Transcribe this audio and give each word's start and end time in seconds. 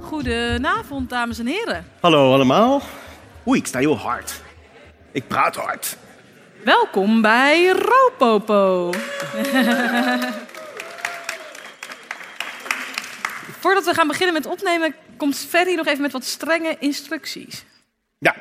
Goedenavond, 0.00 1.10
dames 1.10 1.38
en 1.38 1.46
heren. 1.46 1.84
Hallo 2.00 2.32
allemaal. 2.32 2.82
Oei, 3.46 3.60
ik 3.60 3.66
sta 3.66 3.78
heel 3.78 3.98
hard. 3.98 4.42
Ik 5.12 5.28
praat 5.28 5.56
hard. 5.56 5.96
Welkom 6.64 7.22
bij 7.22 7.68
Ropopo. 7.68 8.90
Voordat 13.60 13.84
we 13.84 13.94
gaan 13.94 14.06
beginnen 14.06 14.34
met 14.34 14.46
opnemen, 14.46 14.94
komt 15.16 15.36
Ferry 15.36 15.74
nog 15.74 15.86
even 15.86 16.02
met 16.02 16.12
wat 16.12 16.24
strenge 16.24 16.76
instructies. 16.78 17.64
Ja, 18.18 18.34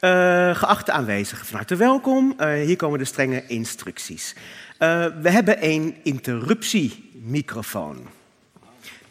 uh, 0.00 0.56
geachte 0.56 0.92
aanwezigen, 0.92 1.46
van 1.46 1.56
harte 1.56 1.76
welkom. 1.76 2.34
Uh, 2.38 2.52
hier 2.52 2.76
komen 2.76 2.98
de 2.98 3.04
strenge 3.04 3.46
instructies. 3.46 4.34
Uh, 4.78 5.06
we 5.20 5.30
hebben 5.30 5.64
een 5.64 5.96
interruptiemicrofoon. 6.02 8.08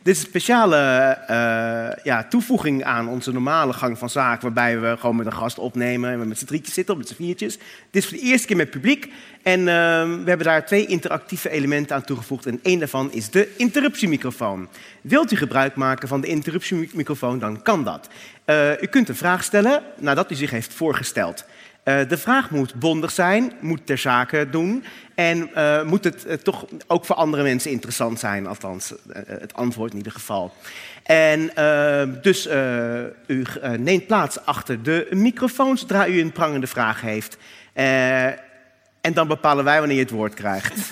Dit 0.04 0.16
is 0.16 0.22
een 0.22 0.28
speciale 0.28 0.78
uh, 1.30 2.04
ja, 2.04 2.24
toevoeging 2.24 2.84
aan 2.84 3.08
onze 3.08 3.32
normale 3.32 3.74
gang 3.74 3.98
van 3.98 4.10
zaken, 4.10 4.42
waarbij 4.42 4.80
we 4.80 4.98
gewoon 5.00 5.16
met 5.16 5.26
een 5.26 5.34
gast 5.34 5.60
opnemen 5.60 6.12
en 6.12 6.20
we 6.20 6.26
met 6.26 6.38
z'n 6.38 6.46
drietjes 6.46 6.74
zitten, 6.74 6.94
of 6.94 7.00
met 7.00 7.10
z'n 7.10 7.16
viertjes. 7.16 7.58
Dit 7.92 8.04
is 8.04 8.08
voor 8.08 8.18
de 8.18 8.24
eerste 8.24 8.48
keer 8.48 8.56
met 8.56 8.70
publiek 8.70 9.12
en 9.44 9.60
uh, 9.60 9.66
we 10.04 10.24
hebben 10.26 10.44
daar 10.44 10.66
twee 10.66 10.86
interactieve 10.86 11.50
elementen 11.50 11.96
aan 11.96 12.04
toegevoegd 12.04 12.46
en 12.46 12.60
één 12.64 12.80
daarvan 12.80 13.12
is 13.12 13.30
de 13.30 13.54
interruptiemicrofoon. 13.58 14.68
Wilt 15.02 15.32
u 15.32 15.36
gebruik 15.36 15.76
maken 15.76 16.08
van 16.08 16.22
de 16.22 16.28
interruptiemicrofoon, 16.28 17.40
dan 17.40 17.62
kan 17.62 17.84
dat. 17.84 18.10
Uh, 18.46 18.82
u 18.82 18.86
kunt 18.86 19.10
een 19.10 19.16
vraag 19.16 19.44
stellen 19.44 19.84
nadat 19.98 20.32
u 20.32 20.36
zich 20.36 20.52
heeft 20.52 20.74
voorgesteld. 20.74 21.46
Uh, 21.92 22.10
de 22.10 22.18
vraag 22.18 22.50
moet 22.50 22.74
bondig 22.74 23.12
zijn, 23.12 23.54
moet 23.60 23.86
ter 23.86 23.98
zake 23.98 24.48
doen 24.50 24.84
en 25.16 25.50
uh, 25.56 25.84
moet 25.84 26.04
het 26.04 26.26
uh, 26.28 26.34
toch 26.34 26.66
ook 26.88 27.06
voor 27.06 27.16
andere 27.16 27.44
mensen 27.44 27.72
interessant 27.72 28.20
zijn, 28.20 28.48
althans 28.48 28.94
het 29.26 29.54
antwoord 29.54 29.92
in 29.92 29.98
ieder 29.98 30.12
geval. 30.12 30.54
En 31.04 31.52
dus 32.22 32.48
u 33.28 33.46
neemt 33.78 34.08
plaats 34.08 34.46
achter 34.46 34.84
de 34.84 35.08
microfoon 35.10 35.78
zodra 35.78 36.08
u 36.08 36.20
een 36.20 36.32
prangende 36.32 36.68
vraag 36.68 37.02
heeft. 37.02 37.38
en 37.74 39.14
dan 39.14 39.28
bepalen 39.28 39.64
wij 39.64 39.80
wanneer 39.80 39.98
je 39.98 40.04
het 40.04 40.12
woord 40.12 40.34
krijgt. 40.34 40.74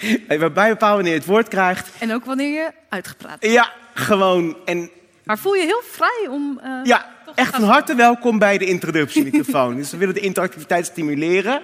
wij 0.28 0.38
bepalen 0.38 0.78
wanneer 0.78 1.12
je 1.12 1.18
het 1.18 1.26
woord 1.28 1.48
krijgt. 1.48 1.90
En 1.98 2.14
ook 2.14 2.24
wanneer 2.24 2.52
je 2.52 2.70
uitgepraat 2.88 3.36
hebt. 3.40 3.52
Ja, 3.52 3.72
gewoon. 3.94 4.56
En 4.64 4.90
maar 5.24 5.38
voel 5.38 5.54
je 5.54 5.64
heel 5.64 5.82
vrij 5.84 6.26
om. 6.30 6.60
Ja, 6.84 7.06
echt 7.34 7.54
van 7.54 7.64
harte 7.64 7.94
welkom 7.94 8.38
bij 8.38 8.58
de 8.58 8.64
introductiemicrofoon. 8.64 9.76
dus 9.76 9.90
we 9.90 9.96
willen 9.96 10.14
de 10.14 10.20
interactiviteit 10.20 10.86
stimuleren. 10.86 11.62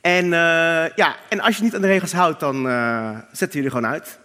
En, 0.00 0.24
uh, 0.24 0.88
ja, 0.96 1.16
en 1.28 1.40
als 1.40 1.56
je 1.56 1.62
niet 1.62 1.74
aan 1.74 1.80
de 1.80 1.86
regels 1.86 2.12
houdt, 2.12 2.40
dan 2.40 2.66
uh, 2.66 3.18
zetten 3.32 3.58
jullie 3.58 3.76
gewoon 3.76 3.90
uit. 3.90 4.18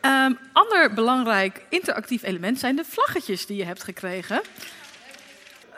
Um, 0.00 0.38
ander 0.52 0.94
belangrijk 0.94 1.62
interactief 1.68 2.22
element 2.22 2.58
zijn 2.58 2.76
de 2.76 2.84
vlaggetjes 2.88 3.46
die 3.46 3.56
je 3.56 3.64
hebt 3.64 3.82
gekregen. 3.82 4.40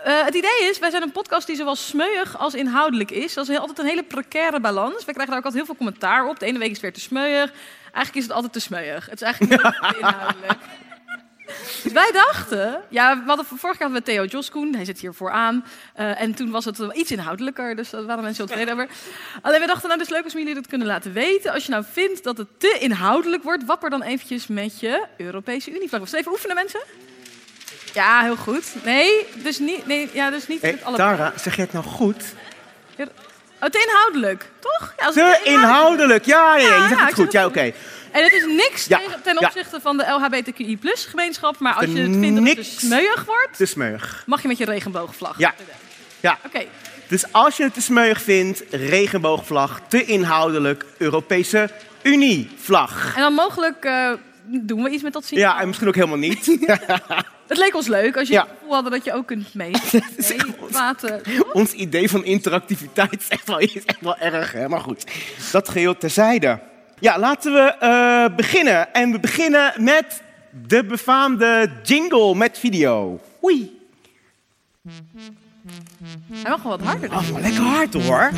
Uh, 0.06 0.24
het 0.24 0.34
idee 0.34 0.68
is, 0.70 0.78
wij 0.78 0.90
zijn 0.90 1.02
een 1.02 1.12
podcast 1.12 1.46
die 1.46 1.56
zowel 1.56 1.76
smeuig 1.76 2.38
als 2.38 2.54
inhoudelijk 2.54 3.10
is. 3.10 3.34
Dat 3.34 3.48
is 3.48 3.58
altijd 3.58 3.78
een 3.78 3.86
hele 3.86 4.02
precaire 4.02 4.60
balans. 4.60 5.04
We 5.04 5.12
krijgen 5.12 5.26
daar 5.26 5.38
ook 5.38 5.44
altijd 5.44 5.54
heel 5.54 5.64
veel 5.64 5.76
commentaar 5.76 6.26
op. 6.26 6.38
De 6.38 6.46
ene 6.46 6.58
week 6.58 6.66
is 6.66 6.72
het 6.72 6.82
weer 6.82 6.92
te 6.92 7.00
smeuig. 7.00 7.52
Eigenlijk 7.82 8.14
is 8.14 8.22
het 8.22 8.32
altijd 8.32 8.52
te 8.52 8.60
smeuig. 8.60 9.06
Het 9.06 9.14
is 9.14 9.22
eigenlijk 9.22 9.62
niet 9.62 9.96
inhoudelijk. 9.96 10.58
Dus 11.82 11.92
wij 11.92 12.10
dachten, 12.12 12.82
ja, 12.88 13.18
we 13.18 13.26
hadden, 13.26 13.46
vorig 13.46 13.62
jaar 13.62 13.88
hadden 13.88 13.98
we 13.98 14.02
Theo 14.02 14.24
Joskoen, 14.24 14.74
hij 14.74 14.84
zit 14.84 15.00
hier 15.00 15.14
vooraan. 15.14 15.64
Uh, 15.98 16.20
en 16.20 16.34
toen 16.34 16.50
was 16.50 16.64
het 16.64 16.78
iets 16.92 17.10
inhoudelijker, 17.10 17.76
dus 17.76 17.90
daar 17.90 18.04
waren 18.04 18.22
mensen 18.22 18.46
heel 18.46 18.56
tevreden 18.56 18.84
over. 18.84 18.96
Alleen 19.42 19.60
we 19.60 19.66
dachten, 19.66 19.88
nou, 19.88 20.00
het 20.00 20.08
is 20.08 20.14
leuk 20.14 20.24
als 20.24 20.32
jullie 20.32 20.54
dat 20.54 20.66
kunnen 20.66 20.86
laten 20.86 21.12
weten. 21.12 21.52
Als 21.52 21.64
je 21.64 21.70
nou 21.70 21.84
vindt 21.92 22.24
dat 22.24 22.36
het 22.36 22.48
te 22.58 22.76
inhoudelijk 22.80 23.42
wordt, 23.42 23.64
wapper 23.64 23.90
dan 23.90 24.02
eventjes 24.02 24.46
met 24.46 24.80
je 24.80 25.04
Europese 25.16 25.70
Unie-vlag. 25.74 26.12
Even 26.12 26.32
oefenen, 26.32 26.54
mensen. 26.54 26.80
Ja, 27.92 28.22
heel 28.22 28.36
goed. 28.36 28.64
Nee, 28.84 29.26
dus 29.34 29.58
niet, 29.58 29.86
nee, 29.86 30.10
ja, 30.12 30.30
dus 30.30 30.46
niet 30.46 30.62
hey, 30.62 30.70
met 30.70 30.84
alle... 30.84 30.96
Tara, 30.96 31.32
zeg 31.36 31.56
je 31.56 31.62
het 31.62 31.72
nou 31.72 31.84
goed? 31.84 32.24
Oh, 33.60 33.70
te 33.70 33.86
inhoudelijk, 33.88 34.50
toch? 34.58 34.94
Ja, 34.98 35.10
te 35.10 35.40
inhoudelijk, 35.44 36.24
ja, 36.24 36.56
ja, 36.56 36.68
ja, 36.68 36.74
je 36.74 36.88
zegt 36.88 37.00
ja, 37.00 37.06
het 37.06 37.14
goed. 37.14 37.32
Ja, 37.32 37.46
oké. 37.46 37.58
Okay. 37.58 37.74
En 38.14 38.22
het 38.22 38.32
is 38.32 38.44
niks 38.46 38.86
ja, 38.86 38.98
tegen, 38.98 39.22
ten 39.22 39.38
opzichte 39.38 39.76
ja. 39.76 39.80
van 39.80 39.96
de 39.96 40.04
LHBTQI 40.04 40.78
gemeenschap. 40.82 41.58
Maar 41.58 41.74
als 41.74 41.84
je 41.84 41.98
het 41.98 42.16
vindt 42.16 42.36
dat 42.36 42.46
het 42.46 42.56
te 42.56 42.86
smeuig 42.86 43.24
wordt, 43.24 43.56
te 43.56 43.66
smeuig. 43.66 44.22
mag 44.26 44.42
je 44.42 44.48
met 44.48 44.58
je 44.58 44.64
regenboogvlag. 44.64 45.38
Ja. 45.38 45.54
ja. 46.20 46.38
Oké. 46.44 46.46
Okay. 46.46 46.68
Dus 47.08 47.32
als 47.32 47.56
je 47.56 47.62
het 47.62 47.74
te 47.74 47.80
smeuig 47.80 48.22
vindt, 48.22 48.62
regenboogvlag, 48.70 49.80
te 49.88 50.04
inhoudelijk, 50.04 50.84
Europese 50.98 51.70
Unie-vlag. 52.02 53.14
En 53.16 53.20
dan 53.20 53.32
mogelijk 53.32 53.84
uh, 53.84 54.12
doen 54.44 54.82
we 54.82 54.90
iets 54.90 55.02
met 55.02 55.12
dat 55.12 55.24
zien. 55.24 55.38
Ja, 55.38 55.60
en 55.60 55.66
misschien 55.66 55.88
ook 55.88 55.94
helemaal 55.94 56.16
niet. 56.16 56.46
Het 57.46 57.58
leek 57.58 57.74
ons 57.74 57.86
leuk 57.86 58.16
als 58.16 58.28
je 58.28 58.34
ja. 58.34 58.40
het 58.40 58.50
gevoel 58.58 58.74
had 58.74 58.90
dat 58.90 59.04
je 59.04 59.12
ook 59.12 59.26
kunt 59.26 59.54
mee. 59.54 59.72
praten. 60.70 61.20
Ons 61.52 61.72
idee 61.72 62.10
van 62.10 62.24
interactiviteit 62.24 63.20
is 63.20 63.28
echt 63.28 63.46
wel, 63.46 63.58
is 63.58 63.84
echt 63.84 64.00
wel 64.00 64.16
erg, 64.16 64.52
hè? 64.52 64.68
maar 64.68 64.80
goed. 64.80 65.04
Dat 65.52 65.68
geheel 65.68 65.96
terzijde. 65.96 66.60
Ja, 66.98 67.18
laten 67.18 67.52
we 67.52 67.76
uh, 67.82 68.36
beginnen. 68.36 68.94
En 68.94 69.12
we 69.12 69.20
beginnen 69.20 69.72
met 69.78 70.22
de 70.66 70.84
befaamde 70.84 71.70
jingle 71.82 72.34
met 72.34 72.58
video. 72.58 73.20
Oei. 73.44 73.78
Hij 76.32 76.50
mag 76.50 76.62
wel 76.62 76.78
wat 76.78 76.86
harder. 76.86 77.10
Oh, 77.12 77.30
maar 77.30 77.40
lekker 77.40 77.62
hard 77.62 77.94
hoor. 77.94 78.30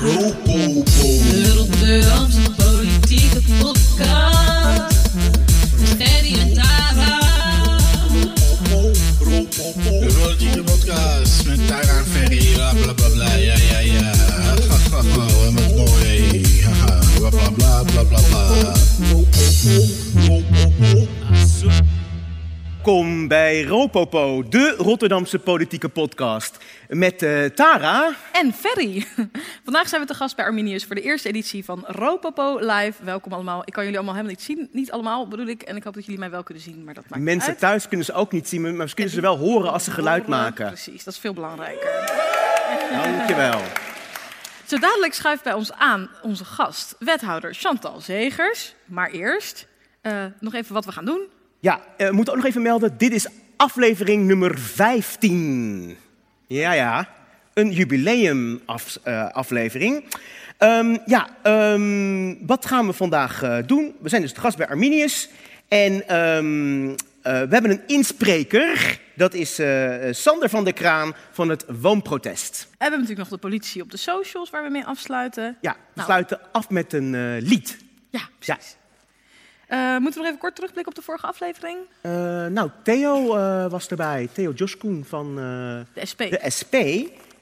De 0.00 1.52
Rotterdamse 1.56 2.50
politieke 2.56 3.40
podcast. 3.58 5.10
Gerry 5.98 6.40
en 6.40 6.54
Tara. 6.54 7.18
De 9.74 10.16
politieke 10.20 10.62
podcast 10.62 11.33
Kom 22.84 23.28
bij 23.28 23.62
Ropopo, 23.62 24.48
de 24.48 24.74
Rotterdamse 24.78 25.38
politieke 25.38 25.88
podcast. 25.88 26.64
Met 26.88 27.22
uh, 27.22 27.44
Tara. 27.44 28.14
En 28.32 28.52
Ferry. 28.52 29.06
Vandaag 29.64 29.88
zijn 29.88 30.00
we 30.00 30.06
te 30.06 30.14
gast 30.14 30.36
bij 30.36 30.44
Arminius 30.44 30.84
voor 30.84 30.94
de 30.94 31.00
eerste 31.00 31.28
editie 31.28 31.64
van 31.64 31.84
Ropopo 31.86 32.58
Live. 32.58 33.04
Welkom 33.04 33.32
allemaal. 33.32 33.62
Ik 33.64 33.72
kan 33.72 33.82
jullie 33.82 33.98
allemaal 33.98 34.14
helemaal 34.16 34.36
niet 34.36 34.46
zien. 34.46 34.68
Niet 34.72 34.90
allemaal 34.90 35.28
bedoel 35.28 35.46
ik. 35.46 35.62
En 35.62 35.76
ik 35.76 35.84
hoop 35.84 35.94
dat 35.94 36.04
jullie 36.04 36.18
mij 36.18 36.30
wel 36.30 36.42
kunnen 36.42 36.62
zien. 36.62 36.84
Maar 36.84 36.94
dat 36.94 37.04
maakt 37.08 37.22
Mensen 37.22 37.50
uit. 37.50 37.58
thuis 37.58 37.88
kunnen 37.88 38.06
ze 38.06 38.12
ook 38.12 38.32
niet 38.32 38.48
zien, 38.48 38.76
maar 38.76 38.88
ze 38.88 38.94
kunnen 38.94 39.12
ze 39.12 39.20
wel 39.20 39.36
horen 39.36 39.72
als 39.72 39.84
ze 39.84 39.90
geluid 39.90 40.26
maken. 40.26 40.66
Precies, 40.66 41.04
dat 41.04 41.14
is 41.14 41.20
veel 41.20 41.34
belangrijker. 41.34 41.90
Dankjewel. 42.90 43.60
Zo 44.70 44.78
dadelijk 44.78 45.14
schuift 45.14 45.42
bij 45.42 45.52
ons 45.52 45.72
aan 45.72 46.10
onze 46.22 46.44
gast, 46.44 46.96
wethouder 46.98 47.54
Chantal 47.54 48.00
Zegers. 48.00 48.74
Maar 48.84 49.10
eerst 49.10 49.66
uh, 50.02 50.24
nog 50.40 50.54
even 50.54 50.74
wat 50.74 50.84
we 50.84 50.92
gaan 50.92 51.04
doen. 51.04 51.28
Ja, 51.64 51.80
we 51.96 52.12
moeten 52.12 52.32
ook 52.32 52.38
nog 52.38 52.48
even 52.48 52.62
melden, 52.62 52.98
dit 52.98 53.12
is 53.12 53.26
aflevering 53.56 54.26
nummer 54.26 54.58
15. 54.58 55.96
Ja, 56.46 56.72
ja, 56.72 57.08
een 57.54 57.70
jubileumaflevering. 57.70 60.04
Um, 60.58 60.98
ja, 61.06 61.28
um, 61.72 62.46
wat 62.46 62.66
gaan 62.66 62.86
we 62.86 62.92
vandaag 62.92 63.42
uh, 63.42 63.58
doen? 63.66 63.94
We 64.00 64.08
zijn 64.08 64.22
dus 64.22 64.32
te 64.32 64.40
gast 64.40 64.56
bij 64.56 64.68
Arminius. 64.68 65.28
En 65.68 66.16
um, 66.16 66.88
uh, 66.90 66.96
we 67.22 67.30
hebben 67.30 67.70
een 67.70 67.82
inspreker. 67.86 69.00
Dat 69.14 69.34
is 69.34 69.60
Sander 70.10 70.48
van 70.48 70.64
der 70.64 70.72
Kraan 70.72 71.14
van 71.30 71.48
het 71.48 71.64
Woonprotest. 71.80 72.66
We 72.70 72.76
hebben 72.78 73.00
natuurlijk 73.00 73.30
nog 73.30 73.40
de 73.40 73.46
politie 73.48 73.82
op 73.82 73.90
de 73.90 73.96
socials 73.96 74.50
waar 74.50 74.62
we 74.62 74.70
mee 74.70 74.84
afsluiten. 74.84 75.56
Ja, 75.60 75.72
we 75.72 75.78
Nou. 75.94 76.06
sluiten 76.06 76.40
af 76.52 76.70
met 76.70 76.92
een 76.92 77.38
lied. 77.38 77.76
Ja, 78.10 78.20
precies. 78.38 78.64
Uh, 78.64 78.70
moeten 79.98 80.12
we 80.12 80.18
nog 80.18 80.26
even 80.26 80.38
kort 80.38 80.54
terugblikken 80.54 80.92
op 80.92 80.98
de 80.98 81.04
vorige 81.04 81.26
aflevering? 81.26 81.78
Uh, 82.02 82.12
nou, 82.46 82.70
Theo 82.82 83.36
uh, 83.36 83.66
was 83.70 83.88
erbij. 83.88 84.28
Theo 84.32 84.52
Joskoen 84.52 85.04
van 85.08 85.34
de 85.94 86.06
SP. 86.10 86.18
De 86.18 86.40
SP. 86.56 86.74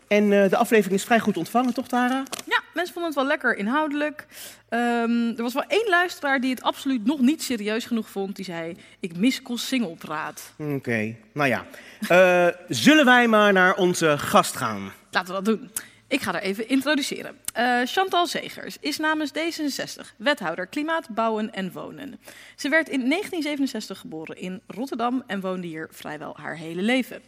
En 0.08 0.30
de 0.30 0.56
aflevering 0.56 0.98
is 0.98 1.04
vrij 1.04 1.18
goed 1.18 1.36
ontvangen, 1.36 1.74
toch, 1.74 1.88
Tara? 1.88 2.22
Ja, 2.46 2.60
mensen 2.74 2.94
vonden 2.94 3.12
het 3.12 3.20
wel 3.20 3.28
lekker 3.28 3.56
inhoudelijk. 3.56 4.26
Um, 4.70 5.28
er 5.36 5.42
was 5.42 5.54
wel 5.54 5.64
één 5.68 5.88
luisteraar 5.88 6.40
die 6.40 6.50
het 6.50 6.62
absoluut 6.62 7.04
nog 7.04 7.20
niet 7.20 7.42
serieus 7.42 7.84
genoeg 7.84 8.08
vond. 8.08 8.36
Die 8.36 8.44
zei, 8.44 8.76
ik 9.00 9.16
mis 9.16 9.40
Singelpraat. 9.54 10.52
Oké, 10.58 10.72
okay. 10.72 11.16
nou 11.32 11.48
ja. 11.48 11.64
zullen 12.68 13.04
wij 13.04 13.28
maar 13.28 13.52
naar 13.52 13.74
onze 13.74 14.18
gast 14.18 14.56
gaan? 14.56 14.92
Laten 15.10 15.34
we 15.34 15.42
dat 15.42 15.44
doen. 15.44 15.70
Ik 16.08 16.20
ga 16.20 16.32
haar 16.32 16.42
even 16.42 16.68
introduceren. 16.68 17.36
Uh, 17.58 17.80
Chantal 17.84 18.26
Zegers 18.26 18.76
is 18.80 18.98
namens 18.98 19.30
D66 19.30 20.16
wethouder 20.16 20.66
Klimaat, 20.66 21.08
Bouwen 21.08 21.52
en 21.52 21.72
Wonen. 21.72 22.20
Ze 22.56 22.68
werd 22.68 22.88
in 22.88 22.98
1967 22.98 23.98
geboren 23.98 24.36
in 24.36 24.62
Rotterdam 24.66 25.22
en 25.26 25.40
woonde 25.40 25.66
hier 25.66 25.88
vrijwel 25.90 26.36
haar 26.36 26.56
hele 26.56 26.82
leven. 26.82 27.22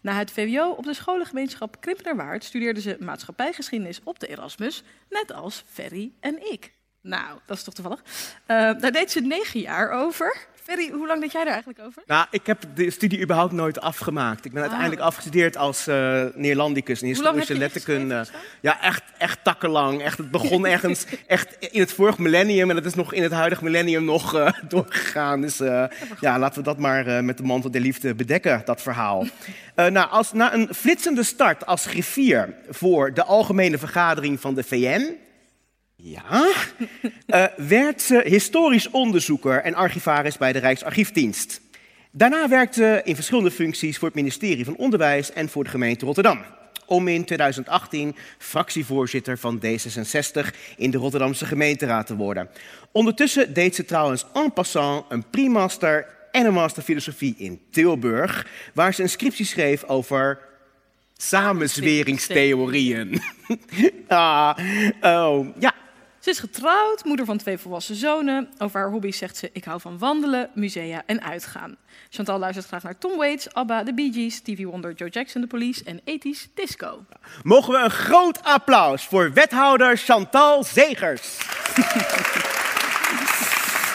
Na 0.00 0.12
het 0.12 0.30
VWO 0.30 0.70
op 0.70 0.84
de 0.84 0.94
scholengemeenschap 0.94 1.80
Krimpenerwaard 1.80 2.44
studeerde 2.44 2.80
ze 2.80 2.96
maatschappijgeschiedenis 3.00 4.00
op 4.04 4.18
de 4.18 4.26
Erasmus, 4.26 4.82
net 5.10 5.32
als 5.32 5.64
Ferry 5.66 6.12
en 6.20 6.52
ik. 6.52 6.72
Nou, 7.00 7.38
dat 7.46 7.56
is 7.56 7.62
toch 7.62 7.74
toevallig. 7.74 8.02
Eh, 8.46 8.56
daar 8.80 8.92
deed 8.92 9.10
ze 9.10 9.20
negen 9.20 9.60
jaar 9.60 9.90
over. 9.90 10.46
Ferry, 10.68 10.90
hoe 10.90 11.06
lang 11.06 11.20
deed 11.20 11.32
jij 11.32 11.44
daar 11.44 11.52
eigenlijk 11.52 11.86
over? 11.86 12.02
Nou, 12.06 12.26
ik 12.30 12.46
heb 12.46 12.62
de 12.74 12.90
studie 12.90 13.20
überhaupt 13.20 13.52
nooit 13.52 13.80
afgemaakt. 13.80 14.44
Ik 14.44 14.52
ben 14.52 14.62
uiteindelijk 14.62 15.00
afgestudeerd 15.00 15.56
als 15.56 15.86
eh 15.86 16.24
Neerlandicus 16.34 17.00
lang 17.00 17.12
historische 17.12 17.58
letterkunde. 17.58 18.26
Ja, 18.60 18.82
echt, 18.82 19.02
echt 19.18 19.44
takkenlang. 19.44 20.02
Echt, 20.02 20.18
het 20.18 20.30
begon 20.30 20.66
ergens 20.66 21.04
echt 21.26 21.56
in 21.58 21.80
het 21.80 21.92
vorige 21.92 22.22
millennium 22.22 22.70
en 22.70 22.76
het 22.76 22.84
is 22.84 22.94
nog 22.94 23.12
in 23.12 23.22
het 23.22 23.32
huidige 23.32 23.64
millennium 23.64 24.04
nog 24.04 24.34
eh, 24.34 24.52
doorgegaan. 24.68 25.40
Dus 25.40 25.60
eh, 25.60 25.84
ja, 26.20 26.38
laten 26.38 26.58
we 26.58 26.64
dat 26.64 26.78
maar 26.78 27.24
met 27.24 27.36
de 27.36 27.42
mantel 27.42 27.70
der 27.70 27.80
liefde 27.80 28.14
bedekken, 28.14 28.62
dat 28.64 28.82
verhaal. 28.82 29.26
Nou, 29.74 30.10
als, 30.10 30.32
na 30.32 30.54
een 30.54 30.74
flitsende 30.74 31.22
start 31.22 31.66
als 31.66 31.86
griffier 31.86 32.54
voor 32.70 33.14
de 33.14 33.24
algemene 33.24 33.78
vergadering 33.78 34.40
van 34.40 34.54
de 34.54 34.62
VN, 34.62 35.16
ja, 36.02 36.48
eh, 37.26 37.44
werd 37.56 38.02
ze 38.02 38.22
historisch 38.24 38.90
onderzoeker 38.90 39.62
en 39.62 39.74
archivaris 39.74 40.38
bij 40.38 40.52
de 40.52 40.58
Rijksarchiefdienst. 40.58 41.60
Daarna 42.10 42.48
werkte 42.48 42.80
ze 42.80 43.00
in 43.04 43.14
verschillende 43.14 43.50
functies 43.50 43.98
voor 43.98 44.08
het 44.08 44.16
ministerie 44.16 44.64
van 44.64 44.76
Onderwijs 44.76 45.32
en 45.32 45.48
voor 45.48 45.64
de 45.64 45.70
gemeente 45.70 46.04
Rotterdam. 46.04 46.40
Om 46.86 47.08
in 47.08 47.24
2018 47.24 48.16
fractievoorzitter 48.38 49.38
van 49.38 49.62
D66 49.64 50.54
in 50.76 50.90
de 50.90 50.98
Rotterdamse 50.98 51.46
gemeenteraad 51.46 52.06
te 52.06 52.16
worden. 52.16 52.48
Ondertussen 52.92 53.54
deed 53.54 53.74
ze 53.74 53.84
trouwens 53.84 54.26
en 54.34 54.52
passant 54.52 55.04
een 55.08 55.30
pre-master 55.30 56.06
en 56.30 56.46
een 56.46 56.52
master 56.52 56.82
filosofie 56.82 57.34
in 57.38 57.60
Tilburg, 57.70 58.46
waar 58.74 58.94
ze 58.94 59.02
een 59.02 59.08
scriptie 59.08 59.46
schreef 59.46 59.84
over 59.84 60.38
samenzweringstheorieën. 61.16 63.20
ah, 64.08 64.58
oh, 65.00 65.46
ja, 65.58 65.74
Ze 66.20 66.30
is 66.30 66.38
getrouwd, 66.38 67.04
moeder 67.04 67.26
van 67.26 67.36
twee 67.38 67.58
volwassen 67.58 67.94
zonen. 67.94 68.48
Over 68.58 68.80
haar 68.80 68.90
hobby's 68.90 69.18
zegt 69.18 69.36
ze: 69.36 69.50
Ik 69.52 69.64
hou 69.64 69.80
van 69.80 69.98
wandelen, 69.98 70.50
musea 70.54 71.02
en 71.06 71.22
uitgaan. 71.22 71.76
Chantal 72.10 72.38
luistert 72.38 72.66
graag 72.66 72.82
naar 72.82 72.98
Tom 72.98 73.16
Waits, 73.16 73.54
ABBA, 73.54 73.82
The 73.84 73.94
Bee 73.94 74.12
Gees, 74.12 74.40
TV 74.40 74.64
Wonder, 74.64 74.92
Joe 74.92 75.08
Jackson, 75.08 75.40
The 75.40 75.46
Police 75.46 75.84
en 75.84 76.00
ethisch 76.04 76.48
disco. 76.54 77.04
Mogen 77.42 77.72
we 77.72 77.78
een 77.78 77.90
groot 77.90 78.42
applaus 78.44 79.04
voor 79.06 79.32
wethouder 79.32 79.96
Chantal 79.96 80.64
Zegers. 80.64 81.38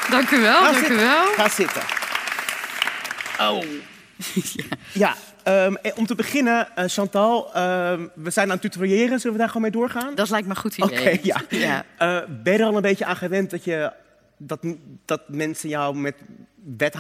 Dank 0.10 0.30
u 0.32 0.40
wel, 0.42 0.62
Ga 0.62 0.72
dank 0.72 0.76
u 0.76 0.80
zitten. 0.80 0.98
wel. 0.98 1.26
Ga 1.34 1.50
zitten. 1.50 1.82
Oh. 3.40 3.64
Ja, 4.94 5.16
ehm, 5.44 5.76
eh, 5.76 5.98
om 5.98 6.06
te 6.06 6.16
beginnen, 6.16 6.76
eh, 6.76 6.86
Chantal, 6.88 7.54
ehm, 7.54 8.08
we 8.16 8.30
zijn 8.30 8.48
aan 8.48 8.54
het 8.54 8.62
tutoriëren. 8.62 9.20
Zullen 9.20 9.32
we 9.32 9.38
daar 9.38 9.48
gewoon 9.48 9.62
mee 9.62 9.72
doorgaan? 9.72 10.16
Dat 10.16 10.30
lijkt 10.30 10.48
me 10.48 10.54
een 10.54 10.60
goed 10.60 10.82
Oké, 10.82 10.94
idee. 10.94 11.20
ja. 11.24 11.42
ja. 11.50 11.86
Eh, 11.98 12.30
ben 12.44 12.54
je 12.54 12.60
er 12.60 12.66
al 12.66 12.76
een 12.76 12.82
beetje 12.82 13.06
aan 13.06 13.16
gewend 13.16 13.50
dat, 13.50 13.64
je, 13.64 13.92
dat, 14.38 14.60
dat 15.06 15.22
mensen 15.28 15.70
jou 15.70 15.96
met 15.96 16.16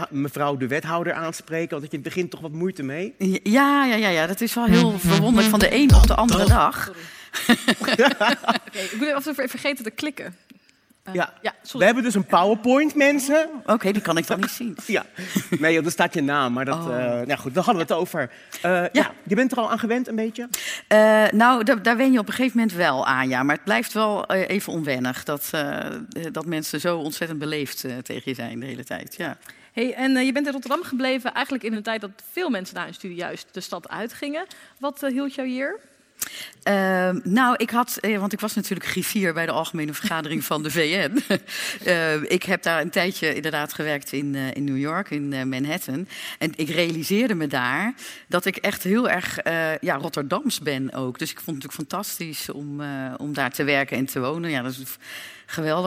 mevrouw 0.09 0.57
de 0.57 0.67
wethouder 0.67 1.13
aanspreken? 1.13 1.69
Want 1.69 1.81
dat 1.81 1.91
je 1.91 1.97
in 1.97 2.03
het 2.03 2.13
begin 2.13 2.29
toch 2.29 2.39
wat 2.39 2.51
moeite 2.51 2.83
mee? 2.83 3.13
Ja, 3.43 3.85
ja, 3.85 3.95
ja, 3.95 4.09
ja, 4.09 4.27
dat 4.27 4.41
is 4.41 4.53
wel 4.53 4.65
heel 4.65 4.99
verwonderlijk 4.99 5.49
van 5.49 5.59
de 5.59 5.73
een 5.73 5.95
op 5.95 6.07
de 6.07 6.15
andere 6.15 6.45
dag. 6.45 6.91
Oké, 7.79 7.91
ik 8.71 8.95
moet 8.97 9.27
even 9.27 9.49
vergeten 9.49 9.83
te 9.83 9.91
klikken. 9.91 10.35
Eh, 11.03 11.13
Ja. 11.13 11.33
ja, 11.41 11.53
We 11.71 11.85
hebben 11.85 12.03
dus 12.03 12.15
een 12.15 12.25
PowerPoint, 12.25 12.95
mensen. 12.95 13.49
Oké, 13.65 13.91
die 13.91 14.01
kan 14.01 14.17
ik 14.17 14.27
dan 14.27 14.39
niet 14.39 14.49
zien. 14.49 14.75
Ja, 14.85 15.05
nee, 15.59 15.73
joh, 15.73 15.85
er 15.85 15.91
staat 15.91 16.13
je 16.13 16.21
naam, 16.21 16.53
maar 16.53 16.65
dat, 16.65 16.75
Oh. 16.85 16.95
eh, 16.97 17.27
nou 17.27 17.39
goed, 17.39 17.53
daar 17.53 17.63
hadden 17.63 17.87
we 17.87 17.93
het 17.93 18.01
over. 18.01 18.31
Eh, 18.61 18.83
ja. 18.91 19.11
je 19.23 19.35
bent 19.35 19.51
er 19.51 19.57
al 19.57 19.71
aan 19.71 19.79
gewend 19.79 20.07
een 20.07 20.15
beetje? 20.15 20.47
Eh, 20.87 21.23
nou, 21.31 21.63
da- 21.63 21.75
daar 21.75 21.97
wen 21.97 22.11
je 22.11 22.19
op 22.19 22.27
een 22.27 22.33
gegeven 22.33 22.57
moment 22.57 22.75
wel 22.77 23.05
aan, 23.05 23.29
ja. 23.29 23.43
Maar 23.43 23.55
het 23.55 23.63
blijft 23.63 23.93
wel 23.93 24.25
even 24.31 24.73
onwennig 24.73 25.23
dat, 25.23 25.49
dat 26.31 26.45
mensen 26.45 26.79
zo 26.79 26.97
ontzettend 26.97 27.39
beleefd 27.39 27.83
eh, 27.83 27.97
tegen 27.97 28.21
je 28.25 28.33
zijn 28.35 28.59
de 28.59 28.65
hele 28.65 28.83
tijd. 28.83 29.15
Ja. 29.17 29.37
Hey, 29.73 29.93
en 29.93 30.15
eh, 30.17 30.25
je 30.25 30.31
bent 30.31 30.45
in 30.45 30.51
Rotterdam 30.51 30.83
gebleven 30.83 31.33
eigenlijk 31.33 31.63
in 31.65 31.73
een 31.73 31.83
tijd 31.83 32.01
dat 32.01 32.09
veel 32.31 32.49
mensen 32.49 32.75
na 32.75 32.83
hun 32.83 32.93
studie 32.93 33.17
juist 33.17 33.47
de 33.51 33.61
stad 33.61 33.89
uitgingen. 33.89 34.45
Wat 34.79 35.01
hield 35.07 35.33
jou 35.35 35.47
hier? 35.47 35.79
Ehm, 36.63 37.19
nou, 37.23 37.55
ik 37.57 37.69
had, 37.69 37.97
eh, 37.97 38.19
want 38.19 38.33
ik 38.33 38.39
was 38.39 38.55
natuurlijk 38.55 38.89
griffier 38.89 39.33
bij 39.33 39.45
de 39.45 39.51
Algemene 39.51 39.93
Vergadering 39.93 40.43
van 40.43 40.63
de 40.63 40.71
VN. 40.71 41.21
Eh, 41.83 42.21
ik 42.21 42.43
heb 42.43 42.63
daar 42.63 42.81
een 42.81 42.89
tijdje 42.89 43.35
inderdaad 43.35 43.73
gewerkt 43.73 44.11
in, 44.11 44.35
eh, 44.35 44.53
in 44.53 44.63
New 44.63 44.77
York, 44.77 45.09
in 45.09 45.33
eh, 45.33 45.43
Manhattan. 45.43 46.07
En 46.39 46.53
ik 46.55 46.69
realiseerde 46.69 47.35
me 47.35 47.47
daar 47.47 47.93
dat 48.27 48.45
ik 48.45 48.55
echt 48.55 48.83
heel 48.83 49.09
erg 49.09 49.39
ja, 49.81 49.95
Rotterdams 49.95 50.59
ben 50.59 50.93
ook. 50.93 51.19
Dus 51.19 51.31
ik 51.31 51.39
vond 51.39 51.63
het 51.63 51.65
natuurlijk 51.65 51.91
fantastisch 51.91 52.49
om, 52.49 52.81
om 53.17 53.33
daar 53.33 53.51
te 53.51 53.63
werken 53.63 53.97
en 53.97 54.05
te 54.05 54.19
wonen. 54.19 54.49
Ja, 54.49 54.61
dat 54.61 54.71
is 54.71 54.97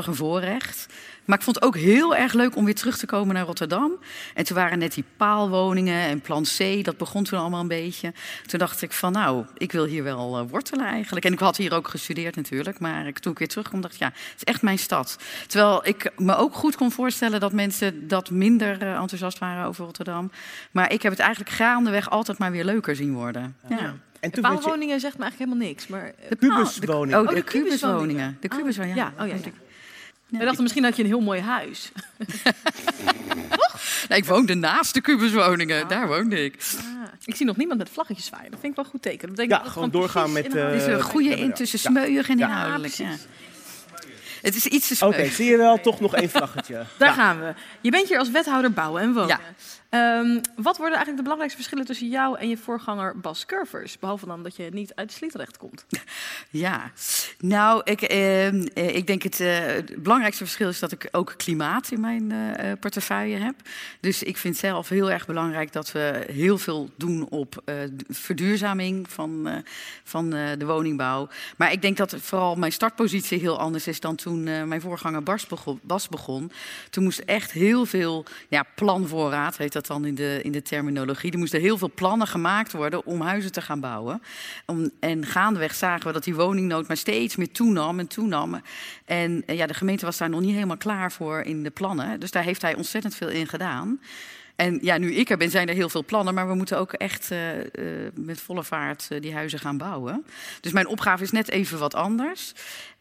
een 0.07 0.15
voorrecht. 0.15 0.87
Maar 1.27 1.39
ik 1.39 1.45
vond 1.45 1.57
het 1.57 1.65
ook 1.65 1.77
heel 1.77 2.17
erg 2.17 2.33
leuk 2.33 2.57
om 2.57 2.65
weer 2.65 2.75
terug 2.75 2.99
te 2.99 3.07
komen 3.07 3.35
naar 3.35 3.45
Rotterdam. 3.47 3.93
En 4.35 4.45
toen 4.45 4.57
waren 4.57 4.79
net 4.79 4.95
die 4.95 5.05
paalwoningen 5.17 6.01
en 6.03 6.21
plan 6.21 6.45
C, 6.59 6.85
dat 6.85 6.97
begon 6.97 7.25
toen 7.25 7.39
allemaal 7.39 7.61
een 7.61 7.69
beetje. 7.69 8.13
Toen 8.47 8.59
dacht 8.59 8.83
ik 8.83 8.93
van 8.93 9.13
nou, 9.13 9.45
ik 9.57 9.73
wil 9.73 9.85
hier 9.85 10.03
wel 10.03 10.39
eh, 10.39 10.45
wortelen 10.51 10.87
eigenlijk. 10.87 11.25
En 11.25 11.33
ik 11.33 11.39
had 11.39 11.57
hier 11.57 11.75
ook 11.75 11.89
gestudeerd 11.89 12.37
natuurlijk. 12.37 12.79
Maar 12.79 13.07
ik, 13.07 13.19
toen 13.19 13.33
ik 13.33 13.39
weer 13.39 13.49
terugkwam 13.49 13.81
dacht 13.81 13.95
ik, 13.95 14.01
ja, 14.01 14.07
het 14.07 14.35
is 14.37 14.45
echt 14.45 14.63
mijn 14.63 14.79
stad. 14.79 15.19
Terwijl 15.47 15.87
ik 15.87 16.11
me 16.17 16.37
ook 16.37 16.55
goed 16.55 16.77
kon 16.77 16.93
voorstellen 16.93 17.41
dat 17.41 17.53
mensen 17.53 18.09
dat 18.09 18.31
minder 18.31 18.83
eh, 18.83 18.93
enthousiast 19.01 19.39
waren 19.39 19.67
over 19.67 19.85
Rotterdam. 19.85 20.31
Maar 20.71 20.93
ik 20.93 21.03
heb 21.03 21.13
het 21.13 21.21
eigenlijk 21.21 21.51
gaandeweg 21.51 22.11
altijd 22.11 22.39
maar 22.39 22.51
weer 22.51 22.65
leuker 22.65 22.97
zien 22.97 23.15
worden. 23.15 23.57
Ja. 23.69 23.77
En 24.21 24.31
De 24.33 24.41
werd 24.41 24.55
je 24.55 24.61
paalwoningen 24.61 25.01
zegt 25.01 25.19
me 25.19 25.23
eigenlijk 25.23 25.51
helemaal 25.51 25.69
niks. 25.69 25.87
Maar 25.87 26.13
De 26.29 26.37
kubuswoning. 26.37 27.17
Oh, 27.17 27.29
de, 27.29 27.35
de 27.35 27.43
kubuswoningen. 27.43 27.43
kubuswoningen. 27.43 28.37
De 28.41 28.49
Oh, 28.49 28.57
kubuswoningen. 28.57 28.97
ja, 28.97 29.13
oh 29.21 29.27
ja, 29.29 29.35
ja. 29.35 29.51
Ja, 30.29 30.39
we 30.39 30.45
dachten 30.45 30.63
misschien 30.63 30.85
had 30.85 30.97
je 30.97 31.03
een 31.03 31.09
heel 31.09 31.21
mooi 31.21 31.41
huis. 31.41 31.91
Nee, 34.09 34.19
ik 34.19 34.25
woonde 34.25 34.55
naast 34.55 34.95
de 34.95 35.01
kubuswoningen. 35.01 35.89
Daar 35.89 36.09
woonde 36.09 36.45
ik. 36.45 36.55
Ah, 36.79 36.85
ik 37.25 37.37
zie 37.37 37.47
nog 37.47 37.57
niemand 37.57 37.79
met 37.79 37.89
vlaggetjes 37.91 38.25
zwaaien. 38.27 38.51
Dat 38.51 38.61
vind 38.61 38.71
ik 38.71 38.77
wel 38.77 38.85
een 38.85 38.91
goed 38.91 39.03
teken. 39.03 39.19
Dat 39.27 39.31
betekent 39.37 39.51
Ja, 39.51 39.57
dat 39.57 39.65
het 39.67 39.73
gewoon 39.73 39.91
doorgaan 39.91 40.33
met, 40.33 40.45
Het 40.53 40.75
is 40.75 40.87
een 40.87 40.93
Eh, 40.99 41.03
goede 41.05 41.29
ja, 41.29 41.37
in 41.37 41.53
tussen 41.53 41.79
ja. 41.83 41.91
smeuig 41.91 42.29
en 42.29 42.39
Ja. 42.39 42.47
inhoudelijk. 42.49 42.93
Ja. 42.95 43.09
Het 44.43 44.57
is 44.57 44.67
iets 44.67 44.99
te 44.99 45.07
Oké, 45.07 45.27
zie 45.29 45.51
je 45.51 45.57
wel, 45.57 45.81
toch 45.81 46.01
nog 46.01 46.15
één 46.15 46.31
vlaggetje. 46.31 46.85
Daar 46.97 47.09
Ja. 47.09 47.15
gaan 47.15 47.41
we. 47.41 47.55
Je 47.81 47.91
bent 47.91 48.09
hier 48.09 48.19
als 48.19 48.31
wethouder 48.31 48.73
bouwen 48.73 49.03
en 49.03 49.13
wonen. 49.13 49.29
Ja. 49.29 49.41
Ehm, 49.97 50.41
wat 50.55 50.77
worden 50.77 50.97
eigenlijk 50.97 51.17
de 51.17 51.23
belangrijkste 51.23 51.57
verschillen 51.57 51.87
tussen 51.87 52.09
jou 52.09 52.39
en 52.39 52.49
je 52.49 52.57
voorganger 52.57 53.19
Bas 53.21 53.47
Curvers? 53.47 53.99
Behalve 53.99 54.27
dan 54.27 54.43
dat 54.43 54.57
je 54.57 54.69
niet 54.73 54.95
uit 54.95 55.13
Sliedrecht 55.13 55.57
komt. 55.57 55.87
Ja, 56.51 56.91
nou, 57.39 57.81
ik, 57.85 58.03
eh, 58.03 58.47
eh, 58.47 58.65
ik 58.75 59.07
denk 59.07 59.23
het, 59.23 59.41
eh, 59.41 59.59
het 59.59 60.03
belangrijkste 60.03 60.45
verschil 60.45 60.69
is 60.69 60.79
dat 60.79 60.93
ik 60.93 61.09
ook 61.11 61.35
klimaat 61.37 61.91
in 61.91 62.01
mijn 62.01 62.33
eh, 62.33 62.73
portefeuille 62.81 63.37
heb. 63.37 63.55
Dus 64.01 64.23
ik 64.23 64.37
vind 64.37 64.57
zelf 64.57 64.89
heel 64.89 65.11
erg 65.11 65.27
belangrijk 65.27 65.73
dat 65.73 65.93
we 65.93 66.27
heel 66.33 66.59
veel 66.59 66.91
doen 66.97 67.29
op 67.29 67.63
verduurzaming 68.09 69.11
van, 69.11 69.63
van 70.05 70.31
de 70.31 70.67
woningbouw. 70.67 71.29
Maar 71.57 71.73
ik 71.73 71.83
denk 71.83 71.97
dat 71.97 72.15
vooral 72.19 72.57
mijn 72.57 72.73
startpositie 72.73 73.39
heel 73.39 73.59
anders 73.59 73.87
is 73.87 74.01
dan 74.01 74.17
toen 74.17 74.43
mijn 74.43 74.81
voorganger 74.81 75.23
Bas 75.23 75.47
begon, 75.47 75.81
Bas 75.83 76.09
begon. 76.09 76.53
Toen 76.91 77.05
moest 77.05 77.19
echt 77.19 77.53
heel 77.53 77.87
veel 77.87 78.25
ja, 78.49 78.65
planvoorraad, 78.75 79.57
heet 79.57 79.73
dat 79.73 79.86
dan 79.87 80.05
in 80.05 80.15
de, 80.15 80.41
in 80.43 80.53
de 80.53 80.63
terminologie. 80.63 81.33
Er 81.33 81.39
moesten 81.39 81.61
heel 81.61 81.79
veel 81.79 81.91
plannen 81.95 82.27
gemaakt 82.27 82.73
worden 82.73 83.07
om 83.07 83.21
huizen 83.21 83.53
te 83.53 83.63
gaan 83.63 83.81
bouwen. 83.81 84.23
Om, 84.67 84.91
en 85.01 85.27
gaandeweg 85.27 85.75
zagen 85.75 86.07
we 86.07 86.13
dat 86.13 86.25
die 86.25 86.35
woningnood 86.35 86.89
maar 86.89 86.97
steeds 86.97 87.37
meer 87.37 87.51
toenam 87.51 87.99
en 87.99 88.07
toenam. 88.07 88.61
En 89.05 89.43
eh, 89.47 89.57
ja, 89.57 89.67
de 89.67 89.75
gemeente 89.75 90.05
was 90.05 90.19
daar 90.19 90.31
nog 90.31 90.41
niet 90.41 90.55
helemaal 90.55 90.77
klaar 90.77 91.13
voor 91.13 91.41
in 91.41 91.63
de 91.63 91.71
plannen. 91.71 92.21
Dus 92.21 92.31
daar 92.31 92.43
heeft 92.43 92.63
hij 92.63 92.75
ontzettend 92.77 93.15
veel 93.15 93.29
in 93.29 93.47
gedaan. 93.47 94.01
En 94.57 94.79
ja, 94.83 94.99
nu 94.99 95.15
ik 95.15 95.31
er 95.31 95.37
ben, 95.37 95.51
zijn 95.51 95.69
er 95.69 95.75
heel 95.75 95.89
veel 95.89 96.05
plannen, 96.05 96.35
maar 96.35 96.49
we 96.49 96.55
moeten 96.55 96.79
ook 96.79 96.93
echt 96.93 97.31
eh, 97.31 97.61
eh, 97.61 97.67
met 98.15 98.41
volle 98.41 98.65
vaart 98.65 99.09
die 99.21 99.35
huizen 99.35 99.59
gaan 99.59 99.79
bouwen. 99.79 100.27
Dus 100.61 100.73
mijn 100.73 100.87
opgave 100.87 101.23
is 101.23 101.31
net 101.31 101.51
even 101.51 101.79
wat 101.79 101.95
anders. 101.95 102.53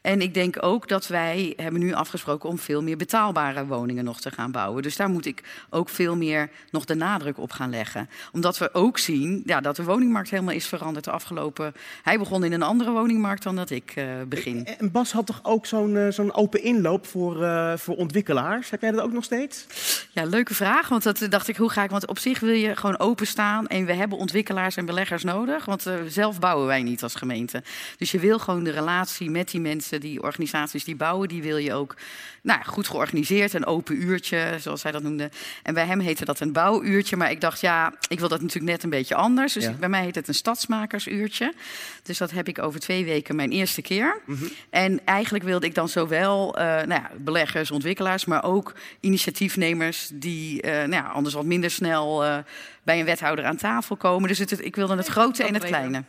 En 0.06 0.22
ik 0.22 0.34
denk 0.34 0.64
ook 0.64 0.88
dat 0.88 1.08
wij 1.08 1.54
hebben 1.56 1.80
nu 1.80 1.94
afgesproken 1.94 2.50
om 2.50 2.60
veel 2.60 2.84
meer 2.84 2.98
betaalbare 2.98 3.66
woningen 3.66 4.04
nog 4.04 4.20
te 4.20 4.32
gaan 4.32 4.52
bouwen. 4.52 4.84
Dus 4.84 4.96
daar 4.96 5.10
moet 5.10 5.26
ik 5.26 5.44
ook 5.70 5.90
veel 5.90 6.16
meer 6.16 6.50
nog 6.72 6.86
de 6.86 6.96
nadruk 6.96 7.38
op 7.38 7.52
gaan 7.52 7.70
leggen. 7.70 8.10
Omdat 8.32 8.58
we 8.58 8.74
ook 8.74 8.98
zien 8.98 9.44
ja, 9.46 9.62
dat 9.62 9.76
de 9.76 9.84
woningmarkt 9.84 10.30
helemaal 10.30 10.54
is 10.54 10.68
veranderd 10.68 11.06
de 11.06 11.12
afgelopen... 11.12 11.74
Hij 12.04 12.18
begon 12.18 12.44
in 12.44 12.54
een 12.54 12.62
andere 12.62 12.92
woningmarkt 12.92 13.44
dan 13.44 13.56
dat 13.56 13.70
ik 13.70 13.92
eh, 13.96 14.06
begin. 14.28 14.66
En 14.66 14.92
Bas 14.92 15.12
had 15.12 15.26
toch 15.26 15.40
ook 15.44 15.66
zo'n 15.66 15.98
eh, 15.98 16.12
zo'n 16.12 16.34
open 16.34 16.64
inloop 16.64 17.08
voor, 17.08 17.44
eh, 17.44 17.74
voor 17.78 17.96
ontwikkelaars? 17.96 18.70
Heb 18.70 18.82
jij 18.82 18.92
dat 18.92 19.02
ook 19.02 19.14
nog 19.14 19.24
steeds? 19.24 19.66
Ja, 20.12 20.24
leuke 20.24 20.54
vraag. 20.54 20.90
Want 20.90 21.04
dat 21.04 21.26
dacht 21.30 21.48
ik, 21.48 21.56
hoe 21.56 21.70
ga 21.70 21.84
ik? 21.84 21.90
Want 21.90 22.08
op 22.08 22.20
zich 22.20 22.40
wil 22.40 22.54
je 22.54 22.76
gewoon 22.76 23.00
openstaan. 23.00 23.68
En 23.68 23.86
we 23.86 23.94
hebben 23.94 24.18
ontwikkelaars 24.18 24.76
en 24.76 24.86
beleggers 24.86 25.24
nodig. 25.24 25.66
Want 25.66 25.86
zelf 26.08 26.40
bouwen 26.40 26.68
wij 26.68 26.84
niet 26.84 27.04
als 27.04 27.16
gemeente. 27.16 27.64
Dus 27.98 28.12
je 28.12 28.20
wil 28.20 28.40
gewoon 28.40 28.64
de 28.64 28.72
relatie 28.72 29.30
met 29.30 29.52
die 29.52 29.62
mensen 29.62 29.95
mensen, 30.02 30.10
die 30.12 30.22
organisaties 30.24 30.84
die 30.84 30.96
bouwen, 30.96 31.28
die 31.28 31.42
wil 31.42 31.58
je 31.58 31.74
ook 31.74 31.96
nou, 32.42 32.64
goed 32.64 32.88
georganiseerd, 32.88 33.54
een 33.54 33.66
open 33.66 34.02
uurtje, 34.02 34.56
zoals 34.60 34.84
hij 34.84 34.92
dat 34.92 35.04
noemde. 35.04 35.30
En 35.64 35.74
bij 35.74 35.86
hem 35.86 36.00
heette 36.00 36.26
dat 36.26 36.40
een 36.40 36.52
bouwuurtje, 36.54 37.16
maar 37.18 37.32
ik 37.32 37.42
dacht, 37.42 37.60
ja, 37.62 37.94
ik 38.08 38.20
wil 38.20 38.28
dat 38.30 38.42
natuurlijk 38.42 38.72
net 38.72 38.84
een 38.84 38.90
beetje 38.90 39.16
anders. 39.16 39.54
Dus 39.54 39.64
Ja. 39.64 39.72
bij 39.72 39.90
mij 39.90 40.04
heet 40.04 40.16
het 40.16 40.28
een 40.28 40.34
stadsmakersuurtje. 40.34 41.54
Dus 42.04 42.18
dat 42.18 42.32
heb 42.32 42.48
ik 42.48 42.60
over 42.60 42.80
twee 42.80 43.06
weken 43.06 43.36
mijn 43.36 43.52
eerste 43.52 43.82
keer. 43.82 44.22
En 44.70 45.00
eigenlijk 45.06 45.44
wilde 45.44 45.66
ik 45.66 45.76
dan 45.76 45.90
zowel 45.90 46.58
eh, 46.58 46.66
nou 46.66 46.90
ja, 47.02 47.10
beleggers, 47.18 47.72
ontwikkelaars, 47.72 48.26
maar 48.26 48.44
ook 48.44 48.74
initiatiefnemers 49.00 50.10
die 50.14 50.62
eh, 50.62 50.72
nou 50.72 50.92
ja, 51.04 51.08
anders 51.14 51.36
wat 51.36 51.46
minder 51.46 51.72
snel 51.72 52.24
eh, 52.24 52.38
bij 52.84 53.00
een 53.00 53.06
wethouder 53.06 53.46
aan 53.46 53.56
tafel 53.58 53.96
komen. 53.96 54.28
Dus 54.28 54.40
het, 54.40 54.50
het- 54.50 54.66
ik 54.66 54.76
wilde 54.76 54.96
het 54.96 55.08
grote 55.08 55.44
en 55.44 55.54
het 55.54 55.64
kleine. 55.64 56.04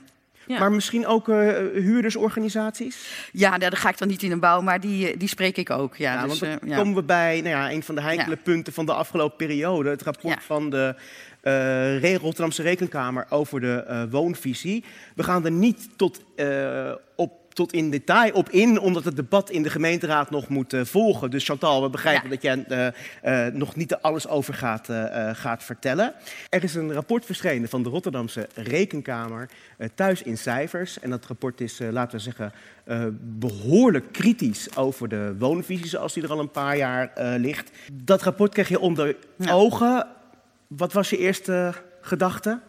Ja. 0.46 0.58
Maar 0.58 0.72
misschien 0.72 1.06
ook 1.06 1.28
eh, 1.28 1.36
huurdersorganisaties? 1.72 3.28
Ja, 3.32 3.48
nou, 3.48 3.60
daar 3.60 3.76
ga 3.76 3.88
ik 3.88 3.98
dan 3.98 4.08
niet 4.08 4.22
in 4.22 4.32
een 4.32 4.40
bouw, 4.40 4.60
maar 4.60 4.80
die, 4.80 5.10
eh, 5.10 5.18
die 5.18 5.28
spreek 5.28 5.56
ik 5.56 5.70
ook. 5.70 5.96
Ja, 5.96 6.12
Ja, 6.12 6.26
dus, 6.26 6.38
want 6.38 6.60
dan 6.60 6.70
eh, 6.70 6.78
komen 6.78 6.94
we 6.94 7.02
bij 7.02 7.40
nou 7.40 7.48
ja, 7.48 7.72
een 7.72 7.82
van 7.82 7.94
de 7.94 8.00
heikele 8.00 8.36
punten 8.36 8.72
van 8.72 8.86
de 8.86 8.92
afgelopen 8.92 9.36
periode. 9.36 9.90
Het 9.90 10.02
rapport 10.02 10.42
van 10.42 10.70
de 10.70 10.94
Rotterdamse 12.20 12.62
Rekenkamer 12.62 13.26
over 13.28 13.60
de 13.60 14.06
woonvisie. 14.10 14.84
We 15.14 15.22
gaan 15.22 15.44
er 15.44 15.50
niet 15.50 15.88
tot, 15.96 16.20
op, 17.16 17.32
tot 17.56 17.72
in 17.72 17.90
detail 17.90 18.32
op 18.32 18.50
in, 18.50 18.80
omdat 18.80 19.04
het 19.04 19.16
debat 19.16 19.50
in 19.50 19.62
de 19.62 19.70
gemeenteraad 19.70 20.30
nog 20.30 20.48
moet 20.48 20.72
eh, 20.72 20.84
volgen. 20.84 21.30
Dus 21.30 21.44
Chantal, 21.44 21.82
we 21.82 21.88
begrijpen 21.90 22.22
Ja. 22.22 22.28
dat 22.30 22.42
jij 22.42 22.92
eh, 23.22 23.52
nog 23.52 23.76
niet 23.76 23.94
alles 23.94 24.28
over 24.28 24.54
gaat, 24.54 24.88
gaat 25.32 25.64
vertellen. 25.64 26.14
Er 26.48 26.64
is 26.64 26.74
een 26.74 26.92
rapport 26.92 27.24
verschenen 27.24 27.68
van 27.68 27.82
de 27.82 27.88
Rotterdamse 27.88 28.48
Rekenkamer, 28.54 29.48
Thuis 29.94 30.22
in 30.22 30.38
Cijfers. 30.38 31.00
En 31.00 31.10
dat 31.10 31.26
rapport 31.26 31.60
is, 31.60 31.80
laten 31.90 32.16
we 32.16 32.22
zeggen, 32.22 32.52
eh, 32.84 33.04
behoorlijk 33.20 34.12
kritisch 34.12 34.76
over 34.76 35.08
de 35.08 35.34
woonvisie 35.38 35.88
zoals 35.88 36.12
die 36.12 36.22
er 36.22 36.30
al 36.30 36.40
een 36.40 36.50
paar 36.50 36.76
jaar 36.76 37.10
ligt. 37.38 37.70
Dat 37.92 38.22
rapport 38.22 38.52
kreeg 38.52 38.68
je 38.68 38.80
onder 38.80 39.16
Ja. 39.36 39.52
ogen. 39.52 40.06
Wat 40.66 40.92
was 40.92 41.10
je 41.10 41.18
eerste 41.18 41.72
gedachte? 42.00 42.60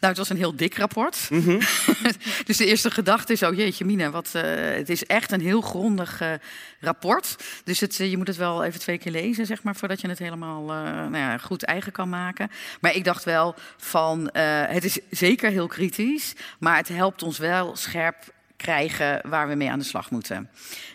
Nou, 0.00 0.12
het 0.12 0.16
was 0.16 0.28
een 0.28 0.36
heel 0.36 0.56
dik 0.56 0.76
rapport. 0.76 1.26
Mhm. 1.30 1.60
dus 2.46 2.56
de 2.56 2.66
eerste 2.66 2.90
gedachte 2.90 3.32
is, 3.32 3.42
oh 3.42 3.54
jeetje 3.54 3.84
mina, 3.84 4.10
wat, 4.10 4.30
eh, 4.32 4.42
het 4.54 4.88
is 4.88 5.06
echt 5.06 5.32
een 5.32 5.40
heel 5.40 5.60
grondig 5.60 6.20
eh, 6.20 6.32
rapport. 6.80 7.36
Dus 7.64 7.80
het, 7.80 8.00
eh, 8.00 8.10
je 8.10 8.16
moet 8.16 8.26
het 8.26 8.36
wel 8.36 8.64
even 8.64 8.80
twee 8.80 8.98
keer 8.98 9.12
lezen, 9.12 9.46
zeg 9.46 9.62
maar, 9.62 9.76
voordat 9.76 10.00
je 10.00 10.08
het 10.08 10.18
helemaal 10.18 10.64
nou 10.64 11.16
ja, 11.16 11.38
goed 11.38 11.62
eigen 11.62 11.92
kan 11.92 12.08
maken. 12.08 12.50
Maar 12.80 12.94
ik 12.94 13.04
dacht 13.04 13.24
wel 13.24 13.54
van, 13.76 14.30
het 14.68 14.84
is 14.84 14.98
zeker 15.10 15.50
heel 15.50 15.66
kritisch, 15.66 16.32
maar 16.58 16.76
het 16.76 16.88
helpt 16.88 17.22
ons 17.22 17.38
wel 17.38 17.76
scherp 17.76 18.16
krijgen 18.58 19.20
waar 19.28 19.48
we 19.48 19.54
mee 19.54 19.70
aan 19.70 19.78
de 19.78 19.84
slag 19.84 20.10
moeten. 20.10 20.50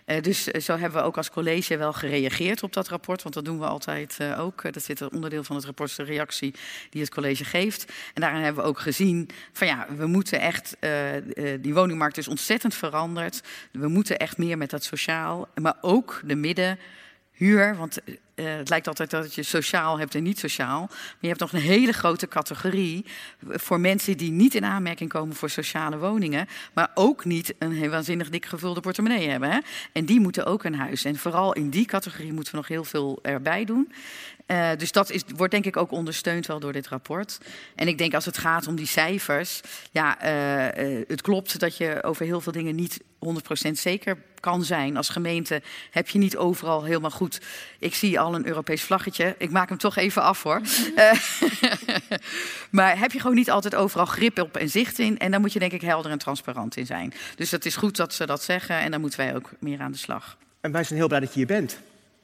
Eh, 0.06 0.22
dus 0.22 0.52
eh, 0.52 0.62
zo 0.62 0.78
hebben 0.78 1.02
we 1.02 1.08
ook 1.08 1.18
als 1.18 1.30
college 1.30 1.78
wel 1.78 1.94
gereageerd 1.94 2.64
op 2.64 2.74
dat 2.74 2.88
rapport, 2.88 3.24
want 3.24 3.36
dat 3.36 3.46
doen 3.46 3.60
we 3.60 3.66
altijd 3.66 4.16
eh, 4.20 4.40
ook. 4.40 4.74
Dat 4.74 4.84
zit 4.84 5.00
een 5.00 5.12
onderdeel 5.12 5.44
van 5.44 5.56
het 5.56 5.66
rapport, 5.66 5.96
de 5.96 6.04
reactie 6.04 6.54
die 6.90 7.02
het 7.02 7.14
college 7.14 7.46
geeft. 7.46 7.92
En 8.14 8.22
daarin 8.22 8.42
hebben 8.42 8.64
we 8.64 8.70
ook 8.70 8.80
gezien 8.80 9.30
van 9.52 9.68
ja, 9.68 9.88
we 9.98 10.06
moeten 10.06 10.40
echt, 10.40 10.78
die 11.62 11.74
woningmarkt 11.74 12.18
is 12.18 12.28
ontzettend 12.28 12.74
veranderd. 12.74 13.42
We 13.72 13.88
moeten 13.88 14.18
echt 14.18 14.38
meer 14.38 14.58
met 14.58 14.70
dat 14.70 14.84
sociaal, 14.84 15.48
maar 15.62 15.76
ook 15.82 16.22
de 16.26 16.36
middenhuur. 17.38 17.76
Want 17.76 18.00
eh, 18.36 18.56
het 18.56 18.70
lijkt 18.70 18.88
altijd 18.88 19.10
dat 19.10 19.36
je 19.36 19.44
sociaal 19.44 20.00
hebt 20.00 20.16
en 20.16 20.24
niet 20.24 20.40
sociaal. 20.40 20.80
Maar 20.80 21.18
je 21.20 21.28
hebt 21.28 21.40
nog 21.40 21.54
een 21.54 21.60
hele 21.60 21.92
grote 21.92 22.28
categorie 22.28 23.06
voor 23.48 23.80
mensen 23.80 24.18
die 24.18 24.32
niet 24.32 24.56
in 24.56 24.66
aanmerking 24.66 25.10
komen 25.10 25.36
voor 25.36 25.50
sociale 25.50 25.98
woningen. 25.98 26.48
Maar 26.74 26.92
ook 26.94 27.26
niet 27.26 27.54
een 27.60 27.90
waanzinnig 27.90 28.30
dik 28.30 28.46
gevulde 28.46 28.80
portemonnee 28.80 29.30
hebben. 29.30 29.52
Hè? 29.52 29.60
En 29.92 30.06
die 30.06 30.20
moeten 30.20 30.46
ook 30.46 30.64
een 30.64 30.76
huis. 30.76 31.04
En 31.04 31.16
vooral 31.16 31.54
in 31.54 31.70
die 31.70 31.86
categorie 31.86 32.34
moeten 32.34 32.52
we 32.52 32.58
nog 32.58 32.68
heel 32.68 32.84
veel 32.84 33.20
erbij 33.22 33.66
doen. 33.66 33.92
Eh, 34.46 34.70
dus 34.78 34.92
dat 34.92 35.10
is, 35.10 35.24
wordt 35.36 35.52
denk 35.52 35.66
ik 35.66 35.78
ook 35.78 35.92
ondersteund 35.92 36.48
wel 36.48 36.60
door 36.60 36.74
dit 36.74 36.88
rapport. 36.88 37.38
En 37.76 37.88
ik 37.88 37.98
denk 37.98 38.14
als 38.14 38.26
het 38.26 38.38
gaat 38.38 38.68
om 38.68 38.76
die 38.76 38.88
cijfers, 38.88 39.62
ja, 39.92 40.20
eh, 40.20 40.98
eh, 40.98 41.06
het 41.08 41.22
klopt 41.22 41.60
dat 41.60 41.78
je 41.78 42.04
over 42.04 42.26
heel 42.26 42.42
veel 42.42 42.52
dingen 42.52 42.76
niet 42.76 43.00
100% 43.20 43.80
zeker 43.80 44.18
kan 44.40 44.64
zijn. 44.64 44.98
Als 44.98 45.10
gemeente 45.10 45.62
heb 45.92 46.10
je 46.10 46.20
niet 46.20 46.38
overal 46.38 46.84
helemaal 46.84 47.12
goed. 47.12 47.42
Ik 47.80 47.96
zie 47.96 48.20
al 48.20 48.36
een 48.36 48.48
Europees 48.48 48.82
vlaggetje. 48.82 49.36
Ik 49.38 49.52
maak 49.52 49.70
hem 49.70 49.78
toch 49.78 49.96
even 49.96 50.22
af 50.22 50.44
hoor. 50.44 50.62
Eh, 50.96 51.12
maar 52.78 53.00
heb 53.00 53.12
je 53.12 53.20
gewoon 53.20 53.36
niet 53.36 53.52
altijd 53.52 53.76
overal 53.76 54.06
grip 54.06 54.40
op 54.40 54.58
en 54.58 54.70
zicht 54.70 55.00
in. 55.00 55.20
En 55.20 55.32
daar 55.32 55.40
moet 55.40 55.54
je 55.54 55.60
denk 55.60 55.72
ik 55.72 55.82
helder 55.82 56.12
en 56.12 56.18
transparant 56.18 56.78
in 56.78 56.86
zijn. 56.86 57.14
Dus 57.36 57.52
het 57.52 57.66
is 57.66 57.76
goed 57.76 57.96
dat 57.96 58.14
ze 58.14 58.26
dat 58.26 58.44
zeggen 58.44 58.78
en 58.78 58.92
daar 58.92 59.00
moeten 59.00 59.20
wij 59.20 59.36
ook 59.36 59.52
meer 59.60 59.80
aan 59.80 59.92
de 59.92 59.98
slag. 59.98 60.38
En 60.62 60.72
wij 60.72 60.84
zijn 60.84 61.00
heel 61.00 61.08
blij 61.08 61.20
dat 61.20 61.30
je 61.30 61.36
hier 61.36 61.48
bent. 61.48 61.80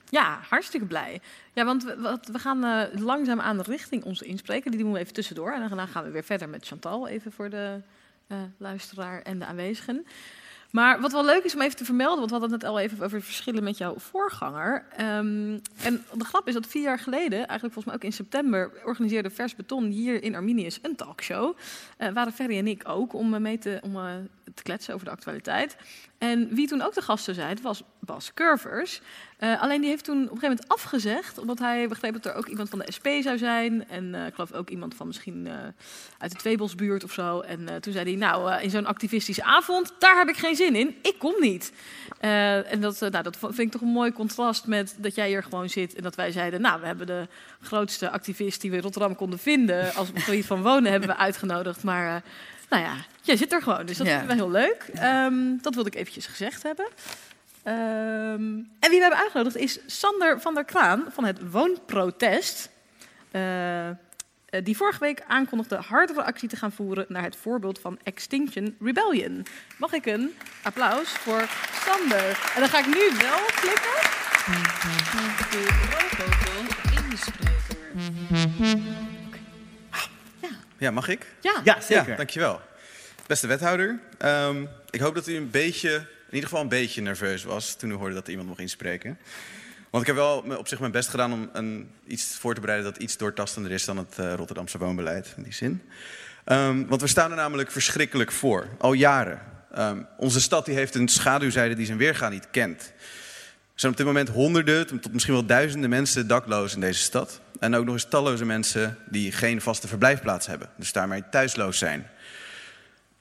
Ja, 0.10 0.40
hartstikke 0.50 0.86
blij. 0.86 1.22
Ja, 1.54 1.66
want 1.66 1.84
we, 1.84 2.20
we 2.32 2.40
gaan 2.40 2.64
eh, 2.64 3.00
langzaam 3.02 3.40
aan 3.40 3.62
richting 3.62 4.04
onze 4.04 4.26
inspreker. 4.26 4.72
Die 4.72 4.80
doen 4.80 4.92
we 4.92 5.00
even 5.00 5.14
tussendoor. 5.14 5.52
En 5.52 5.60
daarna 5.60 5.86
gaan 5.86 6.04
we 6.04 6.10
weer 6.10 6.24
verder 6.24 6.50
met 6.50 6.68
Chantal, 6.68 7.08
even 7.08 7.32
voor 7.32 7.50
de 7.50 7.82
eh, 8.28 8.38
luisteraar 8.58 9.22
en 9.22 9.40
de 9.40 9.46
aanwezigen. 9.46 10.06
Maar 10.72 11.02
wat 11.02 11.12
wel 11.12 11.26
leuk 11.26 11.44
is 11.44 11.56
om 11.56 11.62
even 11.62 11.78
te 11.78 11.86
vermelden, 11.86 12.18
want 12.18 12.32
we 12.32 12.38
hadden 12.38 12.52
het 12.52 12.62
net 12.62 12.72
al 12.72 12.80
even 12.80 13.06
over 13.06 13.22
verschillen 13.22 13.64
met 13.64 13.78
jouw 13.78 13.96
voorganger. 13.98 14.86
Ehm, 14.92 15.60
en 15.82 16.06
de 16.14 16.26
grap 16.26 16.48
is 16.48 16.54
dat 16.54 16.68
vier 16.68 16.82
jaar 16.82 17.00
geleden, 17.00 17.38
eigenlijk 17.38 17.74
volgens 17.74 17.86
mij 17.86 17.96
ook 17.96 18.04
in 18.04 18.14
september, 18.14 18.72
organiseerde 18.86 19.30
Vers 19.30 19.56
Beton 19.56 19.86
hier 19.86 20.24
in 20.24 20.36
Arminius 20.36 20.80
een 20.82 20.96
talkshow. 20.96 21.58
Eh 21.98 22.12
waren 22.12 22.34
Ferry 22.34 22.58
en 22.58 22.68
ik 22.68 22.90
ook 22.90 23.14
om 23.14 23.42
mee 23.42 23.58
te, 23.58 23.80
om, 23.84 23.94
te 24.54 24.64
kletsen 24.64 24.94
over 24.94 25.06
de 25.06 25.12
actualiteit. 25.12 25.78
En 26.20 26.56
wie 26.56 26.68
toen 26.68 26.82
ook 26.82 26.94
de 26.94 27.02
gast 27.02 27.24
zou 27.24 27.38
zijn, 27.38 27.58
was 27.62 27.84
Bas 28.00 28.34
Curvers. 28.34 29.02
Eh, 29.38 29.62
alleen 29.62 29.82
die 29.82 29.90
heeft 29.90 30.04
toen 30.04 30.16
op 30.16 30.22
een 30.22 30.28
gegeven 30.28 30.50
moment 30.50 30.68
afgezegd, 30.68 31.38
omdat 31.38 31.60
hij 31.60 31.88
begreep 31.88 32.14
dat 32.14 32.26
er 32.26 32.34
ook 32.34 32.48
iemand 32.48 32.70
van 32.70 32.80
de 32.80 32.92
SP 32.98 33.08
zou 33.22 33.38
zijn. 33.38 33.88
En 33.90 34.16
eh, 34.16 34.26
ik 34.26 34.34
geloof 34.34 34.54
ook 34.54 34.70
iemand 34.70 34.96
van 34.96 35.08
misschien 35.08 35.48
eh, 35.48 35.54
uit 36.18 36.32
de 36.32 36.38
Tweebosbuurt 36.38 37.04
of 37.04 37.12
zo. 37.12 37.40
En 37.40 37.82
toen 37.82 37.94
zei 37.94 38.10
hij, 38.10 38.20
nou, 38.20 38.62
in 38.62 38.70
zo'n 38.70 38.86
activistische 38.86 39.44
avond, 39.44 39.94
daar 40.00 40.18
heb 40.18 40.28
ik 40.28 40.38
geen 40.38 40.56
zin 40.56 40.76
in. 40.76 40.96
Ik 41.02 41.16
kom 41.20 41.34
niet. 41.40 41.72
En 42.20 42.82
dat, 42.82 43.00
nou, 43.00 43.24
dat 43.24 43.38
vind 43.40 43.60
ik 43.60 43.72
toch 43.72 43.82
een 43.82 43.88
mooi 43.88 44.12
contrast 44.12 44.68
met 44.68 44.96
dat 44.98 45.16
jij 45.16 45.28
hier 45.28 45.44
gewoon 45.44 45.70
zit. 45.70 45.96
En 45.96 46.04
dat 46.04 46.16
wij 46.16 46.32
zeiden, 46.32 46.62
nou, 46.62 46.80
we 46.80 46.86
hebben 46.86 47.08
de 47.08 47.28
grootste 47.62 48.10
activist 48.10 48.62
die 48.62 48.70
we 48.70 48.76
in 48.76 48.84
Rotterdam 48.84 49.16
konden 49.16 49.40
vinden. 49.40 49.94
Als 49.94 50.10
gebied 50.14 50.46
van 50.46 50.62
wonen 50.62 50.92
hebben 50.92 51.10
we 51.10 51.16
uitgenodigd. 51.16 51.84
Maar 51.84 52.24
nou 52.70 52.84
ja, 52.84 52.94
jij 53.22 53.38
zit 53.38 53.54
er 53.54 53.62
gewoon. 53.62 53.86
Dus 53.86 53.98
dat 53.98 54.08
Ja. 54.08 54.20
vind 54.20 54.32
ik 54.32 54.38
wel 54.38 54.46
heel 54.48 54.62
leuk. 54.62 54.84
Ehm, 54.94 55.58
dat 55.62 55.74
wilde 55.76 55.90
ik 55.90 55.96
eventjes 55.96 56.26
gezegd 56.28 56.64
hebben. 56.64 56.88
Ehm, 57.64 58.44
en 58.80 58.90
wie 58.90 58.90
we 58.98 59.02
hebben 59.02 59.20
uitgenodigd 59.20 59.56
is 59.56 59.80
Sander 59.86 60.42
van 60.42 60.54
der 60.54 60.64
Kraan 60.66 61.06
van 61.10 61.26
het 61.26 61.52
Woonprotest. 61.52 62.70
Eh, 63.32 63.88
eh, 63.90 63.96
die 64.64 64.78
vorige 64.78 65.00
week 65.00 65.24
aankondigde 65.28 65.76
hardere 65.76 66.24
actie 66.24 66.50
te 66.50 66.56
gaan 66.56 66.72
voeren 66.72 67.06
naar 67.08 67.24
het 67.24 67.36
voorbeeld 67.36 67.80
van 67.80 68.00
Extinction 68.04 68.76
Rebellion. 68.82 69.46
Mag 69.78 69.94
ik 69.94 70.06
een 70.06 70.36
applaus 70.64 71.10
voor 71.10 71.44
Sander? 71.86 72.52
En 72.56 72.60
dan 72.60 72.70
ga 72.70 72.80
ik 72.80 72.86
nu 72.86 73.18
wel 73.18 73.40
klikken. 73.62 74.08
De 75.52 75.68
inspreker. 77.12 79.09
Ja, 80.80 80.92
mag 80.92 81.08
ik? 81.08 81.26
Ja, 81.42 81.62
Ja, 81.64 81.82
zeker. 81.82 82.10
Ja, 82.10 82.16
dankjewel. 82.16 82.62
Beste 83.28 83.48
wethouder, 83.48 84.00
ehm, 84.18 84.66
ik 84.90 85.00
hoop 85.00 85.16
dat 85.16 85.28
u 85.28 85.36
een 85.36 85.50
beetje, 85.50 85.94
in 85.96 86.34
ieder 86.34 86.50
geval 86.50 86.64
een 86.64 86.70
beetje 86.70 87.02
nerveus 87.02 87.44
was 87.44 87.76
toen 87.76 87.90
u 87.90 87.94
hoorde 87.94 88.14
dat 88.14 88.24
er 88.24 88.30
iemand 88.30 88.48
mocht 88.48 88.60
inspreken. 88.60 89.18
Want 89.90 90.04
ik 90.04 90.08
heb 90.08 90.16
wel 90.16 90.38
op 90.58 90.68
zich 90.68 90.80
mijn 90.80 90.92
best 90.92 91.10
gedaan 91.10 91.34
om 91.34 91.50
een, 91.54 91.92
iets 92.08 92.38
voor 92.40 92.54
te 92.54 92.62
bereiden 92.62 92.92
dat 92.92 93.02
iets 93.02 93.18
doortastender 93.18 93.72
is 93.72 93.86
dan 93.86 93.98
het 93.98 94.18
eh, 94.18 94.34
Rotterdamse 94.34 94.78
woonbeleid 94.78 95.34
in 95.38 95.44
die 95.44 95.54
zin. 95.54 95.82
Ehm, 96.44 96.86
want 96.86 97.02
we 97.02 97.08
staan 97.08 97.30
er 97.30 97.36
namelijk 97.38 97.72
verschrikkelijk 97.72 98.32
voor, 98.32 98.68
al 98.78 98.94
jaren. 98.94 99.42
Ehm, 99.74 100.02
onze 100.18 100.42
stad 100.42 100.66
die 100.66 100.76
heeft 100.76 100.96
een 100.96 101.08
schaduwzijde 101.08 101.76
die 101.76 101.86
zijn 101.86 101.98
weerga 101.98 102.30
niet 102.30 102.48
kent. 102.52 102.82
Er 102.82 103.86
zijn 103.86 103.92
op 103.92 103.98
dit 103.98 104.08
moment 104.08 104.30
honderden 104.30 104.88
tot 105.02 105.14
misschien 105.14 105.34
wel 105.34 105.46
duizenden 105.46 105.90
mensen 105.90 106.28
dakloos 106.28 106.74
in 106.74 106.80
deze 106.80 107.02
stad. 107.02 107.42
En 107.60 107.76
ook 107.76 107.86
nog 107.86 107.94
eens 107.94 108.08
talloze 108.10 108.46
mensen 108.46 108.98
die 109.10 109.32
geen 109.32 109.62
vaste 109.62 109.88
verblijfplaats 109.88 110.48
hebben. 110.48 110.70
Dus 110.76 110.92
daarmee 110.92 111.24
thuisloos 111.32 111.78
zijn. 111.78 112.08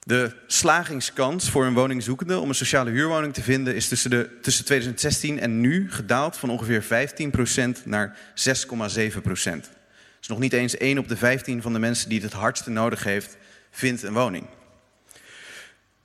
De 0.03 0.31
slagingskans 0.47 1.49
voor 1.49 1.65
een 1.65 1.73
woningzoekende 1.73 2.39
om 2.39 2.49
een 2.49 2.55
sociale 2.55 2.89
huurwoning 2.89 3.33
te 3.33 3.41
vinden... 3.41 3.75
is 3.75 3.87
tussen, 3.87 4.09
de, 4.09 4.37
tussen 4.41 4.65
2016 4.65 5.39
en 5.39 5.59
nu 5.59 5.91
gedaald 5.91 6.37
van 6.37 6.49
ongeveer 6.49 6.83
15% 6.83 7.83
naar 7.85 8.17
6,7%. 8.17 8.23
Dus 10.19 10.27
nog 10.27 10.39
niet 10.39 10.53
eens 10.53 10.77
1 10.77 10.97
op 10.97 11.07
de 11.07 11.17
15 11.17 11.61
van 11.61 11.73
de 11.73 11.79
mensen 11.79 12.09
die 12.09 12.21
het 12.21 12.31
het 12.31 12.41
hardste 12.41 12.69
nodig 12.69 13.03
heeft... 13.03 13.37
vindt 13.71 14.03
een 14.03 14.13
woning. 14.13 14.45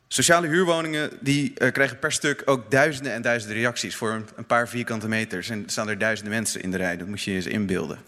Sociale 0.08 0.46
huurwoningen 0.46 1.10
die, 1.20 1.52
eh, 1.54 1.72
krijgen 1.72 1.98
per 1.98 2.12
stuk 2.12 2.42
ook 2.44 2.70
duizenden 2.70 3.12
en 3.12 3.22
duizenden 3.22 3.56
reacties 3.56 3.96
voor 3.96 4.22
een, 4.36 4.46
paar 4.46 4.68
vierkante 4.68 5.08
meters. 5.08 5.48
En 5.48 5.62
staan 5.66 5.88
er 5.88 5.98
duizenden 5.98 6.34
mensen 6.34 6.62
in 6.62 6.70
de 6.70 6.76
rij, 6.76 6.96
dat 6.96 7.06
moet 7.06 7.22
je 7.22 7.30
je 7.30 7.36
eens 7.36 7.46
inbeelden. 7.46 7.98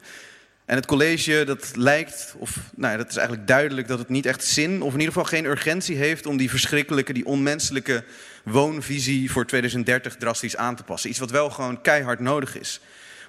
En 0.64 0.76
het 0.76 0.86
college, 0.86 1.44
dat 1.44 1.76
lijkt, 1.76 2.34
of 2.38 2.58
nou 2.74 2.96
dat 2.96 3.08
is 3.08 3.16
eigenlijk 3.16 3.48
duidelijk 3.48 3.88
dat 3.88 3.98
het 3.98 4.08
niet 4.08 4.26
echt 4.26 4.44
zin, 4.44 4.82
of 4.82 4.92
in 4.92 4.98
ieder 4.98 5.14
geval 5.14 5.28
geen 5.28 5.44
urgentie 5.44 5.96
heeft 5.96 6.26
om 6.26 6.36
die 6.36 6.50
verschrikkelijke, 6.50 7.12
die 7.12 7.26
onmenselijke 7.26 8.04
woonvisie 8.44 9.30
voor 9.30 9.46
2030 9.46 10.16
drastisch 10.16 10.56
aan 10.56 10.76
te 10.76 10.82
passen. 10.82 11.10
Iets 11.10 11.18
wat 11.18 11.30
wel 11.30 11.50
gewoon 11.50 11.80
keihard 11.80 12.20
nodig 12.20 12.58
is. 12.58 12.80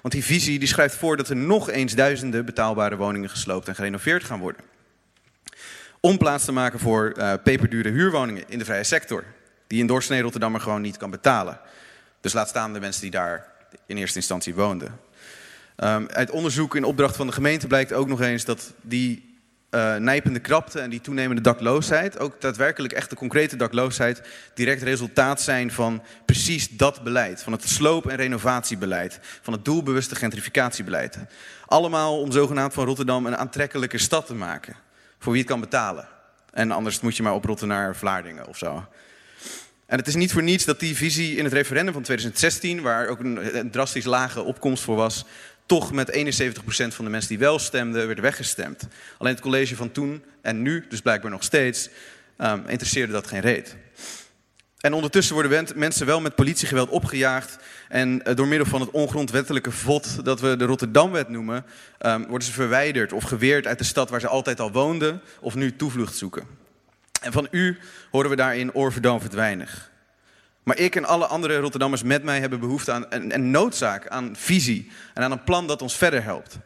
Want 0.02 0.14
die 0.14 0.24
visie 0.24 0.58
die 0.58 0.68
schrijft 0.68 0.94
voor 0.94 1.16
dat 1.16 1.28
er 1.28 1.36
nog 1.36 1.70
eens 1.70 1.94
duizenden 1.94 2.44
betaalbare 2.44 2.96
woningen 2.96 3.30
gesloopt 3.30 3.68
en 3.68 3.74
gerenoveerd 3.74 4.24
gaan 4.24 4.40
worden. 4.40 4.62
Om 6.00 6.18
plaats 6.18 6.44
te 6.44 6.52
maken 6.52 6.78
voor 6.78 7.10
eh, 7.10 7.32
peperdure 7.42 7.88
huurwoningen 7.88 8.44
in 8.48 8.58
de 8.58 8.64
vrije 8.64 8.84
sector. 8.84 9.24
Die 9.66 9.80
in 9.80 9.86
doorsnee 9.86 10.22
Rotterdammer 10.22 10.60
gewoon 10.60 10.80
niet 10.80 10.96
kan 10.96 11.10
betalen. 11.10 11.60
Dus 12.20 12.32
laat 12.32 12.48
staan 12.48 12.72
de 12.72 12.80
mensen 12.80 13.02
die 13.02 13.10
daar 13.10 13.46
in 13.86 13.96
eerste 13.96 14.18
instantie 14.18 14.54
woonden. 14.54 15.00
Um, 15.76 16.08
uit 16.08 16.30
onderzoek 16.30 16.76
in 16.76 16.84
opdracht 16.84 17.16
van 17.16 17.26
de 17.26 17.32
gemeente 17.32 17.66
blijkt 17.66 17.92
ook 17.92 18.08
nog 18.08 18.20
eens 18.20 18.44
dat 18.44 18.72
die 18.80 19.28
uh, 19.70 19.96
nijpende 19.96 20.38
krapte 20.38 20.80
en 20.80 20.90
die 20.90 21.00
toenemende 21.00 21.42
dakloosheid, 21.42 22.18
ook 22.18 22.40
daadwerkelijk 22.40 22.92
echte 22.92 23.14
concrete 23.14 23.56
dakloosheid, 23.56 24.22
direct 24.54 24.82
resultaat 24.82 25.40
zijn 25.40 25.72
van 25.72 26.02
precies 26.24 26.68
dat 26.68 27.02
beleid. 27.02 27.42
Van 27.42 27.52
het 27.52 27.68
sloop- 27.68 28.06
en 28.06 28.16
renovatiebeleid. 28.16 29.18
Van 29.42 29.52
het 29.52 29.64
doelbewuste 29.64 30.14
gentrificatiebeleid. 30.14 31.18
Allemaal 31.66 32.20
om 32.20 32.32
zogenaamd 32.32 32.74
van 32.74 32.84
Rotterdam 32.84 33.26
een 33.26 33.36
aantrekkelijke 33.36 33.98
stad 33.98 34.26
te 34.26 34.34
maken. 34.34 34.76
Voor 35.18 35.32
wie 35.32 35.40
het 35.40 35.50
kan 35.50 35.60
betalen. 35.60 36.08
En 36.52 36.70
anders 36.70 37.00
moet 37.00 37.16
je 37.16 37.22
maar 37.22 37.34
oprotten 37.34 37.68
naar 37.68 37.96
Vlaardingen 37.96 38.46
of 38.46 38.58
zo. 38.58 38.86
En 39.86 39.98
het 39.98 40.06
is 40.06 40.14
niet 40.14 40.32
voor 40.32 40.42
niets 40.42 40.64
dat 40.64 40.80
die 40.80 40.96
visie 40.96 41.36
in 41.36 41.44
het 41.44 41.52
referendum 41.52 41.92
van 41.92 42.02
2016, 42.02 42.82
waar 42.82 43.08
ook 43.08 43.18
een, 43.18 43.70
drastisch 43.70 44.04
lage 44.04 44.42
opkomst 44.42 44.82
voor 44.82 44.96
was, 44.96 45.24
toch 45.66 45.92
met 45.92 46.12
71% 46.12 46.56
van 46.88 47.04
de 47.04 47.10
mensen 47.10 47.28
die 47.28 47.38
wel 47.38 47.58
stemden, 47.58 48.06
werd 48.06 48.20
weggestemd. 48.20 48.88
Alleen 49.18 49.32
het 49.32 49.42
college 49.42 49.76
van 49.76 49.92
toen 49.92 50.24
en 50.42 50.62
nu, 50.62 50.84
dus 50.88 51.00
blijkbaar 51.00 51.30
nog 51.30 51.42
steeds, 51.42 51.88
um, 52.38 52.62
interesseerde 52.66 53.12
dat 53.12 53.26
geen 53.26 53.40
reet. 53.40 53.76
En 54.78 54.92
ondertussen 54.92 55.34
worden 55.34 55.66
mensen 55.74 56.06
wel 56.06 56.20
met 56.20 56.34
politiegeweld 56.34 56.88
opgejaagd. 56.88 57.56
En 57.88 58.22
uh, 58.24 58.34
door 58.34 58.46
middel 58.48 58.66
van 58.66 58.80
het 58.80 58.90
ongrondwettelijke 58.90 59.70
vod, 59.70 60.24
dat 60.24 60.40
we 60.40 60.56
de 60.56 60.64
Rotterdamwet 60.64 61.28
noemen, 61.28 61.64
um, 62.00 62.26
worden 62.26 62.46
ze 62.46 62.52
verwijderd 62.52 63.12
of 63.12 63.24
geweerd 63.24 63.66
uit 63.66 63.78
de 63.78 63.84
stad 63.84 64.10
waar 64.10 64.20
ze 64.20 64.28
altijd 64.28 64.60
al 64.60 64.72
woonden, 64.72 65.20
of 65.40 65.54
nu 65.54 65.76
toevlucht 65.76 66.16
zoeken. 66.16 66.46
En 67.22 67.32
van 67.32 67.48
u 67.50 67.78
horen 68.10 68.30
we 68.30 68.36
daarin 68.36 68.74
oorverdoovend 68.74 69.32
weinig. 69.32 69.90
Maar 70.62 70.78
ik 70.78 70.96
en 70.96 71.04
alle 71.04 71.26
andere 71.26 71.58
Rotterdammers 71.58 72.02
met 72.02 72.22
mij 72.22 72.40
hebben 72.40 72.60
behoefte 72.60 72.92
aan 72.92 73.06
een, 73.08 73.50
noodzaak, 73.50 74.08
aan 74.08 74.36
visie 74.36 74.90
en 75.14 75.22
aan 75.22 75.32
een 75.32 75.44
plan 75.44 75.66
dat 75.66 75.82
ons 75.82 75.96
verder 75.96 76.22
helpt. 76.22 76.58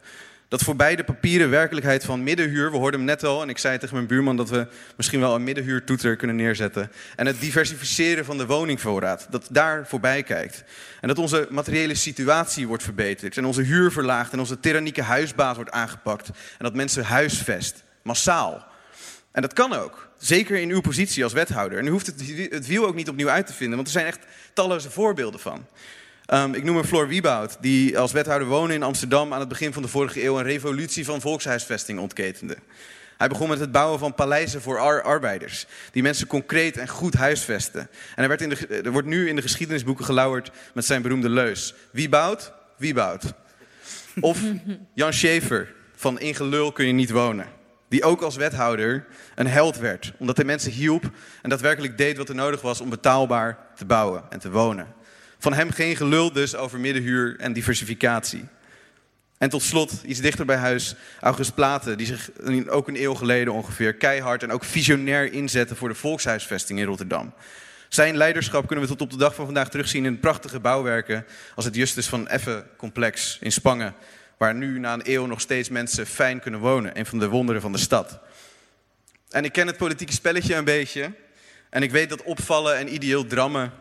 Dat 0.47 0.61
voorbij 0.61 0.95
de 0.95 1.03
papieren 1.03 1.49
werkelijkheid 1.49 2.05
van 2.05 2.23
middenhuur, 2.23 2.71
we 2.71 2.77
hoorden 2.77 2.99
hem 2.99 3.09
net 3.09 3.23
al 3.23 3.41
en 3.41 3.49
ik 3.49 3.57
zei 3.57 3.77
tegen 3.77 3.95
mijn 3.95 4.07
buurman 4.07 4.37
dat 4.37 4.49
we 4.49 4.67
misschien 4.97 5.19
wel 5.19 5.35
een 5.35 5.43
middenhuurtoeter 5.43 6.15
kunnen 6.15 6.35
neerzetten. 6.35 6.91
En 7.15 7.25
het 7.25 7.39
diversificeren 7.39 8.25
van 8.25 8.37
de 8.37 8.45
woningvoorraad, 8.45 9.27
dat 9.29 9.47
daar 9.51 9.87
voorbij 9.87 10.23
kijkt. 10.23 10.63
En 11.01 11.07
dat 11.07 11.17
onze 11.17 11.47
materiële 11.49 11.95
situatie 11.95 12.67
wordt 12.67 12.83
verbeterd 12.83 13.37
en 13.37 13.45
onze 13.45 13.61
huur 13.61 13.91
verlaagd 13.91 14.33
en 14.33 14.39
onze 14.39 14.59
tyrannieke 14.59 15.01
huisbaas 15.01 15.55
wordt 15.55 15.71
aangepakt. 15.71 16.27
En 16.27 16.63
dat 16.63 16.73
mensen 16.73 17.03
huisvest, 17.03 17.83
massaal. 18.01 18.71
En 19.31 19.41
dat 19.41 19.53
kan 19.53 19.73
ook. 19.73 20.09
Zeker 20.17 20.57
in 20.57 20.69
uw 20.69 20.81
positie 20.81 21.23
als 21.23 21.33
wethouder. 21.33 21.77
En 21.77 21.85
u 21.85 21.89
hoeft 21.89 22.05
het, 22.05 22.67
wiel 22.67 22.85
ook 22.85 22.95
niet 22.95 23.09
opnieuw 23.09 23.29
uit 23.29 23.47
te 23.47 23.53
vinden, 23.53 23.75
want 23.75 23.87
er 23.87 23.93
zijn 23.93 24.05
echt 24.05 24.25
talloze 24.53 24.91
voorbeelden 24.91 25.39
van. 25.39 25.65
Um, 26.27 26.53
ik 26.53 26.63
noem 26.63 26.77
een 26.77 26.85
Floor 26.85 27.07
Wieboud, 27.07 27.57
die 27.61 27.99
als 27.99 28.11
wethouder 28.11 28.47
woonde 28.47 28.73
in 28.73 28.83
Amsterdam 28.83 29.33
aan 29.33 29.39
het 29.39 29.49
begin 29.49 29.73
van 29.73 29.81
de 29.81 29.87
vorige 29.87 30.23
eeuw 30.23 30.37
een 30.37 30.43
revolutie 30.43 31.05
van 31.05 31.21
volkshuisvesting 31.21 31.99
ontketende. 31.99 32.57
Hij 33.17 33.27
begon 33.27 33.49
met 33.49 33.59
het 33.59 33.71
bouwen 33.71 33.99
van 33.99 34.13
paleizen 34.13 34.61
voor 34.61 34.79
arbeiders, 35.03 35.65
die 35.91 36.03
mensen 36.03 36.27
concreet 36.27 36.77
en 36.77 36.87
goed 36.87 37.13
huisvesten. 37.13 37.81
En 37.81 37.89
hij 38.15 38.27
werd 38.27 38.41
in 38.41 38.49
de, 38.49 38.67
er 38.67 38.91
wordt 38.91 39.07
nu 39.07 39.29
in 39.29 39.35
de 39.35 39.41
geschiedenisboeken 39.41 40.05
gelauwerd 40.05 40.51
met 40.73 40.85
zijn 40.85 41.01
beroemde 41.01 41.29
leus. 41.29 41.73
Wie 41.91 42.09
bouwt? 42.09 42.53
Wie 42.77 42.93
bouwt? 42.93 43.33
Of 44.19 44.39
Jan 44.93 45.13
Schaefer, 45.13 45.73
van 45.95 46.19
In 46.19 46.35
gelul 46.35 46.71
kun 46.71 46.85
je 46.85 46.93
niet 46.93 47.11
wonen 47.11 47.47
die 47.93 48.03
ook 48.03 48.21
als 48.21 48.35
wethouder 48.35 49.05
een 49.35 49.47
held 49.47 49.77
werd. 49.77 50.13
Omdat 50.17 50.37
hij 50.37 50.45
mensen 50.45 50.71
hielp 50.71 51.03
en 51.41 51.49
daadwerkelijk 51.49 51.97
deed 51.97 52.17
wat 52.17 52.29
er 52.29 52.35
nodig 52.35 52.61
was 52.61 52.81
om 52.81 52.89
betaalbaar 52.89 53.57
te 53.75 53.85
bouwen 53.85 54.23
en 54.29 54.39
te 54.39 54.51
wonen. 54.51 54.87
Van 55.43 55.53
hem 55.53 55.71
geen 55.71 55.95
gelul 55.95 56.31
dus 56.31 56.55
over 56.55 56.79
middenhuur 56.79 57.35
en 57.39 57.53
diversificatie. 57.53 58.45
En 59.37 59.49
tot 59.49 59.61
slot, 59.61 59.91
iets 60.05 60.19
dichter 60.19 60.45
bij 60.45 60.55
huis, 60.55 60.95
August 61.19 61.53
Platen, 61.55 61.97
die 61.97 62.07
zich 62.07 62.29
ook 62.67 62.87
een 62.87 63.01
eeuw 63.01 63.13
geleden 63.13 63.53
ongeveer 63.53 63.93
keihard 63.93 64.43
en 64.43 64.51
ook 64.51 64.63
visionair 64.63 65.33
inzette 65.33 65.75
voor 65.75 65.89
de 65.89 65.95
volkshuisvesting 65.95 66.79
in 66.79 66.85
Rotterdam. 66.85 67.33
Zijn 67.89 68.17
leiderschap 68.17 68.67
kunnen 68.67 68.85
we 68.85 68.91
tot 68.91 69.01
op 69.01 69.11
de 69.11 69.17
dag 69.17 69.35
van 69.35 69.45
vandaag 69.45 69.69
terugzien 69.69 70.05
in 70.05 70.19
prachtige 70.19 70.59
bouwwerken 70.59 71.25
als 71.55 71.65
het 71.65 71.75
Justus 71.75 72.07
van 72.07 72.27
Effen 72.27 72.65
complex 72.77 73.37
in 73.41 73.51
Spangen, 73.51 73.95
waar 74.37 74.55
nu 74.55 74.79
na 74.79 74.93
een 74.93 75.09
eeuw 75.11 75.25
nog 75.25 75.41
steeds 75.41 75.69
mensen 75.69 76.07
fijn 76.07 76.39
kunnen 76.39 76.59
wonen. 76.59 76.99
Een 76.99 77.05
van 77.05 77.19
de 77.19 77.29
wonderen 77.29 77.61
van 77.61 77.71
de 77.71 77.77
stad. 77.77 78.19
En 79.29 79.45
ik 79.45 79.51
ken 79.51 79.67
het 79.67 79.77
politieke 79.77 80.13
spelletje 80.13 80.55
een 80.55 80.63
beetje. 80.63 81.11
En 81.69 81.83
ik 81.83 81.91
weet 81.91 82.09
dat 82.09 82.23
opvallen 82.23 82.77
en 82.77 82.93
ideeel 82.93 83.25
drammen, 83.25 83.71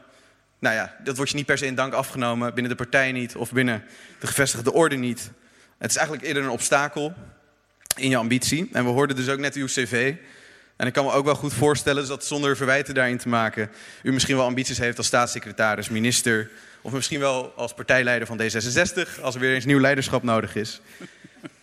nou 0.62 0.75
ja, 0.75 0.96
dat 1.05 1.16
wordt 1.16 1.31
je 1.31 1.37
niet 1.37 1.46
per 1.46 1.59
se 1.59 1.66
in 1.66 1.75
dank 1.75 1.92
afgenomen. 1.92 2.55
Binnen 2.55 2.77
de 2.77 2.83
partij 2.83 3.12
niet 3.12 3.37
of 3.37 3.53
binnen 3.53 3.85
de 4.18 4.27
gevestigde 4.27 4.72
orde 4.72 4.96
niet. 4.96 5.31
Het 5.79 5.90
is 5.90 5.96
eigenlijk 5.96 6.27
eerder 6.27 6.42
een 6.42 6.51
obstakel 6.51 7.14
in 7.96 8.09
je 8.09 8.16
ambitie. 8.16 8.68
En 8.72 8.85
we 8.85 8.90
hoorden 8.90 9.16
dus 9.16 9.29
ook 9.29 9.38
net 9.38 9.55
uw 9.55 9.66
cv. 9.66 10.14
En 10.77 10.87
ik 10.87 10.92
kan 10.92 11.05
me 11.05 11.12
ook 11.12 11.25
wel 11.25 11.35
goed 11.35 11.55
voorstellen 11.55 12.09
dat 12.09 12.25
zonder 12.25 12.57
verwijten 12.57 12.94
daarin 12.94 13.18
te 13.18 13.29
maken... 13.29 13.70
u 14.03 14.12
misschien 14.12 14.37
wel 14.37 14.44
ambities 14.44 14.79
heeft 14.79 14.98
als 14.98 15.07
staatssecretaris, 15.07 15.88
minister 15.88 16.51
of 16.83 16.92
misschien 16.92 17.20
wel 17.20 17.53
als 17.57 17.75
partijleider 17.75 18.27
van 18.27 18.40
D66, 18.40 19.20
als 19.20 19.35
er 19.35 19.40
weer 19.40 19.55
eens 19.55 19.64
nieuw 19.64 19.81
leiderschap 19.81 20.22
nodig 20.22 20.55
is. 20.55 20.81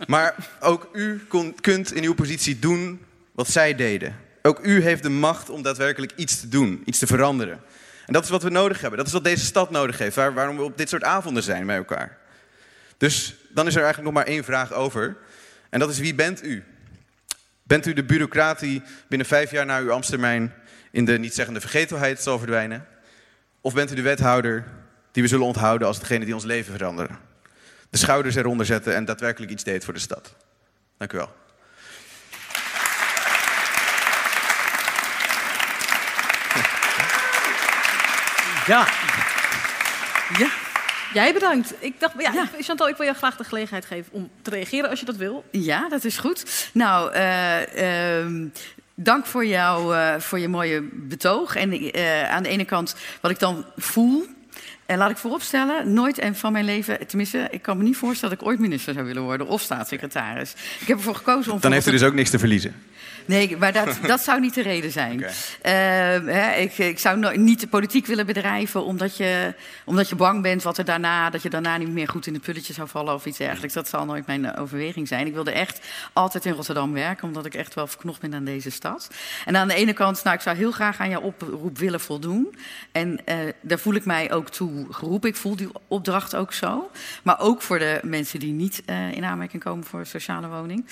Maar 0.08 0.36
ook 0.60 0.90
u 0.94 1.26
kunt 1.62 1.94
in 1.94 2.04
uw 2.04 2.14
positie 2.14 2.60
doen 2.60 3.06
wat 3.32 3.50
zij 3.50 3.76
deden. 3.76 4.16
Ook 4.42 4.60
u 4.60 4.82
heeft 4.82 5.04
de 5.04 5.10
macht 5.10 5.50
om 5.50 5.62
daadwerkelijk 5.62 6.12
iets 6.16 6.40
te 6.40 6.50
doen, 6.50 6.82
iets 6.86 7.00
te 7.00 7.08
veranderen. 7.08 7.62
En 8.10 8.16
dat 8.16 8.24
is 8.24 8.30
wat 8.30 8.44
we 8.44 8.50
nodig 8.50 8.82
hebben. 8.82 8.98
Dat 8.98 9.08
is 9.08 9.14
wat 9.14 9.24
deze 9.24 9.46
stad 9.46 9.72
nodig 9.72 9.98
heeft. 9.98 10.16
Waar, 10.16 10.34
waarom 10.34 10.58
we 10.58 10.64
op 10.64 10.78
dit 10.78 10.90
soort 10.90 11.04
avonden 11.04 11.44
zijn 11.44 11.66
met 11.66 11.78
elkaar. 11.78 12.18
Dus 12.98 13.36
dan 13.50 13.68
is 13.68 13.76
er 13.76 13.84
eigenlijk 13.84 14.14
nog 14.14 14.24
maar 14.24 14.34
één 14.34 14.44
vraag 14.44 14.74
over. 14.74 15.18
En 15.70 15.80
dat 15.80 15.90
is 15.90 16.00
wie 16.00 16.16
bent 16.16 16.44
u? 16.44 16.64
Bent 17.64 17.86
u 17.86 17.94
de 17.94 18.04
bureaucraat 18.04 18.60
die 18.60 18.82
binnen 19.08 19.28
vijf 19.28 19.52
jaar 19.52 19.66
na 19.66 19.80
uw 19.80 19.92
ambtstermijn 19.92 20.54
in 20.92 21.06
de 21.06 21.18
niet 21.20 21.34
zeggende 21.34 21.60
vergetelheid 21.60 22.22
zal 22.22 22.38
verdwijnen? 22.38 22.86
Of 23.62 23.74
bent 23.74 23.92
u 23.92 23.96
de 23.96 24.02
wethouder 24.02 24.66
die 25.12 25.24
we 25.24 25.30
zullen 25.30 25.46
onthouden 25.46 25.88
als 25.88 26.00
degene 26.00 26.26
die 26.26 26.34
ons 26.34 26.44
leven 26.44 26.74
veranderen. 26.74 27.20
De 27.90 27.98
schouders 27.98 28.36
eronder 28.36 28.66
zetten 28.66 28.96
en 28.96 29.06
daadwerkelijk 29.06 29.52
iets 29.52 29.64
deed 29.64 29.84
voor 29.84 29.94
de 29.94 30.00
stad. 30.00 30.36
Dank 30.98 31.14
u 31.14 31.18
wel. 31.18 31.36
Ja. 38.70 38.88
Ja. 40.38 40.50
Jij 41.14 41.34
bedankt. 41.34 41.74
Ik 41.80 42.00
dacht, 42.00 42.14
ja, 42.18 42.32
Ja. 42.32 42.50
Chantal, 42.60 42.90
ik 42.90 42.96
wil 42.96 43.06
jou 43.06 43.18
graag 43.18 43.38
de 43.38 43.44
gelegenheid 43.44 43.86
geven 43.86 44.14
om 44.14 44.30
te 44.42 44.50
reageren 44.50 44.90
als 44.90 45.00
je 45.00 45.06
dat 45.06 45.16
wil. 45.16 45.44
Ja, 45.52 45.90
dat 45.90 46.04
is 46.04 46.18
goed. 46.18 46.70
Nou, 46.74 47.14
eh, 47.14 48.20
ehm, 48.20 48.48
dank 48.96 49.26
voor, 49.26 49.46
jou, 49.46 49.96
eh, 49.96 50.20
voor 50.20 50.40
je 50.40 50.48
mooie 50.48 50.82
betoog. 50.94 51.56
En 51.56 51.72
eh, 51.72 52.30
aan 52.30 52.44
de 52.44 52.50
ene 52.50 52.66
kant, 52.66 52.96
wat 53.22 53.32
ik 53.32 53.40
dan 53.40 53.66
voel. 53.78 54.28
En 54.90 54.98
laat 54.98 55.10
ik 55.10 55.18
vooropstellen, 55.18 55.94
nooit 55.94 56.18
en 56.18 56.36
van 56.36 56.52
mijn 56.52 56.66
leven, 56.66 57.08
tenminste, 57.08 57.48
ik 57.52 57.62
kan 57.62 57.78
me 57.78 57.84
niet 57.84 57.98
voorstellen 57.98 58.36
dat 58.36 58.44
ik 58.44 58.52
ooit 58.52 58.60
minister 58.60 58.94
zou 58.94 59.06
willen 59.06 59.22
worden 59.22 59.48
of 59.48 59.62
staatssecretaris. 59.62 60.54
Ik 60.80 60.88
heb 60.88 60.98
ervoor 60.98 61.16
gekozen 61.16 61.54
om. 61.54 61.60
Dan 61.60 61.72
heeft 61.72 61.88
u 61.88 61.92
dus 61.92 62.04
ook 62.04 62.14
niks 62.14 62.30
te 62.30 62.40
verliezen. 62.40 62.76
Nee, 63.30 63.58
maar 63.58 63.74
dat, 63.74 63.98
dat 64.14 64.22
zou 64.22 64.40
niet 64.40 64.54
de 64.54 64.62
reden 64.62 64.92
zijn. 64.92 65.24
Ehm, 65.62 66.26
hè, 66.26 66.56
ik, 66.56 66.78
ik 66.78 67.00
zou 67.00 67.20
no- 67.20 67.36
niet 67.36 67.60
de 67.60 67.68
politiek 67.68 68.06
willen 68.06 68.26
bedrijven 68.26 68.84
omdat 68.84 69.18
je, 69.18 69.54
omdat 69.86 70.10
je 70.10 70.16
bang 70.16 70.42
bent 70.42 70.64
wat 70.64 70.78
er 70.78 70.86
daarna, 70.86 71.30
dat 71.30 71.42
je 71.42 71.50
daarna 71.50 71.78
niet 71.78 71.92
meer 71.92 72.08
goed 72.08 72.28
in 72.28 72.34
de 72.34 72.40
pulletje 72.40 72.74
zou 72.74 72.88
vallen 72.88 73.14
of 73.14 73.26
iets 73.26 73.38
dergelijks. 73.38 73.74
Dat 73.74 73.90
zal 73.90 74.06
nooit 74.06 74.28
mijn 74.28 74.46
eh, 74.46 74.62
overweging 74.62 75.08
zijn. 75.08 75.28
Ik 75.28 75.34
wilde 75.34 75.52
echt 75.52 75.80
altijd 76.14 76.46
in 76.46 76.54
Rotterdam 76.54 76.94
werken, 76.94 77.28
omdat 77.28 77.46
ik 77.46 77.54
echt 77.54 77.74
wel 77.74 77.88
verknocht 77.88 78.22
ben 78.22 78.34
aan 78.34 78.44
deze 78.44 78.70
stad. 78.70 79.10
En 79.46 79.58
aan 79.58 79.68
de 79.68 79.74
ene 79.74 79.94
kant, 79.94 80.24
nou, 80.24 80.36
ik 80.36 80.42
zou 80.42 80.58
heel 80.58 80.72
graag 80.72 81.00
aan 81.00 81.10
jouw 81.10 81.22
oproep 81.22 81.78
willen 81.78 82.00
voldoen. 82.00 82.56
En 82.92 83.26
eh, 83.26 83.38
daar 83.62 83.80
voel 83.80 83.94
ik 83.94 84.06
mij 84.06 84.32
ook 84.32 84.50
toe 84.50 84.79
geroepen. 84.90 85.30
Ik 85.30 85.36
voel 85.36 85.56
die 85.56 85.70
opdracht 85.88 86.36
ook 86.36 86.54
zo. 86.54 86.90
Maar 87.24 87.40
ook 87.40 87.62
voor 87.62 87.80
de 87.80 88.00
mensen 88.04 88.40
die 88.40 88.52
niet 88.52 88.82
eh, 88.86 89.12
in 89.12 89.24
aanmerking 89.24 89.64
komen 89.64 89.84
voor 89.84 90.00
een 90.00 90.06
sociale 90.06 90.48
woning. 90.48 90.86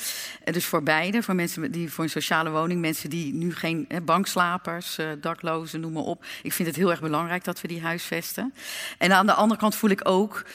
Eh, 0.44 0.54
dus 0.54 0.66
voor 0.66 0.84
beide, 0.84 1.24
voor 1.24 1.36
mensen 1.36 1.72
die 1.72 1.92
voor 1.92 2.04
een 2.04 2.10
sociale 2.10 2.50
woning, 2.50 2.82
mensen 2.82 3.10
die 3.10 3.34
nu 3.34 3.56
geen 3.56 3.86
hè, 3.88 4.02
bankslapers, 4.02 4.98
eh, 4.98 5.06
daklozen, 5.22 5.80
noem 5.80 5.92
maar 5.92 6.04
op. 6.04 6.26
Ik 6.44 6.54
vind 6.54 6.68
het 6.68 6.78
heel 6.78 6.90
erg 6.90 7.02
belangrijk 7.02 7.44
dat 7.44 7.62
we 7.62 7.68
die 7.68 7.82
huisvesten. 7.82 8.54
En 8.98 9.12
aan 9.12 9.26
de 9.26 9.34
andere 9.34 9.60
kant 9.60 9.76
voel 9.76 9.90
ik 9.90 10.02
ook 10.04 10.46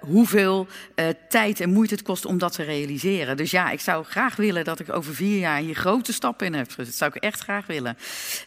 hoeveel 0.00 0.66
tijd 1.28 1.60
en 1.60 1.72
moeite 1.72 1.94
het 1.94 2.02
kost 2.02 2.26
om 2.26 2.38
dat 2.38 2.52
te 2.52 2.62
realiseren. 2.62 3.36
Dus 3.36 3.50
ja, 3.50 3.70
ik 3.70 3.80
zou 3.80 4.04
graag 4.04 4.36
willen 4.36 4.64
dat 4.64 4.80
ik 4.80 4.92
over 4.92 5.14
vier 5.14 5.38
jaar 5.38 5.58
hier 5.58 5.74
grote 5.74 6.12
stappen 6.12 6.46
in 6.46 6.54
heb 6.54 6.68
gezet. 6.68 6.86
Dat 6.86 6.94
zou 6.94 7.12
ik 7.14 7.22
echt 7.22 7.40
graag 7.40 7.66
willen. 7.66 7.96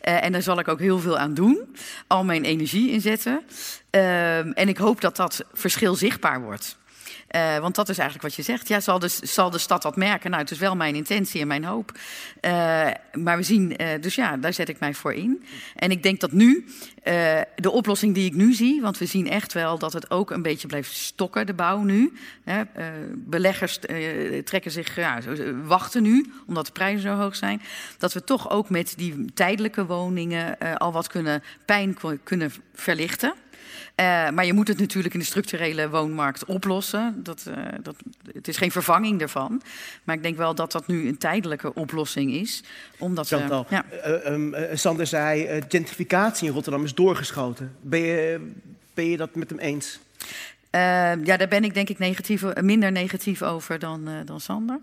En 0.02 0.32
daar 0.32 0.42
zal 0.42 0.60
ik 0.60 0.68
ook 0.68 0.80
heel 0.80 1.00
veel 1.00 1.18
aan 1.18 1.34
doen. 1.34 1.76
Al 2.08 2.24
mijn 2.24 2.44
energie 2.44 2.92
inzetten. 2.92 3.42
Ehm, 3.96 4.52
en 4.52 4.68
ik 4.68 4.78
hoop 4.78 5.02
dat 5.02 5.16
dat 5.16 5.46
verschil 5.54 5.96
zichtbaar 5.96 6.42
wordt. 6.42 6.78
Eh, 7.28 7.58
want 7.58 7.76
dat 7.76 7.90
is 7.90 7.98
eigenlijk 7.98 8.28
wat 8.28 8.36
je 8.36 8.52
zegt. 8.52 8.68
Ja, 8.68 8.80
zal 8.80 9.00
de, 9.00 9.10
zal 9.22 9.50
de 9.50 9.58
stad 9.58 9.82
dat 9.82 9.96
merken? 9.96 10.30
Nou, 10.30 10.42
het 10.42 10.52
is 10.52 10.58
wel 10.58 10.76
mijn 10.76 10.96
intentie 10.96 11.42
en 11.42 11.48
mijn 11.48 11.64
hoop. 11.64 11.92
Eh, 12.42 12.88
maar 13.14 13.38
we 13.38 13.44
zien, 13.44 13.78
eh, 13.78 14.02
dus 14.02 14.16
ja, 14.16 14.38
daar 14.38 14.54
zet 14.54 14.70
ik 14.70 14.80
mij 14.80 14.94
voor 14.94 15.14
in. 15.14 15.44
En 15.76 15.92
ik 15.92 16.04
denk 16.04 16.20
dat 16.20 16.32
nu, 16.32 16.66
de 17.56 17.72
oplossing 17.72 18.14
die 18.14 18.26
ik 18.26 18.34
nu 18.34 18.54
zie, 18.54 18.82
want 18.82 18.98
we 18.98 19.06
zien 19.06 19.30
echt 19.30 19.54
wel 19.54 19.78
dat 19.78 19.94
het 19.94 20.12
ook 20.12 20.32
een 20.32 20.42
beetje 20.42 20.68
blijft 20.68 20.94
stokken, 20.94 21.46
de 21.46 21.54
bouw 21.54 21.82
nu. 21.82 22.14
Hè, 22.44 22.62
beleggers 23.16 23.80
trekken 24.44 24.72
zich, 24.72 24.96
wachten 25.64 26.04
nu, 26.04 26.34
omdat 26.48 26.66
de 26.66 26.72
prijzen 26.72 27.02
zo 27.02 27.16
hoog 27.16 27.36
zijn. 27.36 27.62
Dat 27.98 28.14
we 28.14 28.24
toch 28.24 28.50
ook 28.50 28.70
met 28.70 28.94
die 28.98 29.26
tijdelijke 29.34 29.86
woningen 29.86 30.58
al 30.78 30.92
wat 30.92 31.08
kunnen, 31.08 31.44
pijn 31.66 31.98
kunnen 32.24 32.52
verlichten. 32.74 33.34
Eh, 33.96 34.30
maar 34.30 34.46
je 34.46 34.54
moet 34.54 34.68
het 34.68 34.80
natuurlijk 34.80 35.14
in 35.14 35.20
de 35.20 35.26
structurele 35.26 35.90
woonmarkt 35.90 36.46
oplossen. 36.46 37.20
Dat, 37.24 37.46
eh, 37.48 37.64
dat, 37.82 37.96
het 38.34 38.48
is 38.48 38.58
geen 38.58 38.72
vervanging 38.72 39.20
daarvan. 39.20 39.62
Maar 40.04 40.16
ik 40.16 40.24
denk 40.24 40.38
wel 40.38 40.56
dat 40.56 40.72
dat 40.72 40.88
nu 40.88 41.08
een 41.08 41.18
tijdelijke 41.18 41.74
oplossing 41.74 42.32
is. 42.32 42.64
Omdat 42.98 43.28
Chantal, 43.28 43.66
ja. 43.70 43.86
eh, 43.90 44.26
ehm, 44.26 44.54
eh, 44.54 44.76
Sander 44.78 45.08
zei, 45.08 45.46
eh, 45.46 45.64
gentrificatie 45.68 46.48
in 46.48 46.54
Rotterdam 46.54 46.84
is 46.84 46.94
doorgeschoten. 46.94 47.76
Ben 47.82 48.00
je, 48.00 48.52
ben 48.94 49.10
je 49.10 49.18
dat 49.18 49.36
met 49.36 49.50
hem 49.50 49.60
eens? 49.60 50.00
Eh, 50.76 50.82
ja, 51.24 51.38
daar 51.38 51.48
ben 51.48 51.64
ik 51.64 51.74
denk 51.74 51.90
ik 51.90 52.00
negatief, 52.00 52.44
minder 52.62 52.92
negatief 52.92 53.42
over 53.42 53.80
dan, 53.80 54.08
eh, 54.08 54.14
dan 54.26 54.40
Sander. 54.40 54.80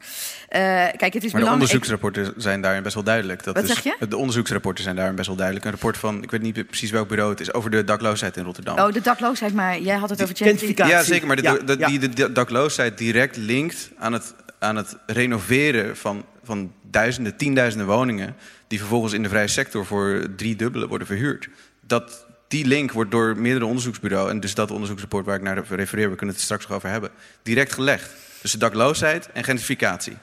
Eh, 0.48 0.61
kijk, 0.96 1.12
het 1.12 1.24
is 1.24 1.33
Maar 1.33 1.42
de 1.44 1.50
onderzoeksrapporten 1.50 2.35
zijn 2.37 2.61
daarin 2.61 2.83
best 2.83 2.94
wel 2.94 3.05
duidelijk. 3.05 3.44
Dat 3.44 3.55
Wat 3.55 3.64
is, 3.64 3.70
zeg 3.70 3.83
je? 3.83 4.07
De 4.09 4.16
onderzoeksrapporten 4.16 4.85
zijn 4.85 4.96
daarin 4.96 5.14
best 5.14 5.26
wel 5.26 5.37
duidelijk. 5.37 5.66
Een 5.66 5.72
rapport 5.72 5.96
van, 5.96 6.22
ik 6.22 6.31
weet 6.31 6.42
niet 6.42 6.66
precies 6.66 6.90
welk 6.90 7.09
bureau 7.09 7.31
het 7.31 7.40
is, 7.40 7.52
over 7.52 7.70
de 7.70 7.85
dakloosheid 7.85 8.37
in 8.37 8.44
Rotterdam. 8.44 8.78
Oh, 8.78 8.92
de 8.92 9.00
dakloosheid, 9.00 9.55
maar 9.55 9.81
jij 9.81 9.96
had 9.96 10.11
het 10.11 10.22
over 10.22 10.37
gentrificatie. 10.37 10.92
ja, 10.94 11.02
zeker. 11.02 11.26
Maar 11.26 11.37
de, 11.37 11.42
Ja, 11.42 11.55
de- 11.55 11.76
ja. 11.78 11.87
die 11.87 11.98
de, 11.98 12.09
de 12.09 12.33
dakloosheid 12.33 12.98
direct 12.98 13.37
linkt 13.37 13.90
aan 13.98 14.12
het, 14.12 14.35
aan 14.59 14.76
het 14.76 14.96
renoveren 15.07 15.96
van, 15.96 16.24
van 16.44 16.72
duizenden, 16.90 17.37
tienduizenden 17.37 17.87
woningen... 17.87 18.35
die 18.66 18.78
vervolgens 18.78 19.12
in 19.12 19.22
de 19.22 19.28
vrije 19.28 19.48
sector 19.48 19.87
voor 19.87 20.26
drie 20.37 20.57
dubbele 20.57 20.88
worden 20.88 21.07
verhuurd. 21.07 21.48
Dat, 21.81 22.26
die 22.53 22.67
link 22.67 22.93
wordt 22.93 23.11
door 23.11 23.37
meerdere 23.37 23.67
onderzoeksbureaus... 23.67 24.31
en 24.31 24.41
dus 24.41 24.55
dat 24.55 24.71
onderzoeksrapport 24.71 25.27
waar 25.27 25.37
ik 25.37 25.43
naar 25.43 25.65
refereer... 25.69 26.11
we 26.11 26.17
kunnen 26.17 26.35
het 26.35 26.45
straks 26.45 26.67
nog 26.67 26.77
over 26.77 26.88
hebben... 26.88 27.11
direct 27.43 27.73
gelegd. 27.73 28.11
De 28.43 28.59
dakloosheid 28.59 29.29
en 29.33 29.45
gentrificatie. 29.45 30.17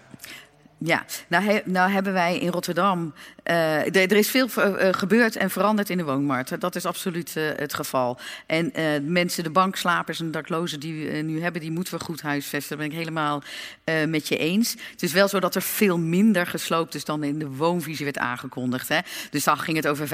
Ja, 0.81 1.05
nou, 1.27 1.61
nou 1.65 1.91
hebben 1.91 2.13
wij 2.13 2.39
in 2.39 2.49
Rotterdam. 2.49 3.13
eh, 3.43 3.95
er, 3.95 4.11
is 4.11 4.29
veel 4.29 4.47
eh, 4.55 4.87
eh, 4.87 4.93
gebeurd 4.93 5.35
en 5.35 5.49
veranderd 5.49 5.89
in 5.89 5.97
de 5.97 6.03
woonmarkt. 6.03 6.61
Dat 6.61 6.75
is 6.75 6.85
absoluut 6.85 7.33
het 7.33 7.73
geval. 7.73 8.19
En 8.45 8.71
mensen, 9.11 9.43
de 9.43 9.49
bankslapers 9.49 10.19
en 10.19 10.31
daklozen 10.31 10.79
die 10.79 11.09
we 11.09 11.17
nu 11.17 11.41
hebben, 11.41 11.61
die 11.61 11.71
moeten 11.71 11.97
we 11.97 12.03
goed 12.03 12.21
huisvesten. 12.21 12.77
Dat 12.77 12.87
ben 12.87 12.95
ik 12.95 13.01
helemaal 13.01 13.43
met 14.07 14.27
je 14.27 14.37
eens. 14.37 14.75
Het 14.91 15.03
is 15.03 15.13
wel 15.13 15.27
zo 15.27 15.39
dat 15.39 15.55
er 15.55 15.61
veel 15.61 15.97
minder 15.97 16.47
gesloopt 16.47 16.95
is 16.95 17.05
dan 17.05 17.23
in 17.23 17.39
de 17.39 17.47
woonvisie 17.47 18.05
werd 18.05 18.17
aangekondigd. 18.17 18.87
Hè? 18.87 18.99
Dus 19.31 19.43
dan 19.43 19.57
ging 19.57 19.77
het 19.77 19.87
over 19.87 20.07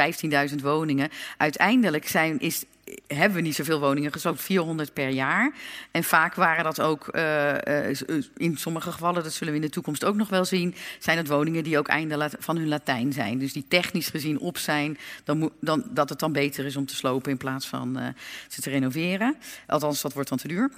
15.000 0.49 0.56
woningen. 0.62 1.10
Uiteindelijk 1.38 2.08
zijn, 2.08 2.39
is, 2.39 2.63
hebben 3.08 3.38
we 3.38 3.41
niet 3.41 3.56
zoveel 3.56 3.80
woningen 3.80 4.12
gesloopt, 4.12 4.41
400 4.41 4.93
per 4.93 5.10
jaar. 5.10 5.54
En 5.91 6.04
vaak 6.04 6.36
waren 6.36 6.63
dat 6.63 6.82
ook, 6.82 7.08
eh, 7.08 7.89
eh, 7.89 7.98
in 8.38 8.58
sommige 8.58 8.91
gevallen, 8.91 9.24
dat 9.24 9.34
zullen 9.34 9.54
we 9.54 9.60
in 9.60 9.65
de 9.65 9.71
toekomst 9.71 10.06
ook 10.06 10.15
nog 10.15 10.30
wel 10.30 10.45
zien, 10.45 10.76
zijn 11.00 11.17
het 11.17 11.28
woningen 11.28 11.63
die 11.63 11.78
ook 11.78 11.88
einde 11.88 12.30
van 12.39 12.58
hun 12.58 12.67
Latijn 12.67 13.13
zijn. 13.13 13.38
Dus 13.38 13.54
die 13.54 13.65
technisch 13.67 14.08
gezien 14.08 14.39
op 14.39 14.58
zijn, 14.58 14.98
dan 15.24 15.52
dan, 15.60 15.84
dat 15.89 16.10
het 16.10 16.19
dan 16.19 16.32
beter 16.32 16.65
is 16.65 16.76
om 16.76 16.86
te 16.86 16.95
slopen 16.95 17.32
in 17.32 17.38
plaats 17.38 17.67
van 17.67 18.00
eh, 18.00 18.08
ze 18.48 18.62
te 18.62 18.69
renoveren. 18.69 19.36
Althans, 19.67 20.02
dat 20.02 20.13
wordt 20.13 20.30
dan 20.30 20.38
te 20.38 20.48
duur. 20.48 20.71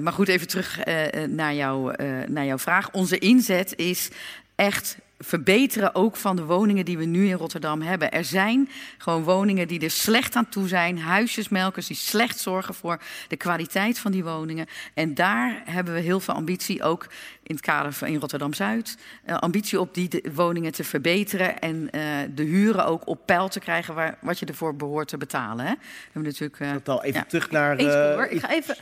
Maar 0.00 0.12
goed, 0.12 0.28
even 0.28 0.48
terug 0.48 0.84
naar, 1.28 1.54
jou, 1.54 1.94
naar 2.26 2.44
jouw 2.44 2.58
vraag. 2.58 2.90
Onze 2.90 3.18
inzet 3.18 3.76
is 3.76 4.08
echt 4.54 4.98
verbeteren 5.24 5.94
ook 5.94 6.16
van 6.16 6.36
de 6.36 6.44
woningen 6.44 6.84
die 6.84 6.98
we 6.98 7.04
nu 7.04 7.26
in 7.28 7.36
Rotterdam 7.36 7.82
hebben. 7.82 8.12
Er 8.12 8.24
zijn 8.24 8.68
gewoon 8.98 9.22
woningen 9.24 9.68
die 9.68 9.80
er 9.80 9.90
slecht 9.90 10.36
aan 10.36 10.48
toe 10.48 10.68
zijn, 10.68 10.98
huisjesmelkers 10.98 11.86
die 11.86 11.96
slecht 11.96 12.38
zorgen 12.38 12.74
voor 12.74 12.98
de 13.28 13.36
kwaliteit 13.36 13.98
van 13.98 14.12
die 14.12 14.24
woningen. 14.24 14.66
En 14.94 15.14
daar 15.14 15.62
hebben 15.64 15.94
we 15.94 16.00
heel 16.00 16.20
veel 16.20 16.34
ambitie, 16.34 16.82
ook 16.82 17.06
in 17.42 17.54
het 17.54 17.64
kader 17.64 17.92
van 17.92 18.08
in 18.08 18.20
Rotterdam 18.20 18.54
Zuid, 18.54 18.96
eh, 19.24 19.36
ambitie 19.36 19.80
op 19.80 19.94
die 19.94 20.08
de- 20.08 20.30
woningen 20.34 20.72
te 20.72 20.84
verbeteren 20.84 21.58
en 21.60 21.88
eh, 21.90 22.00
de 22.34 22.42
huren 22.42 22.86
ook 22.86 23.06
op 23.06 23.26
peil 23.26 23.48
te 23.48 23.60
krijgen 23.60 23.94
waar, 23.94 24.16
wat 24.20 24.38
je 24.38 24.46
ervoor 24.46 24.76
behoort 24.76 25.08
te 25.08 25.16
betalen. 25.16 25.64
Hè. 25.66 25.72
We 25.72 25.78
hebben 26.12 26.22
natuurlijk. 26.32 26.60
eh, 26.60 26.68
Chantal, 26.70 27.02
even 27.02 27.20
ja. 27.20 27.26
terug 27.28 27.50
naar... 27.50 27.76
Eens 27.76 27.94
eh, 27.94 28.14
hoor. 28.14 28.26
Ik 28.26 28.40
ga 28.40 28.50
even, 28.50 28.76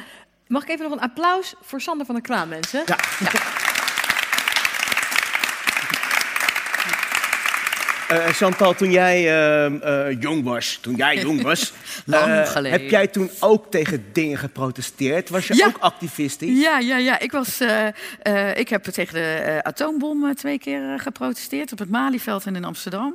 mag 0.46 0.62
ik 0.62 0.68
even 0.68 0.82
nog 0.84 0.92
een 0.92 1.00
applaus 1.04 1.54
voor 1.62 1.80
Sander 1.80 2.06
van 2.06 2.14
der 2.14 2.24
Kraan, 2.24 2.48
mensen? 2.48 2.82
Ja. 2.86 2.96
Eh, 8.12 8.26
Chantal, 8.26 8.74
toen 8.74 8.90
jij 8.90 9.28
ehm, 9.64 9.76
eh, 9.76 10.20
jong 10.20 10.44
was, 10.44 10.78
toen 10.80 10.94
jij 10.94 11.16
jong 11.20 11.42
was, 11.50 11.72
Lang 12.04 12.48
geleden. 12.48 12.80
heb 12.80 12.90
jij 12.90 13.06
toen 13.06 13.30
ook 13.40 13.70
tegen 13.70 14.04
dingen 14.12 14.38
geprotesteerd? 14.38 15.28
Was 15.28 15.46
je 15.46 15.54
Ja. 15.56 15.66
ook 15.66 15.78
activistisch? 15.78 16.60
Ja, 16.60 16.78
ja, 16.78 16.96
ja. 16.96 17.18
Ik, 17.18 17.32
was, 17.32 17.60
ik 18.54 18.68
heb 18.68 18.84
tegen 18.84 19.14
de 19.14 19.60
atoombom 19.62 20.34
twee 20.34 20.58
keer 20.58 21.00
geprotesteerd 21.00 21.72
op 21.72 21.78
het 21.78 21.90
Malieveld 21.90 22.44
en 22.46 22.56
in 22.56 22.64
Amsterdam. 22.64 23.14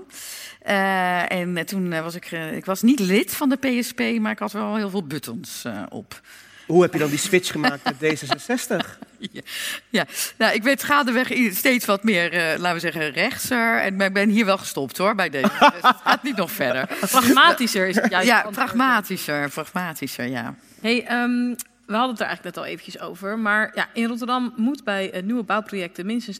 En 1.27 1.65
toen 1.65 2.01
was 2.01 2.15
ik, 2.15 2.31
ik 2.31 2.65
was 2.65 2.81
niet 2.81 2.99
lid 2.99 3.35
van 3.35 3.49
de 3.49 3.55
PSP, 3.55 3.99
maar 4.19 4.31
ik 4.31 4.39
had 4.39 4.51
wel 4.51 4.75
heel 4.75 4.89
veel 4.89 5.03
buttons 5.03 5.63
op. 5.89 6.21
Hoe 6.67 6.81
heb 6.81 6.93
je 6.93 6.99
dan 6.99 7.09
die 7.09 7.19
switch 7.19 7.51
gemaakt 7.51 7.83
met 7.83 7.95
D66? 7.95 8.85
Ja, 9.31 9.41
ja. 9.89 10.05
Nou, 10.37 10.53
ik 10.53 10.63
werd 10.63 10.83
gaandeweg 10.83 11.31
steeds 11.51 11.85
wat 11.85 12.03
meer, 12.03 12.33
eh, 12.33 12.59
laten 12.59 12.73
we 12.73 12.79
zeggen, 12.79 13.11
rechtser. 13.11 13.81
En 13.81 14.01
ik 14.01 14.13
ben 14.13 14.29
hier 14.29 14.45
wel 14.45 14.57
gestopt 14.57 14.97
hoor, 14.97 15.15
bij 15.15 15.29
deze. 15.29 15.49
Dus 15.59 15.69
het 15.81 15.95
gaat 16.03 16.23
niet 16.23 16.35
nog 16.35 16.51
verder. 16.51 16.87
Pragmatischer 16.99 17.87
is 17.87 17.95
het 17.95 18.09
juist. 18.09 18.27
Ja, 18.27 18.47
pragmatischer, 18.51 19.49
pragmatischer, 19.49 20.27
ja. 20.27 20.55
Hey, 20.81 21.05
ehm, 21.05 21.53
we 21.87 21.93
hadden 21.93 22.11
het 22.11 22.19
er 22.19 22.25
eigenlijk 22.25 22.55
net 22.55 22.65
al 22.65 22.71
eventjes 22.71 22.99
over. 22.99 23.39
Maar 23.39 23.71
ja, 23.75 23.89
in 23.93 24.07
Rotterdam 24.07 24.53
moet 24.55 24.83
bij 24.83 25.11
eh, 25.11 25.23
nieuwe 25.23 25.43
bouwprojecten 25.43 26.05
minstens 26.05 26.39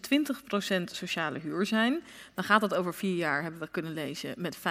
20% 0.80 0.84
sociale 0.84 1.40
huur 1.40 1.66
zijn. 1.66 2.04
Dan 2.34 2.44
gaat 2.44 2.62
dat 2.62 2.76
over 2.76 2.94
vier 2.94 3.16
jaar, 3.16 3.42
hebben 3.42 3.62
we 3.62 3.68
kunnen 3.72 3.94
lezen, 3.94 4.34
met 4.38 4.58
5% 4.58 4.62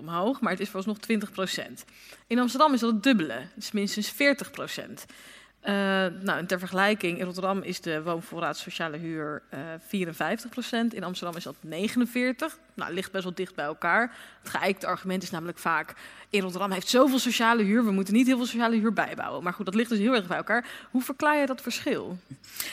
omhoog. 0.00 0.40
Maar 0.40 0.52
het 0.52 0.60
is 0.60 0.68
vooralsnog 0.68 0.98
20%. 0.98 1.84
In 2.26 2.38
Amsterdam 2.38 2.74
is 2.74 2.80
dat 2.80 2.92
het 2.92 3.02
dubbele. 3.02 3.32
Het 3.32 3.62
is 3.62 3.72
minstens 3.72 4.12
40%. 4.12 5.04
Eh, 5.60 5.74
nou, 6.20 6.38
en 6.38 6.46
ter 6.46 6.58
vergelijking, 6.58 7.18
in 7.18 7.24
Rotterdam 7.24 7.62
is 7.62 7.80
de 7.80 8.02
woonvoorraad 8.02 8.56
sociale 8.56 8.96
huur 8.96 9.42
eh 9.50 9.58
54%. 9.80 10.94
In 10.94 11.04
Amsterdam 11.04 11.36
is 11.36 11.44
dat 11.44 11.56
49%. 11.64 12.58
Nou, 12.78 12.92
ligt 12.92 13.12
best 13.12 13.24
wel 13.24 13.34
dicht 13.34 13.54
bij 13.54 13.64
elkaar. 13.64 14.12
Het 14.42 14.50
geëikte 14.50 14.86
argument 14.86 15.22
is 15.22 15.30
namelijk 15.30 15.58
vaak... 15.58 15.94
in 16.30 16.40
Rotterdam 16.40 16.70
heeft 16.70 16.88
zoveel 16.88 17.18
sociale 17.18 17.62
huur... 17.62 17.84
we 17.84 17.90
moeten 17.90 18.14
niet 18.14 18.26
heel 18.26 18.36
veel 18.36 18.46
sociale 18.46 18.76
huur 18.76 18.92
bijbouwen. 18.92 19.42
Maar 19.42 19.52
goed, 19.52 19.64
dat 19.64 19.74
ligt 19.74 19.88
dus 19.88 19.98
heel 19.98 20.14
erg 20.14 20.26
bij 20.26 20.36
elkaar. 20.36 20.64
Hoe 20.90 21.02
verklaar 21.02 21.36
je 21.36 21.46
dat 21.46 21.60
verschil? 21.60 22.18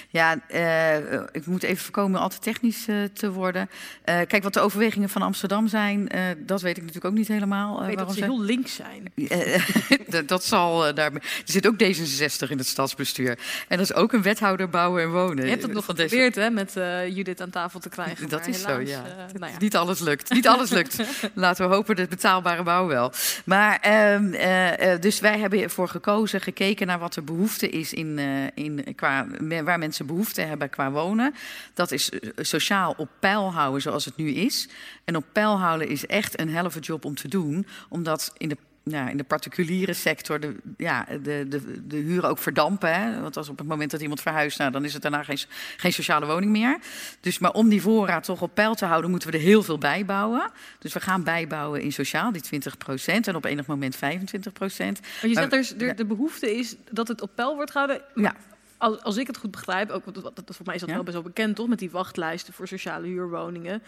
Ja, 0.09 0.39
eh, 0.47 1.13
ik 1.31 1.45
moet 1.45 1.63
even 1.63 1.83
voorkomen 1.83 2.19
al 2.19 2.29
te 2.29 2.39
technisch 2.39 2.87
eh, 2.87 3.03
te 3.13 3.31
worden. 3.31 3.69
Eh, 4.03 4.19
kijk, 4.27 4.43
wat 4.43 4.53
de 4.53 4.59
overwegingen 4.59 5.09
van 5.09 5.21
Amsterdam 5.21 5.67
zijn, 5.67 6.09
dat 6.37 6.61
weet 6.61 6.77
ik 6.77 6.83
natuurlijk 6.83 7.13
ook 7.13 7.17
niet 7.17 7.27
helemaal. 7.27 7.81
Ik 7.81 7.87
weet 7.87 7.97
dat 7.97 8.13
ze 8.13 8.23
heel 8.23 8.41
links 8.41 8.75
zijn. 8.75 9.11
Dat- 10.25 10.43
zal 10.45 10.93
daar. 10.93 11.13
Er 11.13 11.21
zit 11.45 11.67
ook 11.67 11.83
D66 11.83 12.49
in 12.49 12.57
het 12.57 12.67
stadsbestuur. 12.67 13.39
En 13.67 13.77
dat 13.77 13.89
is 13.89 13.93
ook 13.93 14.13
een 14.13 14.21
wethouder 14.21 14.69
bouwen 14.69 15.03
en 15.03 15.11
wonen. 15.11 15.43
Je 15.43 15.49
hebt 15.49 15.61
het 15.61 15.73
nog 15.73 15.85
deze- 15.85 16.01
geprobeerd 16.01 16.35
hè, 16.35 16.49
met 16.49 16.73
Judith 17.15 17.41
aan 17.41 17.49
tafel 17.49 17.79
te 17.79 17.89
krijgen. 17.89 18.29
Dat 18.29 18.47
is 18.47 18.61
zo, 18.61 18.79
ja. 18.79 19.03
nou 19.33 19.51
ja. 19.51 19.57
Niet 19.59 19.75
alles 19.75 19.94
lukt. 19.99 20.34
Niet 20.34 20.47
alles 20.47 20.69
lukt. 20.69 20.99
Laten 21.34 21.69
we 21.69 21.75
hopen 21.75 21.95
de 21.95 22.08
betaalbare 22.08 22.63
bouw 22.63 22.88
wel. 22.88 23.12
Maar 23.45 23.79
ehm, 23.79 24.34
eh, 24.34 24.93
eh, 24.93 25.01
dus 25.01 25.19
wij 25.19 25.39
hebben 25.39 25.62
ervoor 25.62 25.88
gekozen, 25.88 26.41
gekeken 26.41 26.88
naar 26.88 26.99
wat 26.99 27.13
de 27.13 27.21
behoefte 27.21 27.69
is 27.69 27.93
in, 27.93 28.19
eh, 28.19 28.63
in 28.65 28.95
qua 28.95 29.27
waar 29.63 29.79
mensen 29.79 30.05
behoefte 30.05 30.41
hebben 30.41 30.69
qua 30.69 30.91
wonen. 30.91 31.34
Dat 31.73 31.91
is 31.91 32.12
sociaal 32.36 32.93
op 32.97 33.10
peil 33.19 33.53
houden 33.53 33.81
zoals 33.81 34.05
het 34.05 34.15
nu 34.15 34.29
is. 34.29 34.69
En 35.05 35.15
op 35.15 35.25
peil 35.31 35.60
houden 35.60 35.88
is 35.88 36.05
echt 36.05 36.39
een 36.39 36.49
helft 36.49 36.86
job 36.86 37.05
om 37.05 37.15
te 37.15 37.27
doen, 37.27 37.67
omdat 37.89 38.34
in 38.38 38.49
de 38.49 38.58
ja, 38.87 39.09
in 39.09 39.17
de 39.17 39.23
particuliere 39.23 39.93
sector 39.93 40.39
de, 40.39 40.55
ja, 40.77 41.05
de, 41.21 41.45
de, 41.49 41.87
de 41.87 41.97
huren 41.97 42.29
ook 42.29 42.37
verdampen. 42.37 42.93
Hè? 43.01 43.21
Want 43.21 43.37
als 43.37 43.49
op 43.49 43.57
het 43.57 43.67
moment 43.67 43.91
dat 43.91 44.01
iemand 44.01 44.21
verhuist, 44.21 44.57
nou, 44.57 44.71
dan 44.71 44.85
is 44.85 44.93
het 44.93 45.01
daarna 45.01 45.23
geen, 45.23 45.37
geen 45.77 45.93
sociale 45.93 46.25
woning 46.25 46.51
meer. 46.51 46.77
Dus 47.19 47.39
maar 47.39 47.51
om 47.51 47.69
die 47.69 47.81
voorraad 47.81 48.23
toch 48.23 48.41
op 48.41 48.51
peil 48.53 48.75
te 48.75 48.85
houden, 48.85 49.09
moeten 49.09 49.31
we 49.31 49.37
er 49.37 49.43
heel 49.43 49.63
veel 49.63 49.77
bij 49.77 50.05
bouwen. 50.05 50.51
Dus 50.79 50.93
we 50.93 50.99
gaan 50.99 51.23
bijbouwen 51.23 51.81
in 51.81 51.91
sociaal, 51.93 52.31
die 52.31 52.41
20% 52.61 53.05
en 53.05 53.35
op 53.35 53.45
enig 53.45 53.65
moment 53.65 53.95
25 53.95 54.53
procent. 54.53 54.99
Maar 55.01 55.29
je 55.29 55.33
zegt 55.35 55.53
er, 55.53 55.59
is- 55.59 55.73
er, 55.77 55.95
de 55.95 56.05
behoefte 56.05 56.55
is 56.57 56.75
dat 56.91 57.07
het 57.07 57.21
op 57.21 57.31
peil 57.35 57.55
wordt 57.55 57.71
gehouden. 57.71 58.01
Ja. 58.15 58.35
Als, 58.77 59.01
als 59.01 59.17
ik 59.17 59.27
het 59.27 59.37
goed 59.37 59.51
begrijp, 59.51 59.89
ook, 59.89 60.05
want 60.05 60.23
dat, 60.23 60.35
dat, 60.35 60.55
voor 60.55 60.65
mij 60.65 60.73
is 60.75 60.79
dat 60.79 60.89
Ja. 60.89 60.95
wel 60.95 61.03
best 61.03 61.15
wel 61.17 61.25
bekend, 61.25 61.55
toch? 61.55 61.67
Met 61.67 61.79
die 61.79 61.91
wachtlijsten 61.91 62.53
voor 62.53 62.67
sociale 62.67 63.07
huurwoningen. 63.07 63.81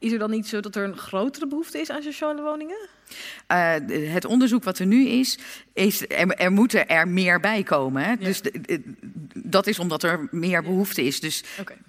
Is 0.00 0.12
er 0.12 0.18
dan 0.18 0.30
niet 0.30 0.46
zo 0.48 0.60
dat 0.60 0.74
er 0.76 0.84
een 0.84 0.96
grotere 0.96 1.46
behoefte 1.46 1.80
is 1.80 1.90
aan 1.90 2.02
sociale 2.02 2.42
woningen? 2.42 2.76
Eh, 3.46 3.74
het 4.12 4.24
onderzoek 4.24 4.64
wat 4.64 4.78
er 4.78 4.86
nu 4.86 5.06
is, 5.08 5.38
is 5.72 6.00
er, 6.08 6.30
er 6.34 6.52
moeten 6.52 6.88
er 6.88 7.08
meer 7.08 7.40
bij 7.40 7.62
komen. 7.62 8.02
Hè? 8.04 8.16
Dus 8.16 8.40
de- 8.42 8.60
de- 8.60 8.82
dat 9.34 9.66
is 9.66 9.78
omdat 9.78 10.02
er 10.02 10.28
meer 10.30 10.62
behoefte 10.62 11.02
is. 11.02 11.20
Dus 11.20 11.44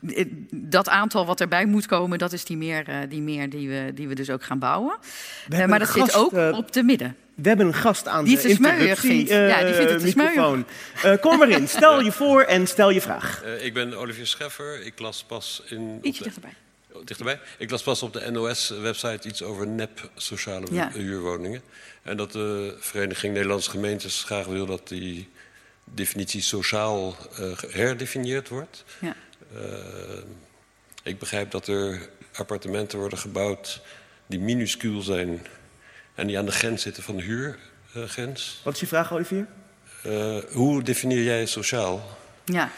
eh, 0.07 0.25
dat 0.51 0.89
aantal 0.89 1.25
wat 1.25 1.41
erbij 1.41 1.65
moet 1.65 1.85
komen, 1.85 2.17
dat 2.17 2.33
is 2.33 2.45
die 2.45 2.57
meer, 2.57 2.87
eh, 2.87 2.97
die, 3.09 3.21
meer 3.21 3.49
die, 3.49 3.69
we, 3.69 3.91
die 3.93 4.07
we 4.07 4.15
dus 4.15 4.29
ook 4.29 4.43
gaan 4.43 4.59
bouwen. 4.59 4.95
Hebben 5.49 5.69
maar 5.69 5.81
een 5.81 5.87
dat 5.87 5.95
gast, 5.95 6.11
zit 6.11 6.21
ook 6.49 6.55
op 6.57 6.71
de 6.71 6.83
midden. 6.83 7.15
We 7.35 7.47
hebben 7.47 7.67
een 7.67 7.73
gast 7.73 8.07
aan 8.07 8.25
Die 8.25 8.41
de 8.41 8.47
interruptie. 8.49 9.27
Ja, 9.27 9.63
die 9.63 9.73
vindt 9.73 9.91
het 9.91 10.03
eh, 10.03 10.15
microfoon. 10.15 10.65
Kom 11.19 11.37
maar 11.37 11.49
in, 11.49 11.67
stel 11.77 12.01
je 12.01 12.11
voor 12.11 12.41
en 12.41 12.67
stel 12.67 12.89
je 12.89 13.01
vraag. 13.01 13.43
Eh, 13.43 13.65
ik 13.65 13.73
ben 13.73 13.93
Olivier 13.97 14.27
Scheffer. 14.27 14.85
Ik 14.85 14.99
las 14.99 15.23
pas 15.23 15.61
in. 15.67 15.99
Ietsje 16.01 16.23
dichterbij. 16.23 16.53
Dichterbij. 17.03 17.39
Ik 17.57 17.69
las 17.69 17.83
pas 17.83 18.03
op 18.03 18.13
de 18.13 18.31
NOS-website 18.31 19.27
iets 19.27 19.43
over 19.43 19.67
nep 19.67 20.09
sociale 20.15 20.67
Ja. 20.71 20.91
huurwoningen. 20.91 21.61
En 22.03 22.17
dat 22.17 22.31
de 22.31 22.75
Vereniging 22.79 23.33
Nederlandse 23.33 23.69
Gemeentes 23.69 24.23
graag 24.23 24.45
wil 24.45 24.65
dat 24.65 24.87
die 24.87 25.29
definitie 25.83 26.41
sociaal 26.41 27.15
eh, 27.37 27.51
herdefinieerd 27.69 28.49
wordt. 28.49 28.83
Ja. 28.99 29.15
Eh, 29.55 29.61
ik 31.03 31.19
begrijp 31.19 31.51
dat 31.51 31.67
er 31.67 32.09
appartementen 32.33 32.99
worden 32.99 33.17
gebouwd 33.19 33.81
die 34.25 34.39
minuscuul 34.39 35.01
zijn 35.01 35.47
en 36.15 36.27
die 36.27 36.37
aan 36.37 36.45
de 36.45 36.51
grens 36.51 36.81
zitten 36.81 37.03
van 37.03 37.15
de 37.15 37.23
huurgrens. 37.23 38.61
Wat 38.63 38.73
is 38.73 38.79
je 38.79 38.87
vraag, 38.87 39.13
Olivier? 39.13 39.47
Eh, 40.03 40.37
hoe 40.51 40.83
definieer 40.83 41.23
jij 41.23 41.45
sociaal? 41.45 42.17
Ja. 42.45 42.71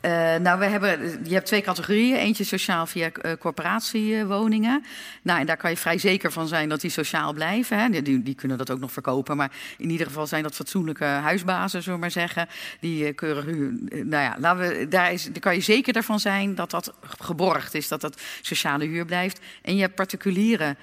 Eh, 0.00 0.36
nou, 0.36 0.58
we 0.58 0.64
hebben, 0.64 1.20
je 1.24 1.34
hebt 1.34 1.46
twee 1.46 1.60
categorieën. 1.60 2.16
Eentje 2.16 2.44
sociaal 2.44 2.86
via 2.86 3.10
eh, 3.12 3.32
corporatiewoningen. 3.38 4.84
Nou, 5.22 5.40
en 5.40 5.46
daar 5.46 5.56
kan 5.56 5.70
je 5.70 5.76
vrij 5.76 5.98
zeker 5.98 6.32
van 6.32 6.48
zijn 6.48 6.68
dat 6.68 6.80
die 6.80 6.90
sociaal 6.90 7.32
blijven. 7.32 7.78
Hè. 7.78 8.02
Die- 8.02 8.22
Die, 8.22 8.34
kunnen 8.34 8.58
dat 8.58 8.70
ook 8.70 8.80
nog 8.80 8.92
verkopen. 8.92 9.36
Maar 9.36 9.50
in 9.78 9.90
ieder 9.90 10.06
geval 10.06 10.26
zijn 10.26 10.42
dat 10.42 10.54
fatsoenlijke 10.54 11.04
huisbazen, 11.04 11.82
zullen 11.82 11.94
we 11.98 12.04
maar 12.04 12.10
zeggen. 12.10 12.48
Die 12.80 13.06
eh, 13.06 13.14
keurig 13.14 13.44
huur. 13.44 13.72
Nou 13.88 14.22
ja, 14.22 14.36
laten 14.38 14.68
we, 14.68 14.88
daar, 14.88 15.12
is, 15.12 15.24
daar 15.24 15.40
kan 15.40 15.54
je 15.54 15.60
zeker 15.60 15.96
ervan 15.96 16.20
zijn 16.20 16.54
dat 16.54 16.70
dat 16.70 16.92
geborgd 17.02 17.74
is. 17.74 17.88
Dat 17.88 18.00
dat 18.00 18.20
sociale 18.40 18.84
huur 18.84 19.04
blijft. 19.04 19.40
En 19.62 19.74
je 19.74 19.80
hebt 19.80 19.94
particuliere 19.94 20.76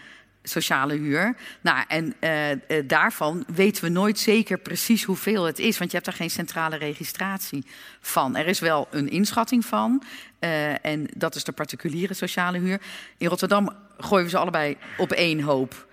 sociale 0.48 0.94
huur. 0.94 1.36
Nou, 1.62 1.84
en 1.88 2.14
eh, 2.20 2.52
eh, 2.52 2.60
daarvan 2.86 3.46
weten 3.54 3.84
we 3.84 3.90
nooit 3.90 4.20
zeker 4.20 4.58
precies 4.58 5.04
hoeveel 5.04 5.44
het 5.44 5.60
is, 5.60 5.78
want 5.78 5.92
je 5.92 5.98
hebt 5.98 6.10
daar 6.10 6.20
geen 6.20 6.30
centrale 6.30 6.76
registratie 6.76 7.66
van. 8.00 8.36
Er 8.36 8.48
is 8.48 8.60
wel 8.60 8.88
een 8.92 9.10
inschatting 9.10 9.66
van, 9.66 10.04
eh, 10.40 10.86
en 10.86 11.08
dat 11.16 11.36
is 11.36 11.44
de 11.44 11.52
particuliere 11.52 12.14
sociale 12.14 12.60
huur. 12.60 12.82
In 13.18 13.28
Rotterdam 13.28 13.70
gooien 13.98 14.26
we 14.26 14.32
ze 14.32 14.38
allebei 14.38 14.78
op 14.98 15.12
één 15.12 15.42
hoop. 15.42 15.86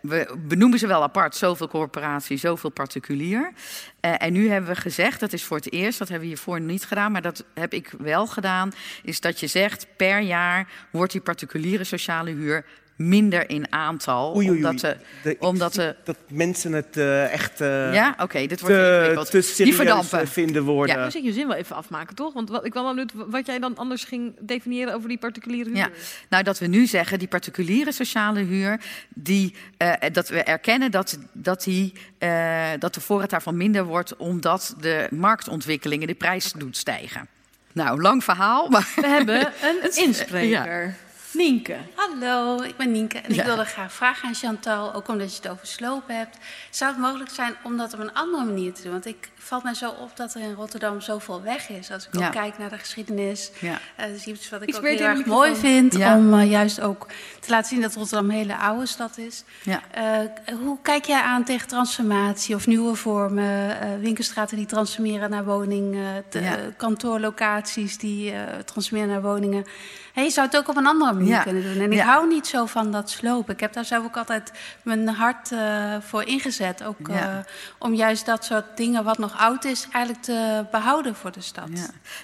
We 0.00 0.36
benoemen 0.38 0.78
ze 0.78 0.86
wel 0.86 1.02
apart, 1.02 1.36
zoveel 1.36 1.68
corporatie, 1.68 2.36
zoveel 2.36 2.70
particulier. 2.70 3.52
En 4.00 4.32
nu 4.32 4.48
hebben 4.48 4.70
we 4.70 4.80
gezegd, 4.80 5.20
dat 5.20 5.32
is 5.32 5.44
voor 5.44 5.56
het 5.56 5.72
eerst, 5.72 5.98
dat 5.98 6.08
hebben 6.08 6.28
we 6.28 6.34
hiervoor 6.34 6.60
niet 6.60 6.84
gedaan, 6.84 7.12
maar 7.12 7.22
dat 7.22 7.44
heb 7.54 7.72
ik 7.72 7.92
wel 7.98 8.26
gedaan, 8.26 8.72
is 9.02 9.20
dat 9.20 9.40
je 9.40 9.46
zegt 9.46 9.86
per 9.96 10.20
jaar 10.20 10.68
wordt 10.90 11.12
die 11.12 11.20
particuliere 11.20 11.84
sociale 11.84 12.30
huur 12.30 12.64
minder 13.00 13.50
in 13.50 13.72
aantal. 13.72 14.36
Oei, 14.36 14.50
oei, 14.50 14.58
oei. 14.58 14.68
Omdat 14.68 14.96
de, 15.22 15.36
omdat 15.38 15.74
de, 15.74 15.96
dat 16.04 16.16
mensen 16.28 16.72
het 16.72 16.96
eh, 16.96 17.32
echt 17.32 17.60
eh, 17.60 17.94
ja, 17.94 18.14
oké, 18.18 18.46
dit 18.46 18.60
wordt 18.60 18.74
te, 18.74 19.24
te 19.24 19.30
Die 19.30 19.42
serieus 19.42 19.76
verdampen. 19.76 20.20
eh, 20.20 20.26
vinden 20.26 20.62
worden. 20.62 20.96
Dan 20.96 21.10
zit 21.10 21.24
je 21.24 21.32
zin 21.32 21.46
wel 21.48 21.56
even 21.56 21.76
afmaken, 21.76 22.14
toch? 22.14 22.32
Want 22.32 22.48
wat, 22.48 22.64
ik 22.64 22.72
wel 22.72 22.88
benieuwd 22.88 23.12
wat 23.14 23.46
jij 23.46 23.58
dan 23.58 23.76
anders 23.76 24.04
ging 24.04 24.34
definiëren 24.40 24.94
over 24.94 25.08
die 25.08 25.18
particuliere 25.18 25.68
huur. 25.68 25.78
Ja, 25.78 25.88
nou 26.28 26.42
dat 26.42 26.58
we 26.58 26.66
nu 26.66 26.86
zeggen, 26.86 27.18
die 27.18 27.28
particuliere 27.28 27.92
sociale 27.92 28.40
huur, 28.40 28.80
die, 29.08 29.54
eh, 29.76 29.92
dat 30.12 30.28
we 30.28 30.42
erkennen 30.42 30.90
dat, 30.90 31.18
dat, 31.32 31.64
die, 31.64 31.92
eh, 32.18 32.68
dat 32.78 32.94
de 32.94 33.00
voorraad 33.00 33.30
daarvan 33.30 33.56
minder 33.56 33.84
wordt, 33.84 34.16
omdat 34.16 34.74
de 34.80 35.06
marktontwikkelingen 35.10 36.06
de 36.06 36.14
prijs 36.14 36.52
doet 36.52 36.76
stijgen. 36.76 37.28
Nou, 37.72 38.00
lang 38.00 38.24
verhaal, 38.24 38.68
maar 38.68 38.88
We 38.96 39.06
hebben 39.06 39.40
een 39.70 39.96
inspreker. 40.04 40.94
Nienke. 41.32 41.76
Hallo, 41.94 42.62
ik 42.62 42.76
ben 42.76 42.90
Nienke 42.92 43.18
en 43.18 43.34
Ja. 43.34 43.40
ik 43.40 43.46
wilde 43.46 43.64
graag 43.64 43.92
vragen 43.92 44.28
aan 44.28 44.34
Chantal, 44.34 44.94
ook 44.94 45.08
omdat 45.08 45.30
je 45.30 45.36
het 45.42 45.48
over 45.52 45.66
slopen 45.66 46.16
hebt. 46.16 46.36
Zou 46.70 46.92
het 46.92 47.00
mogelijk 47.00 47.30
zijn 47.30 47.54
om 47.62 47.76
dat 47.76 47.92
op 47.94 47.98
een 48.00 48.12
andere 48.14 48.44
manier 48.44 48.72
te 48.74 48.82
doen? 48.82 48.92
Want 48.92 49.06
ik 49.06 49.30
valt 49.38 49.62
mij 49.62 49.74
zo 49.74 49.90
op 49.90 50.16
dat 50.16 50.34
er 50.34 50.40
in 50.40 50.52
Rotterdam 50.54 51.00
zoveel 51.00 51.42
weg 51.42 51.68
is. 51.68 51.90
Als 51.90 52.06
ik 52.12 52.18
Ja. 52.20 52.26
ook 52.26 52.32
kijk 52.32 52.58
naar 52.58 52.70
de 52.70 52.78
geschiedenis, 52.78 53.50
Ja. 53.60 53.78
eh, 53.96 54.06
dat 54.06 54.14
is 54.16 54.24
iets 54.26 54.48
wat 54.50 54.62
ik 54.62 54.68
Iets 54.68 54.78
ook 54.78 54.84
heel 54.86 54.98
erg 55.00 55.24
mooi 55.26 55.54
vind. 55.56 55.96
Ja. 55.96 56.16
Om 56.16 56.34
eh, 56.34 56.50
juist 56.50 56.80
ook 56.80 57.06
te 57.40 57.50
laten 57.50 57.68
zien 57.68 57.80
dat 57.80 57.94
Rotterdam 57.94 58.24
een 58.30 58.36
hele 58.36 58.56
oude 58.56 58.86
stad 58.86 59.18
is. 59.18 59.44
ja. 59.62 59.80
Eh, 59.90 60.54
hoe 60.62 60.78
kijk 60.82 61.04
jij 61.04 61.20
aan 61.20 61.44
tegen 61.44 61.68
transformatie 61.68 62.54
of 62.54 62.66
nieuwe 62.66 62.94
vormen? 62.94 63.80
eh, 63.80 63.88
winkelstraten 64.00 64.56
die 64.56 64.66
transformeren 64.66 65.30
naar 65.30 65.44
woningen, 65.44 66.24
de- 66.30 66.40
Ja. 66.40 66.56
kantoorlocaties 66.76 67.98
die 67.98 68.32
eh, 68.32 68.58
transformeren 68.64 69.10
naar 69.12 69.22
woningen. 69.22 69.64
Hey, 70.12 70.24
je 70.24 70.30
zou 70.30 70.46
het 70.46 70.56
ook 70.56 70.68
op 70.68 70.76
een 70.76 70.86
andere 70.86 71.12
manier 71.12 71.19
Ja. 71.26 71.42
kunnen 71.42 71.62
doen. 71.62 71.82
En 71.82 71.92
ik 71.92 72.00
hou 72.00 72.28
niet 72.28 72.46
zo 72.46 72.66
van 72.66 72.92
dat 72.92 73.10
slopen. 73.10 73.54
Ik 73.54 73.60
heb 73.60 73.72
daar 73.72 73.84
zelf 73.84 74.04
ook 74.04 74.16
altijd 74.16 74.52
mijn 74.82 75.08
hart 75.08 75.52
eh, 75.52 75.96
voor 76.00 76.22
ingezet. 76.22 76.84
Ook 76.84 77.08
eh, 77.08 77.36
om 77.78 77.94
juist 77.94 78.26
dat 78.26 78.44
soort 78.44 78.76
dingen 78.76 79.04
wat 79.04 79.18
nog 79.18 79.38
oud 79.38 79.64
is, 79.64 79.88
eigenlijk 79.92 80.24
te 80.24 80.64
behouden 80.70 81.14
voor 81.14 81.32
de 81.32 81.40
stad. 81.40 81.68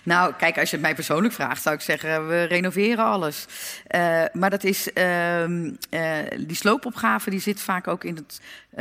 Nou, 0.03 0.35
kijk, 0.35 0.59
als 0.59 0.71
je 0.71 0.77
het 0.77 0.85
mij 0.85 0.95
persoonlijk 0.95 1.35
vraagt, 1.35 1.63
zou 1.63 1.75
ik 1.75 1.81
zeggen: 1.81 2.29
we 2.29 2.43
renoveren 2.43 3.05
alles. 3.05 3.47
Eh, 3.87 4.23
maar 4.33 4.51
dat 4.51 4.65
is, 4.65 4.93
ehm, 4.93 5.71
eh, 5.91 6.19
die 6.47 6.57
sloopopgave 6.57 7.31
die 7.31 7.41
zit 7.41 7.61
vaak 7.61 7.89
ook 7.89 8.05
in 8.05 8.17
het, 8.17 8.41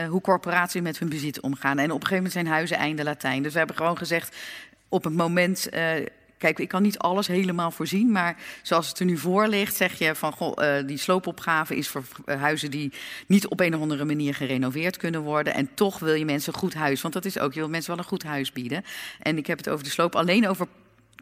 hoe 0.10 0.22
corporaties 0.22 0.82
met 0.82 1.00
hun 1.00 1.10
bezit 1.10 1.40
omgaan. 1.40 1.78
En 1.78 1.92
op 1.92 2.02
een 2.02 2.08
gegeven 2.08 2.16
moment 2.16 2.34
zijn 2.34 2.48
huizen 2.48 2.78
einde 2.78 3.04
Latijn. 3.04 3.44
Dus 3.44 3.52
we 3.52 3.58
hebben 3.58 3.76
gewoon 3.76 3.98
gezegd: 3.98 4.36
op 4.90 5.04
het 5.04 5.14
moment. 5.14 5.70
Kijk, 6.38 6.60
ik 6.60 6.68
kan 6.68 6.82
niet 6.82 6.98
alles 6.98 7.28
helemaal 7.28 7.72
voorzien, 7.72 8.12
maar 8.12 8.38
zoals 8.62 8.88
het 8.88 9.00
er 9.00 9.06
nu 9.06 9.18
voor 9.18 9.48
ligt, 9.48 9.76
zeg 9.76 10.00
je 10.00 10.16
van 10.16 10.32
goh, 10.32 10.78
eh, 10.78 10.88
die 10.88 10.98
sloopopgave 10.98 11.76
is 11.76 11.88
voor 11.88 12.04
eh, 12.26 12.42
huizen 12.42 12.72
die 12.72 12.94
niet 13.28 13.48
op 13.48 13.60
een 13.60 13.76
of 13.76 13.82
andere 13.82 14.06
manier 14.06 14.36
gerenoveerd 14.36 14.98
kunnen 14.98 15.22
worden. 15.22 15.54
En 15.54 15.74
toch 15.74 16.00
wil 16.00 16.14
je 16.14 16.26
mensen 16.26 16.54
een 16.54 16.60
goed 16.60 16.74
huis, 16.74 17.02
want 17.02 17.14
dat 17.14 17.26
is 17.26 17.40
ook, 17.40 17.54
je 17.54 17.60
wil 17.60 17.70
mensen 17.70 17.90
wel 17.90 18.00
een 18.00 18.10
goed 18.10 18.24
huis 18.24 18.52
bieden. 18.52 18.84
En 19.20 19.38
ik 19.38 19.48
heb 19.48 19.58
het 19.58 19.70
over 19.70 19.84
de 19.84 19.90
sloop 19.90 20.16
alleen 20.16 20.48
over 20.48 20.68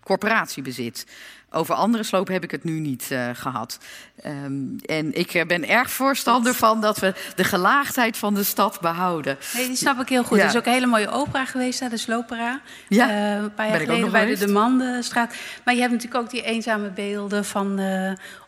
corporatiebezit. 0.04 1.08
Over 1.54 1.76
andere 1.76 2.04
sloop 2.04 2.28
heb 2.28 2.44
ik 2.44 2.52
het 2.52 2.64
nu 2.64 2.80
niet 2.80 3.08
eh, 3.12 3.30
gehad. 3.34 3.78
Ehm, 4.22 4.54
en 4.86 5.18
ik 5.18 5.34
eh, 5.34 5.46
ben 5.46 5.68
erg 5.70 5.92
voorstander 5.92 6.54
van 6.54 6.82
dat 6.82 7.00
we 7.00 7.14
de 7.36 7.44
gelaagdheid 7.44 8.18
van 8.18 8.34
de 8.34 8.44
stad 8.44 8.80
behouden. 8.82 9.38
Nee, 9.54 9.68
die 9.68 9.76
snap 9.76 10.00
ik 10.02 10.10
heel 10.10 10.24
goed. 10.24 10.38
Ja. 10.38 10.44
Er 10.44 10.50
is 10.50 10.56
ook 10.58 10.66
een 10.66 10.72
hele 10.72 10.86
mooie 10.86 11.10
opera 11.10 11.46
geweest, 11.46 11.80
hè, 11.80 11.90
de 11.90 11.98
Slopera. 11.98 12.62
Ja, 12.88 13.10
Eh, 13.10 13.36
een 13.44 13.54
paar 13.54 13.68
jaar 13.68 13.80
geleden 13.80 14.12
bij 14.12 14.22
geweest. 14.22 14.40
de 14.40 14.46
Demandenstraat. 14.46 15.36
Maar 15.66 15.74
je 15.74 15.80
hebt 15.80 15.92
natuurlijk 15.94 16.24
ook 16.24 16.30
die 16.30 16.42
eenzame 16.44 16.90
beelden 16.90 17.46
van 17.46 17.82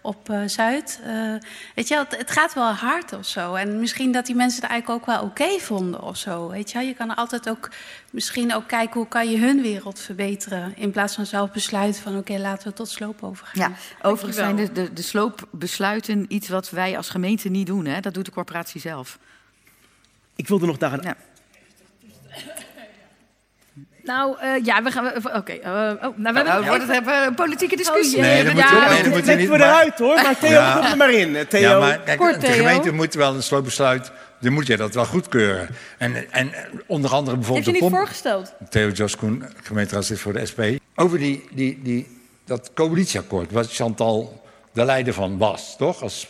op 0.02 0.30
Zuid. 0.46 1.00
Weet 1.76 1.88
je, 1.88 1.98
het, 1.98 2.18
het 2.18 2.32
gaat 2.32 2.54
wel 2.54 2.72
hard 2.72 3.14
of 3.14 3.26
zo. 3.26 3.54
En 3.54 3.80
misschien 3.80 4.12
dat 4.12 4.26
die 4.26 4.36
mensen 4.36 4.62
het 4.62 4.70
eigenlijk 4.72 5.02
ook 5.02 5.16
wel 5.16 5.24
oké 5.24 5.60
vonden 5.60 6.02
of 6.02 6.18
zo. 6.18 6.50
Weet 6.50 6.72
je, 6.72 6.80
je 6.80 6.94
kan 6.94 7.16
altijd 7.16 7.50
ook 7.50 7.70
misschien 8.12 8.54
ook 8.56 8.68
kijken 8.68 8.94
hoe 9.00 9.08
kan 9.08 9.30
je 9.32 9.38
hun 9.38 9.62
wereld 9.62 10.00
verbeteren. 10.00 10.74
In 10.76 10.92
plaats 10.92 11.16
van 11.16 11.26
zelf 11.26 11.52
besluiten 11.52 12.02
van 12.02 12.18
oké, 12.18 12.38
laten 12.38 12.68
we 12.68 12.74
tot 12.74 12.90
sloop 12.96 13.24
overgaan. 13.24 13.62
Ja, 13.62 13.72
overigens 14.02 14.36
zijn 14.38 14.56
de, 14.56 14.72
de, 14.72 14.94
de 14.94 15.02
sloopbesluiten 15.02 16.26
iets 16.28 16.48
wat 16.50 16.70
wij 16.70 16.98
als 16.98 17.10
gemeente 17.10 17.50
niet 17.50 17.68
doen. 17.68 17.86
Hè? 17.86 18.00
Dat 18.00 18.14
doet 18.14 18.26
de 18.26 18.32
corporatie 18.32 18.82
zelf. 18.82 19.18
Ik 20.36 20.48
wilde 20.48 20.66
nog 20.66 20.78
daar 20.78 20.94
een... 20.94 21.02
Ja. 21.04 21.16
Nou, 24.04 24.40
eh, 24.40 24.66
ja, 24.66 24.84
we 24.84 24.92
gaan... 24.92 25.04
we- 25.04 25.34
Oké, 25.34 25.52
eh, 25.54 25.72
oh, 25.72 25.74
nou, 25.74 26.14
we 26.16 26.24
hebben... 26.24 26.44
Nou, 26.46 26.80
het 26.80 26.90
even 26.90 27.26
een 27.26 27.36
politieke 27.36 27.76
discussie. 27.76 28.18
Oh, 28.18 28.24
Nee, 28.24 28.36
jee, 28.36 28.44
dat 28.44 28.56
ja, 28.58 28.72
moet, 28.72 28.82
ja, 28.82 28.90
nee, 28.90 29.04
dat 29.04 29.12
moet 29.14 29.16
je 29.16 29.22
Knippen 29.22 29.38
niet. 29.38 29.50
we 29.50 29.58
Maar, 29.58 29.68
eruit 29.68 29.98
hoor, 30.00 30.16
maar 30.16 30.38
Theo, 30.40 30.52
Ja. 30.52 30.74
kom 30.76 30.86
er 30.86 30.98
maar 30.98 31.12
in. 31.12 31.48
Theo, 31.48 31.70
ja, 31.70 31.80
maar 31.80 32.00
kijk, 32.00 32.18
Kort, 32.20 32.34
de 32.42 32.48
Theo. 32.48 32.56
gemeente 32.56 32.92
moet 32.92 33.14
wel 33.14 33.36
een 33.36 33.44
sloopbesluit, 33.44 34.12
dan 34.40 34.54
moet 34.54 34.68
je 34.68 34.78
dat 34.78 34.94
wel 34.94 35.06
goedkeuren. 35.06 35.68
En, 35.98 36.32
en 36.32 36.52
onder 36.88 37.12
andere 37.14 37.36
bijvoorbeeld... 37.38 37.66
je 37.66 37.72
de 37.72 37.78
niet 37.80 37.88
pomp- 37.90 37.96
voorgesteld? 38.02 38.54
Theo 38.70 38.90
Joskoen, 38.90 39.44
gemeenteraadslid 39.64 40.20
voor 40.20 40.34
de 40.34 40.46
SP. 40.52 40.60
Over 40.96 41.18
die, 41.18 41.48
die, 41.52 41.80
die, 41.84 42.15
dat 42.46 42.72
coalitieakkoord, 42.74 43.52
waar 43.52 43.64
Chantal 43.64 44.42
de 44.72 44.86
leider 44.86 45.14
van 45.14 45.38
was, 45.38 45.76
toch? 45.78 46.02
Als, 46.02 46.28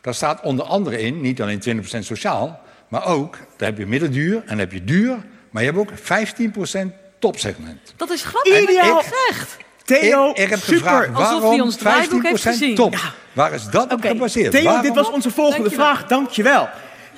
daar 0.00 0.14
staat 0.14 0.40
onder 0.42 0.64
andere 0.64 1.00
in, 1.00 1.20
niet 1.20 1.42
alleen 1.42 1.62
20% 1.68 1.98
sociaal, 1.98 2.60
Maar 2.88 3.06
ook, 3.06 3.36
daar 3.56 3.68
heb 3.68 3.78
je 3.78 3.86
middenduur 3.86 4.34
en 4.36 4.42
dan 4.46 4.58
heb 4.58 4.72
je 4.72 4.84
duur. 4.84 5.16
Maar 5.50 5.62
je 5.62 5.70
hebt 5.72 5.80
ook 5.80 5.90
15% 6.86 6.86
topsegment. 7.18 7.92
Dat 7.96 8.10
is 8.10 8.22
grappig. 8.24 8.62
Ideaal. 8.62 9.02
Echt. 9.28 9.56
Theo, 9.84 10.30
ik, 10.30 10.38
ik 10.38 10.48
heb 10.50 10.58
super. 10.58 10.74
gevraagd, 10.78 11.08
Alsof 11.14 11.30
hij 11.30 11.40
waarom 11.40 11.60
ons 11.60 11.76
draaiboek 11.76 12.22
heeft 12.22 12.40
15% 12.40 12.42
gezien. 12.42 12.74
top? 12.74 12.92
Ja. 12.92 13.12
Waar 13.32 13.52
is 13.52 13.64
dat 13.68 13.84
op 13.84 13.92
Oké. 13.98 14.08
gebaseerd? 14.08 14.50
Theo, 14.50 14.62
Waarom? 14.64 14.82
dit 14.82 14.94
was 14.94 15.10
onze 15.10 15.30
volgende 15.30 15.62
Dankjewel. 15.68 15.86
vraag. 15.94 16.06
Dankjewel. 16.06 16.68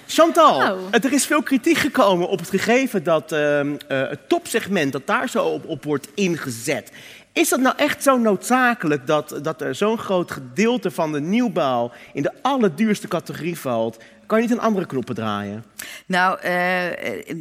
Chantal, 0.07 0.59
Nou. 0.59 0.79
er 0.90 1.12
is 1.12 1.26
veel 1.26 1.42
kritiek 1.42 1.76
gekomen 1.76 2.29
op 2.29 2.38
het 2.38 2.48
gegeven 2.50 3.03
dat 3.03 3.33
ehm, 3.33 3.74
eh, 3.88 4.09
het 4.09 4.29
topsegment 4.29 4.92
dat 4.92 5.07
daar 5.07 5.29
zo 5.29 5.44
op, 5.44 5.66
op 5.68 5.85
wordt 5.85 6.09
ingezet. 6.14 6.90
Is 7.33 7.49
dat 7.49 7.61
nou 7.61 7.77
echt 7.77 8.03
zo 8.03 8.19
noodzakelijk 8.19 9.07
dat, 9.07 9.38
dat 9.43 9.61
er 9.61 9.75
zo'n 9.75 9.99
groot 9.99 10.31
gedeelte 10.31 10.90
van 10.90 11.12
de 11.12 11.21
nieuwbouw 11.21 11.93
in 12.12 12.23
de 12.23 12.33
allerduurste 12.43 13.09
categorie 13.09 13.59
valt? 13.59 13.99
Kan 14.31 14.40
je 14.40 14.49
niet 14.49 14.57
een 14.57 14.64
andere 14.64 14.87
knoppen 14.87 15.14
draaien? 15.14 15.64
Nou, 16.07 16.40
eh, 16.40 16.87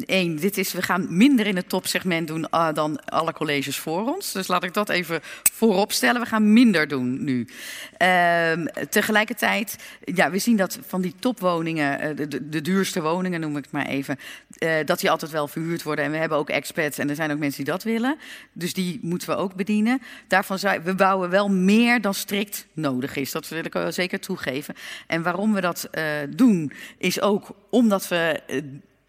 één, 0.05 0.35
dit 0.35 0.57
is, 0.57 0.73
we 0.73 0.81
gaan 0.81 1.07
minder 1.09 1.47
in 1.47 1.55
het 1.55 1.69
topsegment 1.69 2.27
doen 2.27 2.49
ah, 2.49 2.75
dan 2.75 3.05
alle 3.05 3.33
colleges 3.33 3.77
voor 3.77 4.13
ons. 4.15 4.31
Dus 4.31 4.47
laat 4.47 4.63
ik 4.63 4.73
dat 4.73 4.89
even 4.89 5.19
voorop 5.53 5.91
stellen. 5.91 6.21
We 6.21 6.27
gaan 6.27 6.53
minder 6.53 6.87
doen 6.87 7.23
nu. 7.23 7.47
Ehm, 7.97 8.65
tegelijkertijd, 8.89 9.75
ja, 10.03 10.31
we 10.31 10.37
zien 10.37 10.57
dat 10.57 10.79
van 10.87 11.01
die 11.01 11.13
topwoningen, 11.19 11.99
eh, 11.99 12.27
de, 12.41 12.61
duurste 12.61 13.01
woningen 13.01 13.39
noem 13.39 13.57
ik 13.57 13.63
het 13.63 13.71
maar 13.71 13.85
even, 13.85 14.19
eh, 14.57 14.73
dat 14.85 14.99
die 14.99 15.11
altijd 15.11 15.31
wel 15.31 15.47
verhuurd 15.47 15.83
worden. 15.83 16.05
En 16.05 16.11
we 16.11 16.17
hebben 16.17 16.37
ook 16.37 16.49
expats 16.49 16.97
en 16.97 17.09
er 17.09 17.15
zijn 17.15 17.31
ook 17.31 17.39
mensen 17.39 17.63
die 17.63 17.73
dat 17.73 17.83
willen. 17.83 18.17
Dus 18.53 18.73
die 18.73 18.99
moeten 19.01 19.29
we 19.29 19.35
ook 19.35 19.55
bedienen. 19.55 20.01
Daarvan 20.27 20.57
we 20.83 20.95
bouwen 20.95 21.29
wel 21.29 21.49
meer 21.49 22.01
dan 22.01 22.13
strikt 22.13 22.67
nodig 22.73 23.15
is. 23.15 23.31
Dat 23.31 23.47
wil 23.47 23.65
ik 23.65 23.73
wel 23.73 23.91
zeker 23.91 24.19
toegeven. 24.19 24.75
En 25.07 25.21
waarom 25.21 25.53
we 25.53 25.61
dat 25.61 25.87
eh, 25.91 26.03
doen, 26.29 26.71
is 26.97 27.21
ook 27.21 27.49
omdat 27.69 28.07
we 28.07 28.41
eh, 28.47 28.61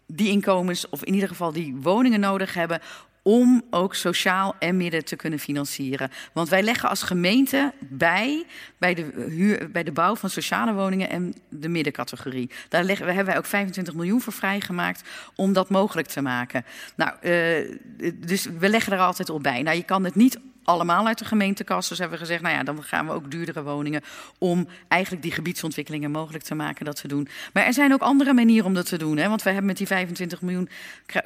die 0.05 0.29
inkomens, 0.29 0.89
of 0.89 1.03
in 1.03 1.13
ieder 1.13 1.29
geval 1.29 1.51
die 1.51 1.75
woningen 1.75 2.19
nodig 2.19 2.53
hebben 2.53 2.81
om 3.23 3.63
ook 3.69 3.95
sociaal 3.95 4.55
en 4.59 4.77
midden 4.77 5.05
te 5.05 5.15
kunnen 5.15 5.39
financieren. 5.39 6.11
Want 6.33 6.49
wij 6.49 6.63
leggen 6.63 6.89
als 6.89 7.03
gemeente 7.03 7.73
bij, 7.79 8.45
bij 8.77 8.93
de, 8.93 9.25
huur, 9.29 9.71
bij 9.71 9.83
de 9.83 9.91
bouw 9.91 10.15
van 10.15 10.29
sociale 10.29 10.73
woningen 10.73 11.09
en 11.09 11.33
de 11.49 11.69
middencategorie. 11.69 12.49
Daar 12.69 12.83
leggen, 12.83 13.05
hebben 13.05 13.25
wij 13.25 13.37
ook 13.37 13.45
25 13.45 13.93
miljoen 13.93 14.21
voor 14.21 14.33
vrijgemaakt 14.33 15.09
om 15.35 15.53
dat 15.53 15.69
mogelijk 15.69 16.07
te 16.07 16.21
maken. 16.21 16.65
Nou, 16.95 17.11
eh, 17.21 18.13
dus 18.15 18.47
we 18.59 18.69
leggen 18.69 18.93
er 18.93 18.99
altijd 18.99 19.29
op 19.29 19.43
bij. 19.43 19.61
Nou, 19.61 19.77
je 19.77 19.83
kan 19.83 20.03
het 20.03 20.15
niet 20.15 20.39
allemaal 20.63 21.07
uit 21.07 21.17
de 21.17 21.25
gemeentekas. 21.25 21.89
Dus 21.89 21.97
hebben 21.97 22.17
we 22.17 22.23
gezegd, 22.23 22.41
nou 22.41 22.55
ja, 22.55 22.63
dan 22.63 22.83
gaan 22.83 23.05
we 23.05 23.13
ook 23.13 23.31
duurdere 23.31 23.63
woningen 23.63 24.01
om 24.37 24.67
eigenlijk 24.87 25.23
die 25.23 25.31
gebiedsontwikkelingen 25.31 26.11
mogelijk 26.11 26.43
te 26.43 26.55
maken 26.55 26.85
dat 26.85 27.01
we 27.01 27.07
doen. 27.07 27.27
Maar 27.53 27.65
er 27.65 27.73
zijn 27.73 27.93
ook 27.93 28.01
andere 28.01 28.33
manieren 28.33 28.65
om 28.65 28.73
dat 28.73 28.85
te 28.85 28.97
doen. 28.97 29.17
Hè? 29.17 29.29
Want 29.29 29.43
we 29.43 29.49
hebben 29.49 29.67
met 29.67 29.77
die 29.77 29.87
25 29.87 30.41
miljoen 30.41 30.69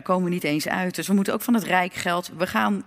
komen 0.03 0.23
we 0.23 0.29
niet 0.29 0.43
eens 0.43 0.67
uit. 0.67 0.95
Dus 0.95 1.07
we 1.07 1.13
moeten 1.13 1.33
ook 1.33 1.41
van 1.41 1.53
het 1.53 1.63
Rijk 1.63 1.93
geld. 1.93 2.31
We 2.37 2.47
gaan 2.47 2.83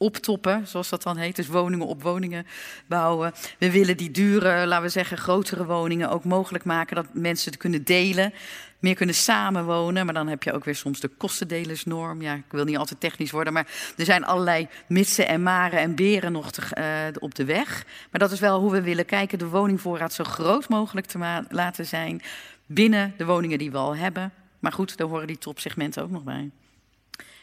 optoppen, 0.00 0.66
zoals 0.66 0.88
dat 0.88 1.02
dan 1.02 1.16
heet. 1.16 1.36
Dus 1.36 1.46
woningen 1.46 1.86
op 1.86 2.02
woningen 2.02 2.46
bouwen. 2.86 3.32
We 3.58 3.70
willen 3.70 3.96
die 3.96 4.10
dure, 4.10 4.66
laten 4.66 4.84
we 4.84 4.88
zeggen, 4.88 5.18
grotere 5.18 5.64
woningen 5.64 6.10
ook 6.10 6.24
mogelijk 6.24 6.64
maken 6.64 6.96
dat 6.96 7.06
mensen 7.12 7.50
het 7.50 7.60
kunnen 7.60 7.84
delen. 7.84 8.32
Meer 8.78 8.94
kunnen 8.94 9.14
samenwonen, 9.14 10.04
maar 10.04 10.14
dan 10.14 10.28
heb 10.28 10.42
je 10.42 10.52
ook 10.52 10.64
weer 10.64 10.74
soms 10.74 11.00
de 11.00 11.08
kostendelersnorm. 11.08 12.22
Ja, 12.22 12.34
ik 12.34 12.42
wil 12.50 12.64
niet 12.64 12.76
altijd 12.76 13.00
technisch 13.00 13.30
worden, 13.30 13.52
maar 13.52 13.66
er 13.96 14.04
zijn 14.04 14.24
allerlei 14.24 14.68
mitsen 14.88 15.28
en 15.28 15.42
maren 15.42 15.78
en 15.78 15.94
beren 15.94 16.32
nog 16.32 16.52
te, 16.52 16.62
eh, 16.74 17.06
op 17.18 17.34
de 17.34 17.44
weg. 17.44 17.84
Maar 18.10 18.20
dat 18.20 18.32
is 18.32 18.40
wel 18.40 18.60
hoe 18.60 18.70
we 18.70 18.82
willen 18.82 19.06
kijken, 19.06 19.38
de 19.38 19.48
woningvoorraad 19.48 20.12
zo 20.12 20.24
groot 20.24 20.68
mogelijk 20.68 21.06
te 21.06 21.44
laten 21.48 21.86
zijn 21.86 22.22
binnen 22.66 23.14
de 23.16 23.24
woningen 23.24 23.58
die 23.58 23.70
we 23.70 23.78
al 23.78 23.96
hebben. 23.96 24.32
Maar 24.58 24.72
goed, 24.72 24.96
daar 24.96 25.08
horen 25.08 25.26
die 25.26 25.38
topsegmenten 25.38 26.02
ook 26.02 26.10
nog 26.10 26.22
bij. 26.22 26.50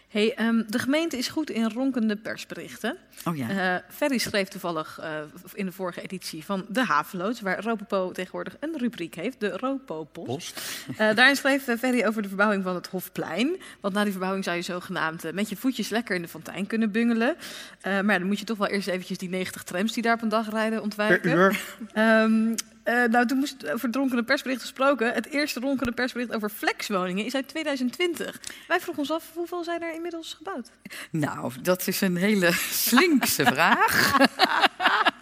Hey, 0.07 0.33
ehm, 0.35 0.63
de 0.67 0.79
gemeente 0.79 1.17
is 1.17 1.27
goed 1.27 1.49
in 1.49 1.71
ronkende 1.71 2.15
persberichten. 2.15 2.97
Oh 3.25 3.37
ja. 3.37 3.49
Eh, 3.49 3.81
Ferry 3.89 4.17
schreef 4.17 4.47
toevallig 4.47 4.99
eh, 5.01 5.09
in 5.53 5.65
de 5.65 5.71
vorige 5.71 6.01
editie 6.01 6.45
van 6.45 6.65
De 6.69 6.83
Haveloods, 6.83 7.41
waar 7.41 7.63
Ropopo 7.63 8.11
tegenwoordig 8.11 8.55
een 8.59 8.77
rubriek 8.77 9.15
heeft, 9.15 9.39
de 9.39 9.57
Ropo-post. 9.57 10.61
Eh, 10.97 11.15
daarin 11.15 11.35
schreef 11.35 11.63
Ferry 11.63 12.05
over 12.05 12.21
de 12.21 12.27
verbouwing 12.27 12.63
van 12.63 12.75
het 12.75 12.87
Hofplein. 12.87 13.55
Want 13.81 13.93
na 13.93 14.01
die 14.03 14.11
verbouwing 14.11 14.43
zou 14.43 14.55
je 14.55 14.61
zogenaamd 14.61 15.33
met 15.33 15.49
je 15.49 15.55
voetjes 15.55 15.89
lekker 15.89 16.15
in 16.15 16.21
de 16.21 16.27
fontein 16.27 16.67
kunnen 16.67 16.91
bungelen. 16.91 17.35
Maar 17.83 17.93
ja, 17.93 18.17
dan 18.19 18.27
moet 18.27 18.39
je 18.39 18.45
toch 18.45 18.57
wel 18.57 18.67
eerst 18.67 18.87
eventjes 18.87 19.17
die 19.17 19.29
90 19.29 19.63
trams 19.63 19.93
die 19.93 20.03
daar 20.03 20.13
op 20.13 20.21
een 20.21 20.29
dag 20.29 20.49
rijden 20.49 20.71
Per 20.73 20.81
ontwijken. 20.81 21.31
uur. 21.31 21.59
Ehm, 21.93 22.55
eh, 22.87 23.03
nou, 23.09 23.25
toen 23.25 23.37
moest 23.37 23.71
over 23.71 23.91
dronkende 23.91 24.23
persbericht 24.23 24.61
gesproken. 24.61 25.13
Het 25.13 25.27
eerste 25.29 25.59
ronkende 25.59 25.91
persbericht 25.91 26.35
over 26.35 26.49
flexwoningen 26.49 27.25
is 27.25 27.35
uit 27.35 27.47
2020. 27.47 28.39
Wij 28.67 28.79
vroegen 28.79 29.03
ons 29.03 29.11
af, 29.11 29.31
hoeveel 29.33 29.63
zijn 29.63 29.81
er 29.81 29.93
inmiddels 29.93 30.33
gebouwd? 30.33 30.71
Nou, 31.11 31.51
dat 31.61 31.87
is 31.87 32.01
een 32.01 32.15
hele 32.15 32.51
slinkse 32.51 33.45
vraag. 33.45 34.17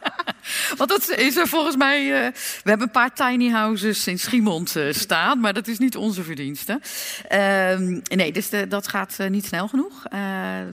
Want 0.77 0.89
dat 0.89 1.09
is 1.09 1.35
er 1.37 1.47
volgens 1.47 1.75
mij. 1.75 2.25
eh, 2.25 2.31
we 2.63 2.69
hebben 2.69 2.85
een 2.87 2.91
paar 2.91 3.13
tiny 3.13 3.49
houses 3.49 4.07
in 4.07 4.19
Schiemond 4.19 4.75
eh, 4.75 4.83
staan, 4.93 5.39
maar 5.39 5.53
dat 5.53 5.67
is 5.67 5.77
niet 5.77 5.95
onze 5.97 6.23
verdienste. 6.23 6.79
Ehm, 7.27 7.99
nee, 8.03 8.31
dus 8.31 8.49
de- 8.49 8.67
dat 8.67 8.87
gaat 8.87 9.15
eh, 9.17 9.29
niet 9.29 9.45
snel 9.45 9.67
genoeg. 9.67 10.03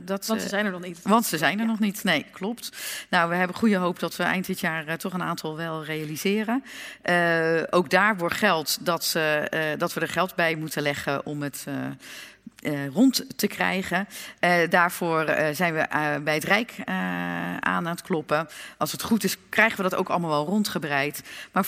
Dat, 0.05 0.27
Want 0.27 0.43
ze 0.43 0.49
zijn 0.49 0.65
er 0.67 0.71
nog 0.73 0.81
niet. 0.83 0.99
want 1.03 1.27
ze 1.27 1.39
zijn 1.39 1.61
er 1.61 1.67
nog 1.67 1.79
niet. 1.79 2.05
Nee, 2.05 2.27
klopt. 2.33 2.69
Nou, 3.11 3.29
we 3.29 3.35
hebben 3.35 3.57
goede 3.57 3.77
hoop 3.77 3.99
dat 3.99 4.17
we 4.17 4.23
eind 4.23 4.47
dit 4.47 4.61
jaar 4.61 4.99
toch 4.99 5.13
een 5.13 5.23
aantal 5.23 5.57
wel 5.57 5.85
realiseren. 5.85 6.65
Ook 7.71 7.91
daar 7.91 8.17
wordt 8.17 8.35
geld 8.37 8.79
dat, 8.81 9.05
ze, 9.05 9.75
dat 9.79 9.93
we 9.95 10.01
er 10.01 10.09
geld 10.09 10.35
bij 10.35 10.55
moeten 10.55 10.83
leggen 10.83 11.27
om 11.27 11.43
het. 11.43 11.65
Eh, 12.63 12.87
rond 12.87 13.25
te 13.37 13.47
krijgen. 13.47 14.09
Eh, 14.39 14.69
daarvoor 14.69 15.25
eh, 15.25 15.55
zijn 15.55 15.75
we 15.75 15.87
bij 16.25 16.35
het 16.35 16.45
Rijk 16.45 16.75
aan 16.85 17.61
aan 17.61 17.87
het 17.87 18.03
kloppen. 18.03 18.49
Als 18.79 18.93
het 18.93 19.03
goed 19.03 19.25
is, 19.25 19.37
krijgen 19.49 19.77
we 19.77 19.83
dat 19.83 19.95
ook 19.95 20.09
allemaal 20.09 20.31
wel 20.31 20.47
rondgebreid. 20.47 21.23
Maar 21.53 21.67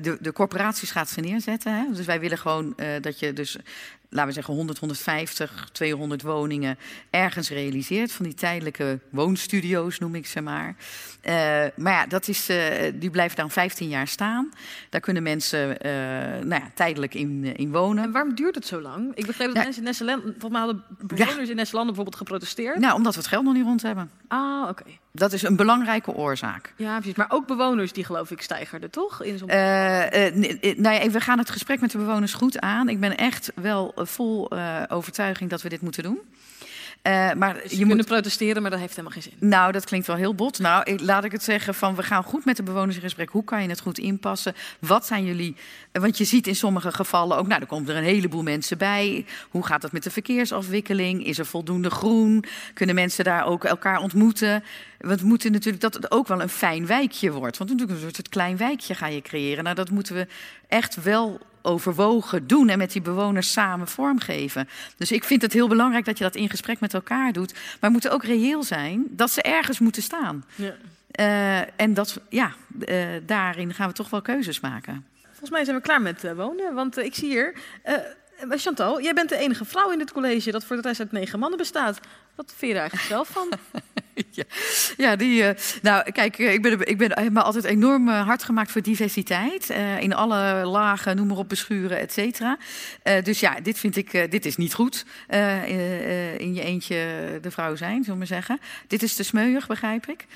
de, 0.00 0.16
de 0.20 0.32
corporaties 0.32 0.90
gaat 0.90 1.08
ze 1.08 1.20
neerzetten. 1.20 1.74
Hè? 1.74 1.84
Dus 1.92 2.06
wij 2.06 2.20
willen 2.20 2.38
gewoon 2.38 2.74
dat 3.00 3.18
je 3.18 3.32
dus 3.32 3.56
laten 4.10 4.26
we 4.28 4.32
zeggen 4.34 4.54
100, 4.54 4.78
150, 4.78 5.68
200 5.72 6.22
woningen 6.22 6.78
ergens 7.10 7.50
realiseert. 7.50 8.12
Van 8.12 8.24
die 8.24 8.34
tijdelijke 8.34 8.98
woonstudio's 9.10 9.98
noem 9.98 10.14
ik 10.14 10.26
ze 10.26 10.40
maar. 10.40 10.76
Eh, 11.20 11.34
maar 11.76 11.92
ja, 11.92 12.06
dat 12.06 12.28
is, 12.28 12.48
eh, 12.48 12.92
die 12.94 13.10
blijven 13.10 13.36
dan 13.36 13.50
15 13.50 13.88
jaar 13.88 14.08
staan. 14.08 14.50
Daar 14.90 15.00
kunnen 15.00 15.22
mensen 15.22 15.80
eh, 15.80 15.90
nou 16.44 16.62
ja, 16.62 16.70
tijdelijk 16.74 17.14
in, 17.14 17.56
in 17.56 17.70
wonen. 17.72 18.04
En 18.04 18.12
waarom 18.12 18.34
duurt 18.34 18.54
het 18.54 18.66
zo 18.66 18.80
lang? 18.80 19.10
Ik 19.14 19.26
begreep 19.26 19.46
dat 19.46 19.56
Ja. 19.56 19.62
mensen 19.62 19.82
in 19.82 19.88
Nesseland, 19.88 20.22
volgens 20.22 20.50
mij 20.50 20.60
hadden 20.60 20.84
bewoners 20.98 21.48
in 21.48 21.56
Nesseland 21.56 21.86
bijvoorbeeld 21.86 22.16
geprotesteerd. 22.16 22.78
Nou, 22.78 22.94
omdat 22.94 23.14
we 23.14 23.20
het 23.20 23.28
geld 23.28 23.44
nog 23.44 23.54
niet 23.54 23.64
rond 23.64 23.82
hebben. 23.82 24.10
Ah, 24.28 24.68
oké. 24.68 24.84
Dat 25.18 25.32
is 25.32 25.42
een 25.42 25.56
belangrijke 25.56 26.12
oorzaak. 26.12 26.72
Ja, 26.76 26.96
precies. 26.96 27.16
Maar 27.16 27.30
ook 27.30 27.46
bewoners 27.46 27.92
die 27.92 28.04
geloof 28.04 28.30
ik 28.30 28.42
stijgerden, 28.42 28.90
toch? 28.90 29.22
In 29.22 29.38
zo'n... 29.38 29.48
Nou 29.48 30.94
ja, 30.94 31.10
we 31.10 31.20
gaan 31.20 31.38
het 31.38 31.50
gesprek 31.50 31.80
met 31.80 31.90
de 31.90 31.98
bewoners 31.98 32.34
goed 32.34 32.60
aan. 32.60 32.88
Ik 32.88 33.00
ben 33.00 33.16
echt 33.16 33.52
wel 33.54 33.92
vol 33.96 34.50
overtuiging 34.88 35.50
dat 35.50 35.62
we 35.62 35.68
dit 35.68 35.80
moeten 35.80 36.02
doen. 36.02 36.18
Eh, 37.08 37.32
maar 37.32 37.54
Dus 37.54 37.62
je 37.62 37.70
je 37.70 37.76
kunnen 37.76 37.96
moet. 37.96 38.06
protesteren, 38.06 38.62
maar 38.62 38.70
dat 38.70 38.80
heeft 38.80 38.96
helemaal 38.96 39.20
geen 39.20 39.30
zin. 39.38 39.48
Nou, 39.48 39.72
dat 39.72 39.84
klinkt 39.84 40.06
wel 40.06 40.16
heel 40.16 40.34
bot. 40.34 40.58
Nou, 40.58 40.98
laat 41.02 41.24
ik 41.24 41.32
het 41.32 41.42
zeggen 41.42 41.74
van 41.74 41.94
we 41.94 42.02
gaan 42.02 42.22
goed 42.22 42.44
met 42.44 42.56
de 42.56 42.62
bewoners 42.62 42.96
in 42.96 43.02
gesprek. 43.02 43.30
Hoe 43.30 43.44
kan 43.44 43.62
je 43.62 43.68
het 43.68 43.80
goed 43.80 43.98
inpassen? 43.98 44.54
Wat 44.78 45.06
zijn 45.06 45.24
jullie? 45.24 45.56
Want 45.92 46.18
je 46.18 46.24
ziet 46.24 46.46
in 46.46 46.56
sommige 46.56 46.92
gevallen 46.92 47.36
ook, 47.36 47.46
nou, 47.46 47.60
er 47.60 47.66
komen 47.66 47.88
er 47.88 47.96
een 47.96 48.02
heleboel 48.02 48.42
mensen 48.42 48.78
bij. 48.78 49.24
Hoe 49.50 49.66
gaat 49.66 49.82
het 49.82 49.92
met 49.92 50.02
de 50.02 50.10
verkeersafwikkeling? 50.10 51.26
Is 51.26 51.38
er 51.38 51.46
voldoende 51.46 51.90
groen? 51.90 52.44
Kunnen 52.74 52.94
mensen 52.94 53.24
daar 53.24 53.46
ook 53.46 53.64
elkaar 53.64 53.98
ontmoeten? 54.00 54.64
Want 54.98 55.20
we 55.20 55.26
moeten 55.26 55.52
natuurlijk 55.52 55.82
dat 55.82 55.94
het 55.94 56.10
ook 56.10 56.28
wel 56.28 56.42
een 56.42 56.48
fijn 56.48 56.86
wijkje 56.86 57.32
wordt. 57.32 57.58
Want 57.58 57.70
natuurlijk 57.70 57.98
een 57.98 58.14
soort 58.14 58.28
klein 58.28 58.56
wijkje 58.56 58.94
ga 58.94 59.06
je 59.06 59.22
creëren. 59.22 59.64
Nou, 59.64 59.76
dat 59.76 59.90
moeten 59.90 60.14
we 60.14 60.26
echt 60.68 61.02
wel 61.02 61.40
overwogen 61.62 62.46
doen 62.46 62.68
en 62.68 62.78
met 62.78 62.92
die 62.92 63.02
bewoners 63.02 63.52
samen 63.52 63.88
vormgeven. 63.88 64.68
Dus 64.96 65.12
ik 65.12 65.24
vind 65.24 65.42
het 65.42 65.52
heel 65.52 65.68
belangrijk 65.68 66.04
dat 66.04 66.18
je 66.18 66.24
dat 66.24 66.34
in 66.34 66.50
gesprek 66.50 66.80
met 66.80 66.94
elkaar 66.94 67.32
doet. 67.32 67.52
Maar 67.52 67.60
we 67.80 67.88
moeten 67.90 68.12
ook 68.12 68.24
reëel 68.24 68.62
zijn 68.62 69.04
dat 69.08 69.30
ze 69.30 69.42
ergens 69.42 69.78
moeten 69.78 70.02
staan. 70.02 70.44
Ja. 70.54 70.74
Eh, 71.10 71.80
en 71.80 71.94
dat, 71.94 72.20
ja, 72.28 72.52
eh, 72.86 73.06
daarin 73.26 73.74
gaan 73.74 73.88
we 73.88 73.94
toch 73.94 74.10
wel 74.10 74.22
keuzes 74.22 74.60
maken. 74.60 75.06
Volgens 75.22 75.50
mij 75.50 75.64
zijn 75.64 75.76
we 75.76 75.82
klaar 75.82 76.02
met 76.02 76.24
eh, 76.24 76.32
wonen, 76.32 76.74
want 76.74 76.96
ik 76.96 77.14
zie 77.14 77.28
hier... 77.28 77.54
Chantal, 78.50 79.02
jij 79.02 79.14
bent 79.14 79.28
de 79.28 79.36
enige 79.36 79.64
vrouw 79.64 79.90
in 79.90 79.98
dit 79.98 80.12
college 80.12 80.50
dat 80.50 80.64
voor 80.64 80.76
de 80.76 80.82
rest 80.82 81.00
uit 81.00 81.12
negen 81.12 81.38
mannen 81.38 81.58
bestaat. 81.58 82.00
Wat 82.38 82.54
vind 82.56 82.72
je 82.72 82.78
er 82.78 82.80
eigenlijk 82.80 83.08
zelf 83.08 83.28
van? 83.28 83.52
ja. 84.30 84.44
ja, 84.96 85.16
die. 85.16 85.44
eh, 85.44 85.62
nou, 85.82 86.10
kijk, 86.10 86.38
eh, 86.38 86.52
ik 86.52 86.62
ben, 86.62 86.86
ik 86.86 86.98
ben 86.98 87.32
me 87.32 87.42
altijd 87.42 87.64
enorm 87.64 88.08
eh, 88.08 88.26
hard 88.26 88.42
gemaakt 88.42 88.70
voor 88.70 88.82
diversiteit. 88.82 89.70
in 90.00 90.14
alle 90.14 90.64
lagen, 90.64 91.16
noem 91.16 91.26
maar 91.26 91.36
op, 91.36 91.48
beschuren, 91.48 91.98
et 91.98 92.12
cetera. 92.12 92.58
Dus 93.22 93.40
ja, 93.40 93.60
dit 93.60 93.78
vind 93.78 93.96
ik, 93.96 94.30
dit 94.30 94.46
is 94.46 94.56
niet 94.56 94.74
goed. 94.74 95.04
in 96.38 96.54
je 96.54 96.62
eentje 96.62 96.96
de 97.42 97.50
vrouw 97.50 97.76
zijn, 97.76 97.96
zullen 97.96 98.12
we 98.12 98.16
maar 98.18 98.26
zeggen. 98.26 98.60
Dit 98.86 99.02
is 99.02 99.14
te 99.14 99.22
smeuig, 99.22 99.66
begrijp 99.66 100.06
ik. 100.06 100.26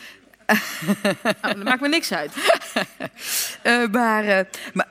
Nou, 1.42 1.54
dat 1.54 1.64
maakt 1.64 1.80
me 1.80 1.88
niks 1.88 2.12
uit. 2.12 2.32
Maar, 3.90 4.46
maar 4.72 4.88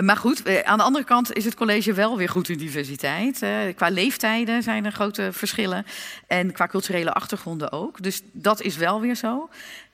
maar 0.00 0.16
goed, 0.16 0.42
eh, 0.42 0.60
aan 0.60 0.78
de 0.78 0.84
andere 0.84 1.04
kant 1.04 1.32
is 1.32 1.44
het 1.44 1.54
college 1.54 1.92
wel 1.92 2.16
weer 2.16 2.28
goed 2.28 2.48
in 2.48 2.58
diversiteit. 2.58 3.42
Eh, 3.42 3.50
qua 3.74 3.88
leeftijden 3.88 4.62
zijn 4.62 4.84
er 4.84 4.92
grote 4.92 5.28
verschillen. 5.32 5.86
En 6.26 6.52
qua 6.52 6.66
culturele 6.66 7.12
achtergronden 7.12 7.72
ook. 7.72 8.02
Dus 8.02 8.22
dat 8.32 8.62
is 8.62 8.76
wel 8.76 9.00
weer 9.00 9.14
zo. 9.14 9.48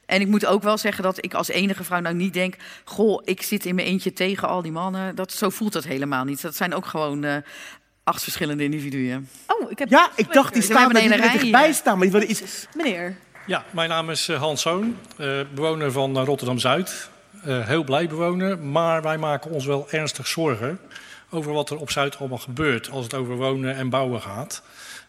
En 0.06 0.20
ik 0.20 0.26
moet 0.26 0.46
ook 0.46 0.62
wel 0.62 0.78
zeggen 0.78 1.02
dat 1.02 1.24
ik 1.24 1.34
als 1.34 1.48
enige 1.48 1.84
vrouw 1.84 2.00
nou 2.00 2.14
niet 2.14 2.34
denk... 2.34 2.56
goh, 2.84 3.22
ik 3.24 3.42
zit 3.42 3.64
in 3.64 3.74
mijn 3.74 3.86
eentje 3.86 4.12
tegen 4.12 4.48
al 4.48 4.62
die 4.62 4.72
mannen. 4.72 5.14
Dat, 5.14 5.32
zo 5.32 5.50
voelt 5.50 5.72
dat 5.72 5.84
helemaal 5.84 6.24
niet. 6.24 6.42
Dat 6.42 6.56
zijn 6.56 6.74
ook 6.74 6.86
gewoon 6.86 7.24
eh, 7.24 7.36
acht 8.04 8.22
verschillende 8.22 8.64
individuen. 8.64 9.28
Oh, 9.46 9.70
ik 9.70 9.78
heb 9.78 9.88
Ja, 9.88 10.10
ik 10.16 10.32
dacht, 10.32 10.54
die 10.54 10.62
staan 10.62 10.96
er 10.96 11.16
rij 11.16 11.32
dichtbij 11.32 11.64
hier. 11.64 11.74
staan, 11.74 11.98
maar 11.98 12.02
die 12.02 12.12
willen 12.12 12.30
iets... 12.30 12.66
Meneer. 12.74 13.16
Ja, 13.46 13.64
mijn 13.70 13.88
naam 13.88 14.10
is 14.10 14.28
eh, 14.28 14.40
Hans 14.40 14.62
Zoon, 14.62 14.98
eh, 15.16 15.40
bewoner 15.54 15.92
van 15.92 16.16
eh, 16.16 16.24
Rotterdam-Zuid. 16.24 17.10
Eh, 17.44 17.66
heel 17.66 17.84
blij 17.84 18.08
bewoner, 18.08 18.58
maar 18.58 19.02
wij 19.02 19.18
maken 19.18 19.50
ons 19.50 19.66
wel 19.66 19.86
ernstig 19.90 20.26
zorgen 20.26 20.78
over 21.30 21.52
wat 21.52 21.70
er 21.70 21.78
op 21.78 21.90
Zuid 21.90 22.18
allemaal 22.18 22.38
gebeurt 22.38 22.90
als 22.90 23.04
het 23.04 23.14
over 23.14 23.36
wonen 23.36 23.74
en 23.74 23.90
bouwen 23.90 24.20
gaat. 24.20 24.62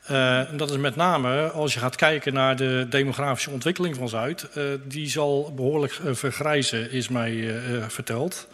Eh, 0.04 0.50
en 0.50 0.58
dat 0.58 0.70
is 0.70 0.78
met 0.78 0.96
name 0.96 1.50
als 1.50 1.74
je 1.74 1.80
gaat 1.80 1.96
kijken 1.96 2.34
naar 2.34 2.56
de 2.56 2.86
demografische 2.90 3.50
ontwikkeling 3.50 3.96
van 3.96 4.10
Zuid. 4.10 4.48
eh, 4.54 4.64
die 4.88 5.10
zal 5.10 5.54
behoorlijk 5.56 6.00
eh, 6.06 6.14
vergrijzen, 6.14 6.92
is 6.92 7.10
mij 7.10 7.62
verteld. 7.88 8.48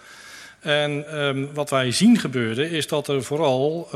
En 0.60 1.08
ehm, 1.08 1.46
wat 1.54 1.70
wij 1.70 1.92
zien 1.92 2.18
gebeuren 2.18 2.70
is 2.70 2.88
dat 2.88 3.08
er 3.08 3.24
vooral 3.24 3.90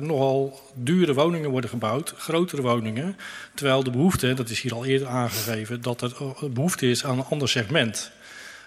nogal 0.00 0.60
dure 0.74 1.14
woningen 1.14 1.50
worden 1.50 1.70
gebouwd, 1.70 2.14
grotere 2.16 2.62
woningen. 2.62 3.16
Terwijl 3.54 3.82
de 3.82 3.90
behoefte, 3.90 4.34
dat 4.34 4.48
is 4.48 4.60
hier 4.60 4.74
al 4.74 4.84
eerder 4.84 5.08
aangegeven, 5.08 5.82
dat 5.82 6.00
er 6.00 6.12
eh, 6.18 6.48
behoefte 6.50 6.90
is 6.90 7.04
aan 7.04 7.18
een 7.18 7.24
ander 7.30 7.48
segment. 7.48 8.10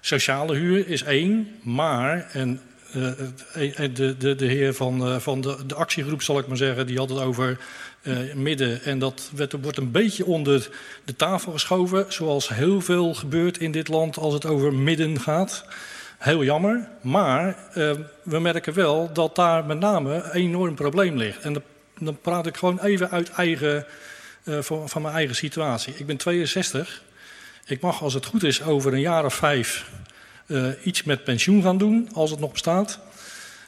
Sociale 0.02 0.56
huur 0.56 0.88
is 0.88 1.04
één, 1.04 1.56
maar, 1.64 2.30
en 2.32 2.62
eh, 2.92 3.84
eh, 3.84 3.96
de, 3.96 4.18
de, 4.18 4.36
de 4.36 4.46
heer 4.46 4.74
van, 4.74 5.08
eh, 5.08 5.18
van 5.18 5.42
de, 5.42 5.58
de 5.66 5.76
actiegroep 5.76 6.22
zal 6.22 6.40
ik 6.40 6.48
maar 6.48 6.58
zeggen, 6.58 6.88
die 6.88 6.98
had 6.98 7.10
het 7.10 7.20
over 7.20 7.58
midden. 8.34 8.84
En 8.84 9.00
dat 9.00 9.32
wordt 9.62 9.78
een 9.78 9.92
beetje 9.92 10.26
onder 10.26 10.70
de 11.06 11.16
tafel 11.16 11.52
geschoven, 11.52 12.06
zoals 12.08 12.50
heel 12.50 12.82
veel 12.82 13.14
gebeurt 13.14 13.58
in 13.58 13.72
dit 13.72 13.88
land 13.88 14.18
als 14.18 14.34
het 14.34 14.46
over 14.46 14.74
midden 14.74 15.20
gaat. 15.20 15.66
Heel 16.18 16.44
jammer, 16.44 16.88
maar 17.02 17.56
we 18.24 18.40
merken 18.40 18.74
wel 18.74 19.10
dat 19.14 19.36
daar 19.36 19.66
met 19.66 19.80
name 19.80 20.14
een 20.14 20.32
enorm 20.32 20.76
probleem 20.76 21.18
ligt. 21.18 21.42
En 21.42 21.64
dan, 22.00 22.22
praat 22.22 22.48
ik 22.48 22.58
gewoon 22.58 22.80
even 22.80 23.12
uit 23.12 23.30
eigen, 23.30 23.86
van 24.84 25.02
mijn 25.02 25.14
eigen 25.14 25.36
situatie. 25.36 25.94
Ik 25.98 26.06
ben 26.06 26.18
62. 26.18 27.02
Ik 27.68 27.82
mag, 27.82 28.02
als 28.02 28.14
het 28.14 28.26
goed 28.26 28.44
is, 28.44 28.64
over 28.64 28.94
een 28.94 29.00
jaar 29.00 29.26
of 29.26 29.34
vijf 29.34 29.90
eh, 30.46 30.68
iets 30.84 31.04
met 31.04 31.24
pensioen 31.24 31.62
gaan 31.62 31.78
doen, 31.78 32.10
als 32.14 32.32
het 32.32 32.40
nog 32.40 32.52
bestaat. 32.52 33.00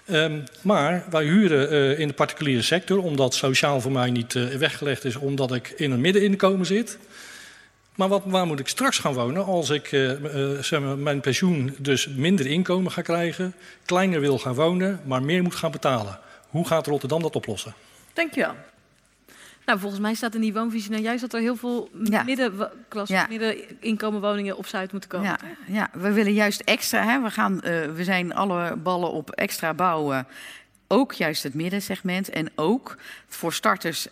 Ehm, 0.05 0.39
maar 0.61 1.05
wij 1.09 1.23
huren 1.23 1.69
eh, 1.69 1.99
in 1.99 2.07
de 2.07 2.13
particuliere 2.13 2.61
sector, 2.61 3.03
omdat 3.03 3.33
sociaal 3.33 3.81
voor 3.81 3.91
mij 3.91 4.09
niet 4.09 4.35
eh, 4.35 4.43
weggelegd 4.43 5.05
is, 5.05 5.15
omdat 5.15 5.53
ik 5.53 5.73
in 5.77 5.91
een 5.91 6.01
middeninkomen 6.01 6.65
zit. 6.65 6.97
Maar 7.95 8.07
wat, 8.07 8.21
waar 8.25 8.45
moet 8.45 8.59
ik 8.59 8.67
straks 8.67 8.97
gaan 8.97 9.13
wonen 9.13 9.45
als 9.45 9.69
ik 9.69 9.91
mijn 10.97 11.21
pensioen 11.21 11.75
dus 11.77 12.07
minder 12.07 12.45
inkomen 12.45 12.91
ga 12.91 13.01
krijgen, 13.01 13.53
kleiner 13.85 14.19
wil 14.19 14.39
gaan 14.39 14.53
wonen, 14.53 15.01
maar 15.05 15.23
meer 15.23 15.43
moet 15.43 15.55
gaan 15.55 15.71
betalen? 15.71 16.19
Hoe 16.49 16.67
gaat 16.67 16.87
Rotterdam 16.87 17.21
dat 17.21 17.35
oplossen? 17.35 17.73
Dankjewel. 18.13 18.55
Nou, 19.69 19.81
volgens 19.81 20.01
mij 20.01 20.13
staat 20.13 20.35
in 20.35 20.41
die 20.41 20.53
woonvisie 20.53 20.91
nou 20.91 21.03
juist 21.03 21.21
dat 21.21 21.33
er 21.33 21.39
heel 21.39 21.55
veel 21.55 21.89
Ja. 22.03 22.23
middenklasse, 22.23 23.13
Ja. 23.13 23.25
middeninkomenwoningen 23.29 24.57
op 24.57 24.65
Zuid 24.65 24.91
moeten 24.91 25.09
komen. 25.09 25.27
Ja, 25.27 25.37
ja, 25.67 25.89
we 25.93 26.11
willen 26.11 26.33
juist 26.33 26.61
extra. 26.61 27.03
Hè, 27.03 27.21
we, 27.21 27.29
gaan, 27.31 27.61
eh, 27.61 27.85
we 27.91 28.03
zijn 28.03 28.33
alle 28.35 28.75
ballen 28.75 29.11
op 29.11 29.31
extra 29.31 29.73
bouwen. 29.73 30.27
Ook 30.87 31.13
juist 31.13 31.43
het 31.43 31.53
middensegment. 31.53 32.29
En 32.29 32.49
ook 32.55 32.97
voor 33.27 33.53
starters 33.53 34.07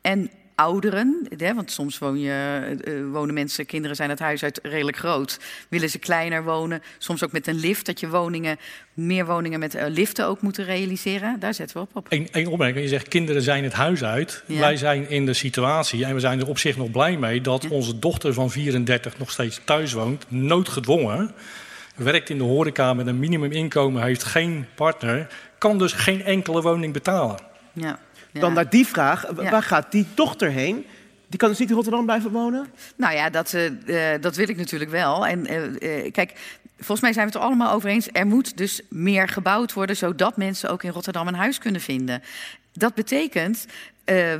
en 0.00 0.30
ouderen. 0.54 1.28
Hè, 1.36 1.54
want 1.54 1.70
soms 1.70 1.98
woon 1.98 2.20
je, 2.20 2.60
eh, 2.84 2.92
wonen 3.12 3.34
mensen, 3.34 3.66
kinderen 3.66 3.96
zijn 3.96 4.10
het 4.10 4.18
huis 4.18 4.42
uit 4.42 4.58
redelijk 4.62 4.96
groot. 4.96 5.38
Willen 5.68 5.90
ze 5.90 5.98
kleiner 5.98 6.44
wonen. 6.44 6.82
Soms 6.98 7.24
ook 7.24 7.32
met 7.32 7.46
een 7.46 7.58
lift. 7.58 7.86
Dat 7.86 8.00
je 8.00 8.08
woningen, 8.08 8.58
meer 8.94 9.26
woningen 9.26 9.58
met 9.58 9.74
eh, 9.74 9.84
liften 9.88 10.26
ook 10.26 10.40
moeten 10.40 10.64
realiseren. 10.64 11.40
Daar 11.40 11.54
zetten 11.54 11.76
we 11.76 11.82
op. 11.82 11.96
op. 11.96 12.06
Eén 12.08 12.28
één 12.32 12.46
opmerking. 12.46 12.84
Je 12.84 12.88
zegt 12.88 13.08
kinderen 13.08 13.42
zijn 13.42 13.64
het 13.64 13.72
huis 13.72 14.04
uit. 14.04 14.42
Ja. 14.46 14.60
Wij 14.60 14.76
zijn 14.76 15.08
in 15.10 15.26
de 15.26 15.34
situatie, 15.34 16.04
en 16.04 16.14
we 16.14 16.20
zijn 16.20 16.40
er 16.40 16.48
op 16.48 16.58
zich 16.58 16.76
nog 16.76 16.90
blij 16.90 17.16
mee... 17.16 17.40
dat 17.40 17.68
onze 17.68 17.98
dochter 17.98 18.34
van 18.34 18.50
34 18.50 19.18
nog 19.18 19.30
steeds 19.30 19.60
thuis 19.64 19.92
woont, 19.92 20.24
noodgedwongen. 20.28 21.34
Werkt 21.96 22.30
in 22.30 22.38
de 22.38 22.44
horeca 22.44 22.94
met 22.94 23.06
een 23.06 23.18
minimuminkomen, 23.18 24.02
heeft 24.02 24.24
geen 24.24 24.66
partner... 24.74 25.26
kan 25.58 25.78
dus 25.78 25.92
geen 25.92 26.24
enkele 26.24 26.62
woning 26.62 26.92
betalen. 26.92 27.38
Ja. 27.72 27.98
Dan 28.32 28.52
naar 28.52 28.70
die 28.70 28.86
vraag, 28.86 29.26
waar 29.30 29.62
gaat 29.62 29.92
die 29.92 30.06
dochter 30.14 30.50
heen? 30.50 30.86
Die 31.32 31.40
kan 31.40 31.50
dus 31.50 31.58
niet 31.58 31.68
in 31.68 31.74
Rotterdam 31.74 32.04
blijven 32.04 32.30
wonen? 32.30 32.66
Nou 32.96 33.14
ja, 33.14 33.30
dat, 33.30 33.54
eh, 33.54 34.14
eh, 34.14 34.22
dat 34.22 34.36
wil 34.36 34.48
ik 34.48 34.56
natuurlijk 34.56 34.90
wel. 34.90 35.26
En 35.26 35.46
eh, 35.46 36.12
kijk, 36.12 36.32
volgens 36.76 37.00
mij 37.00 37.12
zijn 37.12 37.26
we 37.26 37.32
het 37.32 37.40
er 37.40 37.48
allemaal 37.48 37.72
over 37.72 37.88
eens. 37.88 38.08
Er 38.12 38.26
moet 38.26 38.56
dus 38.56 38.80
meer 38.88 39.28
gebouwd 39.28 39.72
worden, 39.72 39.96
zodat 39.96 40.36
mensen 40.36 40.70
ook 40.70 40.82
in 40.82 40.90
Rotterdam 40.90 41.28
een 41.28 41.34
huis 41.34 41.58
kunnen 41.58 41.80
vinden. 41.80 42.22
Dat 42.72 42.94
betekent 42.94 43.66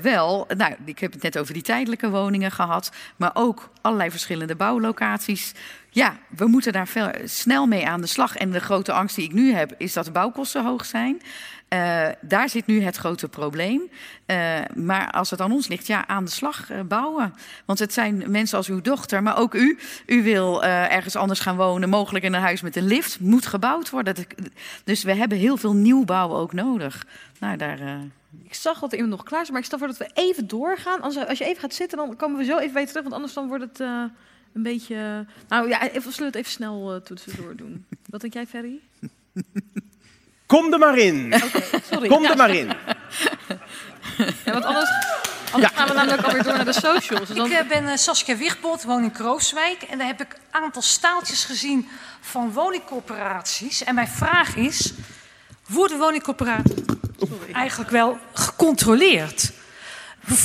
wel, 0.03 0.47
nou, 0.57 0.74
ik 0.84 0.99
heb 0.99 1.12
het 1.12 1.22
net 1.22 1.38
over 1.38 1.55
die 1.55 1.62
tijdelijke 1.62 2.11
woningen 2.11 2.51
gehad, 2.51 2.90
maar 3.16 3.30
ook 3.34 3.70
allerlei 3.80 4.11
verschillende 4.11 4.57
bouwlocaties. 4.57 5.53
Ja, 5.90 6.16
we 6.36 6.47
moeten 6.47 6.72
daar 6.72 6.88
veel, 6.88 7.11
snel 7.24 7.66
mee 7.66 7.86
aan 7.86 8.01
de 8.01 8.07
slag. 8.07 8.36
En 8.36 8.51
de 8.51 8.61
grote 8.61 8.93
angst 8.93 9.16
die 9.16 9.24
ik 9.24 9.32
nu 9.32 9.53
heb, 9.53 9.74
is 9.78 9.93
dat 9.93 10.05
de 10.05 10.11
bouwkosten 10.11 10.64
hoog 10.64 10.84
zijn. 10.84 11.22
Eh, 11.72 12.08
daar 12.20 12.48
zit 12.48 12.66
nu 12.66 12.82
het 12.82 12.96
grote 12.96 13.28
probleem. 13.28 13.90
Eh, 14.26 14.60
maar 14.74 15.10
als 15.10 15.30
het 15.30 15.40
aan 15.40 15.52
ons 15.52 15.68
ligt, 15.68 15.86
ja, 15.86 16.06
aan 16.06 16.24
de 16.24 16.30
slag 16.30 16.70
eh, 16.70 16.80
bouwen. 16.80 17.34
Want 17.64 17.78
het 17.78 17.92
zijn 17.92 18.24
mensen 18.30 18.56
als 18.56 18.68
uw 18.68 18.80
dochter, 18.80 19.22
maar 19.22 19.38
ook 19.38 19.54
u. 19.54 19.78
U 20.06 20.22
wil 20.22 20.64
ergens 20.64 21.16
anders 21.16 21.40
gaan 21.40 21.56
wonen, 21.56 21.88
mogelijk 21.88 22.24
in 22.24 22.32
een 22.32 22.40
huis 22.40 22.60
met 22.60 22.76
een 22.76 22.86
lift. 22.86 23.20
Moet 23.20 23.46
gebouwd 23.46 23.90
worden. 23.90 24.14
Dus 24.84 25.02
we 25.02 25.14
hebben 25.14 25.38
heel 25.38 25.56
veel 25.56 25.72
nieuwbouw 25.72 26.30
ook 26.30 26.52
nodig. 26.52 27.06
Nou, 27.38 27.56
daar... 27.56 27.78
Ik 28.44 28.54
zag 28.54 28.78
dat 28.78 28.92
iemand 28.92 29.10
nog 29.10 29.22
klaar 29.22 29.42
is, 29.42 29.50
maar 29.50 29.60
ik 29.60 29.64
stel 29.64 29.78
voor 29.78 29.86
dat 29.86 29.96
we 29.96 30.10
even 30.14 30.48
doorgaan. 30.48 31.00
Als, 31.00 31.14
je 31.14 31.44
even 31.44 31.60
gaat 31.60 31.74
zitten, 31.74 31.98
dan 31.98 32.16
komen 32.16 32.38
we 32.38 32.44
zo 32.44 32.58
even 32.58 32.72
bij 32.72 32.86
terug. 32.86 33.02
Want 33.02 33.14
anders 33.14 33.32
dan 33.32 33.48
wordt 33.48 33.64
het 33.64 33.78
een 34.52 34.62
beetje... 34.62 35.26
Nou 35.48 35.68
ja, 35.68 35.82
even, 35.82 36.02
we 36.02 36.10
zullen 36.10 36.26
het 36.26 36.36
even 36.36 36.50
snel 36.50 36.94
eh, 36.94 37.00
tussendoor 37.00 37.56
doen. 37.56 37.86
Wat 38.06 38.20
denk 38.20 38.32
jij, 38.32 38.46
Ferry? 38.46 38.80
Kom 40.53 40.72
er 40.72 40.78
maar 40.78 40.98
in. 40.98 41.34
Sorry. 41.90 42.09
Kom 42.09 42.22
Ja. 42.22 42.30
er 42.30 42.36
maar 42.36 42.50
in. 42.50 42.72
Ja, 44.44 44.53
want 44.53 44.64
anders, 44.64 44.90
anders 45.53 45.72
gaan 45.74 45.88
we 45.88 45.94
namelijk 45.94 46.22
alweer 46.22 46.42
door 46.42 46.55
naar 46.57 46.64
de 46.64 46.72
socials. 46.72 47.26
Dus 47.28 47.36
dan- 47.36 47.46
Ik 47.46 47.53
eh, 47.53 47.68
ben 47.68 47.88
eh, 47.88 47.96
Saskia 47.96 48.36
Wichtbot, 48.36 48.82
woon 48.84 49.03
in 49.03 49.12
Krooswijk. 49.12 49.82
En 49.82 49.98
daar 49.98 50.07
heb 50.07 50.20
ik 50.20 50.32
een 50.53 50.62
aantal 50.62 50.82
staaltjes 50.82 51.44
gezien 51.44 51.88
van 52.20 52.53
woningcorporaties. 52.53 53.84
En 53.84 53.94
mijn 53.94 54.09
vraag 54.09 54.57
is, 54.57 54.92
worden 55.68 55.98
woningcorporaties 55.98 56.84
eigenlijk 57.53 57.90
wel 57.90 58.18
gecontroleerd 58.32 59.50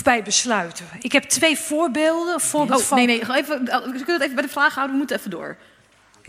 bij 0.03 0.23
besluiten? 0.23 0.85
Ik 0.99 1.11
heb 1.11 1.23
twee 1.23 1.57
voorbeelden. 1.57 2.41
Voorbeeld 2.41 2.79
Oh, 2.81 2.85
van... 2.85 2.97
nee, 2.97 3.05
nee, 3.05 3.35
even, 3.35 3.65
we 3.65 3.69
kunnen 3.91 4.13
het 4.13 4.21
even 4.21 4.35
bij 4.35 4.43
de 4.45 4.49
vraag 4.51 4.73
houden, 4.73 4.91
we 4.91 4.97
moeten 4.97 5.17
even 5.17 5.29
door. 5.29 5.57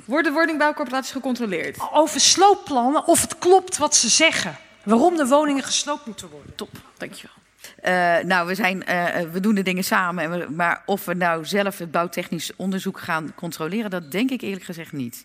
Worden 0.05 0.32
woningbouwcorporaties 0.32 1.12
gecontroleerd? 1.12 1.76
Over 1.92 2.20
sloopplannen, 2.20 3.07
of 3.07 3.20
het 3.20 3.38
klopt 3.38 3.76
wat 3.78 3.94
ze 3.96 4.09
zeggen. 4.09 4.57
Waarom 4.82 5.16
de 5.16 5.26
woningen 5.26 5.62
gesloopt 5.62 6.07
moeten 6.07 6.28
worden. 6.28 6.55
Top, 6.55 6.70
dankjewel. 6.99 7.34
Eh, 7.82 8.24
nou, 8.24 8.46
we, 8.46 8.55
zijn, 8.55 8.84
eh, 8.86 9.20
we 9.32 9.40
doen 9.40 9.55
de 9.55 9.62
dingen 9.62 9.84
samen. 9.84 10.24
en 10.24 10.30
we- 10.30 10.51
Maar 10.51 10.82
of 10.86 11.05
we 11.05 11.14
nou 11.14 11.44
zelf 11.44 11.78
het 11.78 11.90
bouwtechnisch 11.90 12.57
onderzoek 12.57 12.99
gaan 13.01 13.32
controleren, 13.34 13.90
dat 13.90 14.11
denk 14.11 14.30
ik 14.30 14.40
eerlijk 14.40 14.64
gezegd 14.64 14.92
niet. 14.92 15.24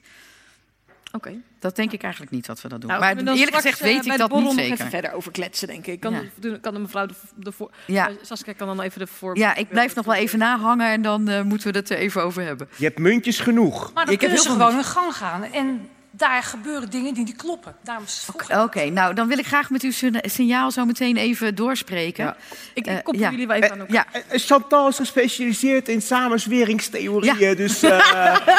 Oké. 1.15 1.33
Dat 1.59 1.75
denk 1.75 1.91
ik 1.91 2.03
eigenlijk 2.03 2.31
niet 2.31 2.45
dat 2.45 2.61
we 2.61 2.67
dat 2.69 2.81
doen. 2.81 2.89
Nou, 2.89 3.01
maar 3.01 3.35
eerlijk 3.35 3.55
gezegd 3.55 3.79
eh, 3.79 3.85
weet 3.85 4.05
ik 4.05 4.11
de 4.11 4.17
dat 4.17 4.31
niet 4.31 4.51
zeker. 4.53 4.73
even 4.73 4.89
verder 4.89 5.13
over 5.13 5.31
kletsen, 5.31 5.67
denk 5.67 5.87
ik. 5.87 5.99
Kan, 5.99 6.13
Ja. 6.13 6.21
de, 6.39 6.59
kan 6.59 6.73
de 6.73 6.79
mevrouw 6.79 7.05
de, 7.05 7.13
de 7.35 7.51
voor... 7.51 7.71
Ja. 7.87 8.09
eh, 8.09 8.15
Saskia 8.21 8.53
kan 8.53 8.67
dan 8.67 8.81
even 8.81 8.99
de 8.99 9.07
voor... 9.07 9.37
Ja, 9.37 9.55
ik 9.55 9.69
blijf 9.69 9.95
nog 9.95 10.05
wel 10.05 10.15
even 10.15 10.39
nahangen 10.39 10.87
en 10.91 11.01
dan 11.01 11.27
eh, 11.29 11.41
moeten 11.41 11.71
we 11.71 11.77
het 11.77 11.89
er 11.89 11.97
even 11.97 12.23
over 12.23 12.43
hebben. 12.43 12.67
Je 12.75 12.85
hebt 12.85 12.99
muntjes 12.99 13.39
genoeg. 13.39 13.93
Maar 13.93 14.05
dan 14.05 14.13
Ik 14.13 14.21
heb 14.21 14.29
kunnen 14.29 14.35
heel 14.37 14.43
veel 14.57 14.65
gewoon 14.65 14.73
hun 14.73 14.83
gang 14.83 15.15
gaan. 15.15 15.43
En 15.43 15.89
daar 16.15 16.43
gebeuren 16.43 16.89
dingen 16.89 17.13
die 17.13 17.23
niet 17.23 17.35
kloppen. 17.35 17.75
Daarom 17.83 18.03
is 18.05 18.13
het 18.13 18.23
vroeg. 18.23 18.61
Oké, 18.63 18.85
nou 18.89 19.13
dan 19.13 19.27
wil 19.27 19.37
ik 19.37 19.45
graag 19.45 19.69
met 19.69 19.81
uw 19.81 19.91
signa- 19.91 20.19
signaal 20.23 20.71
zo 20.71 20.85
meteen 20.85 21.17
even 21.17 21.55
doorspreken. 21.55 22.25
Ja. 22.25 22.35
Ik, 22.73 22.85
Eh, 22.85 22.97
ik 22.97 23.03
koppel 23.03 23.21
ja. 23.23 23.29
jullie 23.29 23.47
wel 23.47 23.55
even 23.55 23.71
aan 23.71 23.79
elkaar. 23.79 23.93
Ja, 23.95 24.05
Eh, 24.11 24.21
eh, 24.27 24.39
Chantal 24.39 24.87
is 24.87 24.95
gespecialiseerd 24.95 25.89
in 25.89 26.01
samenzweringstheorieën. 26.01 27.37
Ja. 27.39 27.55
Dus 27.55 27.83
eh, 27.83 27.89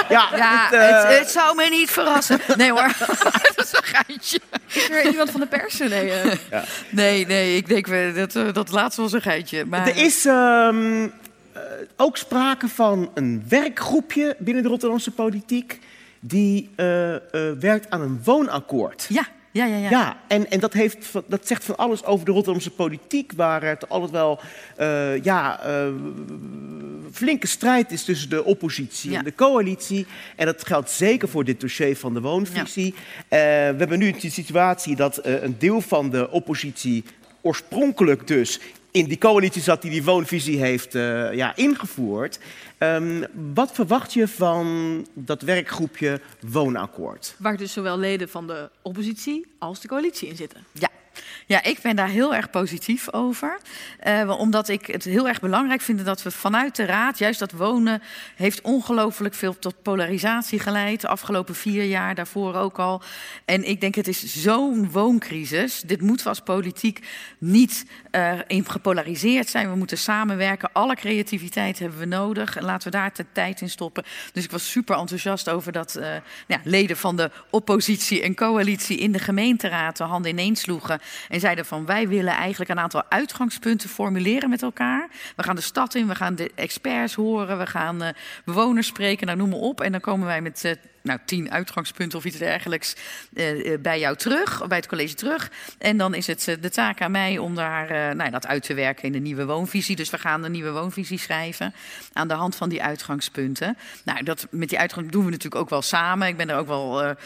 ja, 0.08 0.30
dit, 0.30 0.78
eh, 0.80 1.08
het, 1.08 1.18
het 1.18 1.30
zou 1.30 1.56
me 1.56 1.66
niet 1.70 1.90
verrassen. 1.90 2.40
Nee 2.56 2.70
hoor, 2.70 2.92
dat 3.56 3.64
is 3.64 3.72
een 3.72 3.82
geintje. 3.84 4.40
Is 4.72 4.88
er 4.90 5.06
iemand 5.10 5.30
van 5.30 5.40
de 5.40 5.46
pers? 5.46 5.78
Nee, 5.78 6.10
eh, 6.10 6.62
Nee, 6.88 7.26
nee, 7.26 7.56
ik 7.56 7.66
denk 7.68 8.14
dat, 8.16 8.34
eh, 8.36 8.52
dat 8.52 8.70
laatste 8.70 9.00
was 9.02 9.12
een 9.12 9.22
geintje. 9.22 9.64
Maar, 9.64 9.86
er 9.88 9.96
is 9.96 10.24
ehm, 10.26 11.02
eh, 11.52 11.60
ook 11.96 12.16
sprake 12.16 12.68
van 12.68 13.10
een 13.14 13.44
werkgroepje 13.48 14.36
binnen 14.38 14.62
de 14.62 14.68
Rotterdamse 14.68 15.10
politiek. 15.10 15.80
Die 16.26 16.70
eh, 16.76 17.14
eh, 17.14 17.20
werkt 17.60 17.90
aan 17.90 18.00
een 18.00 18.20
woonakkoord. 18.24 19.06
Ja, 19.08 19.26
ja, 19.52 19.64
ja. 19.64 19.76
ja. 19.76 19.90
Ja, 19.90 20.16
en, 20.28 20.50
en 20.50 20.60
dat, 20.60 20.72
heeft, 20.72 21.12
dat 21.26 21.46
zegt 21.46 21.64
van 21.64 21.76
alles 21.76 22.04
over 22.04 22.26
de 22.26 22.32
Rotterdamse 22.32 22.70
politiek, 22.70 23.32
waar 23.36 23.62
het 23.62 23.88
altijd 23.88 24.10
wel 24.10 24.40
eh, 24.76 25.22
ja, 25.22 25.60
flinke 27.12 27.46
strijd 27.46 27.92
is 27.92 28.04
tussen 28.04 28.30
de 28.30 28.44
oppositie 28.44 29.10
Ja. 29.10 29.18
en 29.18 29.24
de 29.24 29.34
coalitie. 29.34 30.06
En 30.36 30.46
dat 30.46 30.66
geldt 30.66 30.90
zeker 30.90 31.28
voor 31.28 31.44
dit 31.44 31.60
dossier 31.60 31.96
van 31.96 32.14
de 32.14 32.20
woonvisie. 32.20 32.94
We 33.28 33.36
hebben 33.76 33.98
nu 33.98 34.12
de 34.12 34.30
situatie 34.30 34.96
dat 34.96 35.20
een 35.22 35.56
deel 35.58 35.80
van 35.80 36.10
de 36.10 36.30
oppositie 36.30 37.04
oorspronkelijk 37.40 38.26
dus 38.26 38.60
in 38.94 39.04
die 39.04 39.18
coalitie 39.18 39.62
zat 39.62 39.82
die 39.82 39.90
die 39.90 40.04
woonvisie 40.04 40.58
heeft 40.58 40.94
eh, 40.94 41.32
ja, 41.32 41.56
ingevoerd. 41.56 42.38
Ehm, 42.78 43.24
wat 43.54 43.72
verwacht 43.72 44.12
je 44.12 44.28
van 44.28 45.06
dat 45.12 45.42
werkgroepje 45.42 46.20
Woonakkoord? 46.40 47.34
Waar 47.38 47.56
dus 47.56 47.72
zowel 47.72 47.98
leden 47.98 48.28
van 48.28 48.46
de 48.46 48.70
oppositie 48.82 49.46
als 49.58 49.80
de 49.80 49.88
coalitie 49.88 50.28
in 50.28 50.36
zitten. 50.36 50.64
Ja. 50.72 50.88
Ja, 51.46 51.62
ik 51.62 51.78
ben 51.82 51.96
daar 51.96 52.08
heel 52.08 52.34
erg 52.34 52.50
positief 52.50 53.12
over. 53.12 53.58
Eh, 53.98 54.34
omdat 54.38 54.68
ik 54.68 54.86
het 54.86 55.04
heel 55.04 55.28
erg 55.28 55.40
belangrijk 55.40 55.80
vind 55.80 56.04
dat 56.04 56.22
we 56.22 56.30
vanuit 56.30 56.76
de 56.76 56.84
Raad, 56.84 57.18
juist 57.18 57.38
dat 57.38 57.52
wonen, 57.52 58.02
heeft 58.36 58.60
ongelooflijk 58.60 59.34
veel 59.34 59.58
tot 59.58 59.82
polarisatie 59.82 60.58
geleid. 60.58 61.00
De 61.00 61.08
afgelopen 61.08 61.54
vier 61.54 61.84
jaar, 61.84 62.14
daarvoor 62.14 62.54
ook 62.54 62.78
al. 62.78 63.02
En 63.44 63.68
ik 63.68 63.80
denk, 63.80 63.94
het 63.94 64.08
is 64.08 64.42
zo'n 64.42 64.90
wooncrisis. 64.90 65.80
Dit 65.80 66.00
moeten 66.00 66.24
we 66.24 66.28
als 66.28 66.40
politiek 66.40 67.06
niet 67.38 67.86
eh, 68.10 68.32
in 68.46 68.70
gepolariseerd 68.70 69.48
zijn. 69.48 69.70
We 69.70 69.76
moeten 69.76 69.98
samenwerken. 69.98 70.72
Alle 70.72 70.94
creativiteit 70.94 71.78
hebben 71.78 71.98
we 71.98 72.04
nodig. 72.04 72.56
En 72.56 72.64
laten 72.64 72.90
we 72.90 72.96
daar 72.96 73.10
de 73.14 73.26
tijd 73.32 73.60
in 73.60 73.70
stoppen. 73.70 74.04
Dus 74.32 74.44
ik 74.44 74.50
was 74.50 74.70
super 74.70 74.98
enthousiast 74.98 75.48
over 75.48 75.72
dat 75.72 75.94
eh, 75.94 76.16
ja, 76.46 76.60
leden 76.64 76.96
van 76.96 77.16
de 77.16 77.30
oppositie 77.50 78.22
en 78.22 78.34
coalitie 78.34 78.98
in 78.98 79.12
de 79.12 79.18
gemeenteraad 79.18 79.96
de 79.96 80.04
handen 80.04 80.30
ineens 80.30 80.60
sloegen. 80.60 81.00
En 81.34 81.40
zeiden 81.40 81.64
van 81.64 81.86
wij 81.86 82.08
willen 82.08 82.32
eigenlijk 82.32 82.70
een 82.70 82.78
aantal 82.78 83.02
uitgangspunten 83.08 83.88
formuleren 83.88 84.50
met 84.50 84.62
elkaar. 84.62 85.08
We 85.36 85.42
gaan 85.42 85.56
de 85.56 85.62
stad 85.62 85.94
in, 85.94 86.08
we 86.08 86.14
gaan 86.14 86.34
de 86.34 86.50
experts 86.54 87.14
horen, 87.14 87.58
we 87.58 87.66
gaan 87.66 88.02
eh, 88.02 88.08
bewoners 88.44 88.86
spreken, 88.86 89.26
nou 89.26 89.38
noem 89.38 89.48
maar 89.48 89.58
op. 89.58 89.80
En 89.80 89.92
dan 89.92 90.00
komen 90.00 90.26
wij 90.26 90.40
met 90.40 90.64
eh, 90.64 90.72
nou, 91.04 91.18
tien 91.24 91.50
uitgangspunten 91.50 92.18
of 92.18 92.24
iets 92.24 92.38
dergelijks 92.38 92.96
eh, 93.34 93.78
bij 93.80 93.98
jou 93.98 94.16
terug, 94.16 94.62
of 94.62 94.68
bij 94.68 94.76
het 94.76 94.86
college 94.86 95.14
terug. 95.14 95.50
En 95.78 95.96
dan 95.96 96.14
is 96.14 96.26
het 96.26 96.48
eh, 96.48 96.54
de 96.60 96.70
taak 96.70 97.00
aan 97.00 97.10
mij 97.10 97.38
om 97.38 97.54
daar 97.54 98.16
nou, 98.16 98.30
dat 98.30 98.46
uit 98.46 98.62
te 98.62 98.74
werken 98.74 99.04
in 99.04 99.12
de 99.12 99.18
nieuwe 99.18 99.44
woonvisie. 99.44 99.96
Dus 99.96 100.10
we 100.10 100.18
gaan 100.18 100.44
een 100.44 100.52
nieuwe 100.52 100.70
woonvisie 100.70 101.18
schrijven 101.18 101.74
aan 102.12 102.28
de 102.28 102.34
hand 102.34 102.56
van 102.56 102.68
die 102.68 102.82
uitgangspunten. 102.82 103.76
Nou, 104.04 104.22
dat, 104.22 104.46
met 104.50 104.68
die 104.68 104.78
uitgangspunten 104.78 105.20
doen 105.20 105.24
we 105.24 105.30
natuurlijk 105.30 105.62
ook 105.62 105.70
wel 105.70 105.82
samen. 105.82 106.28
Ik 106.28 106.36
ben 106.36 106.50
er 106.50 106.56
ook 106.56 106.66
wel 106.66 107.16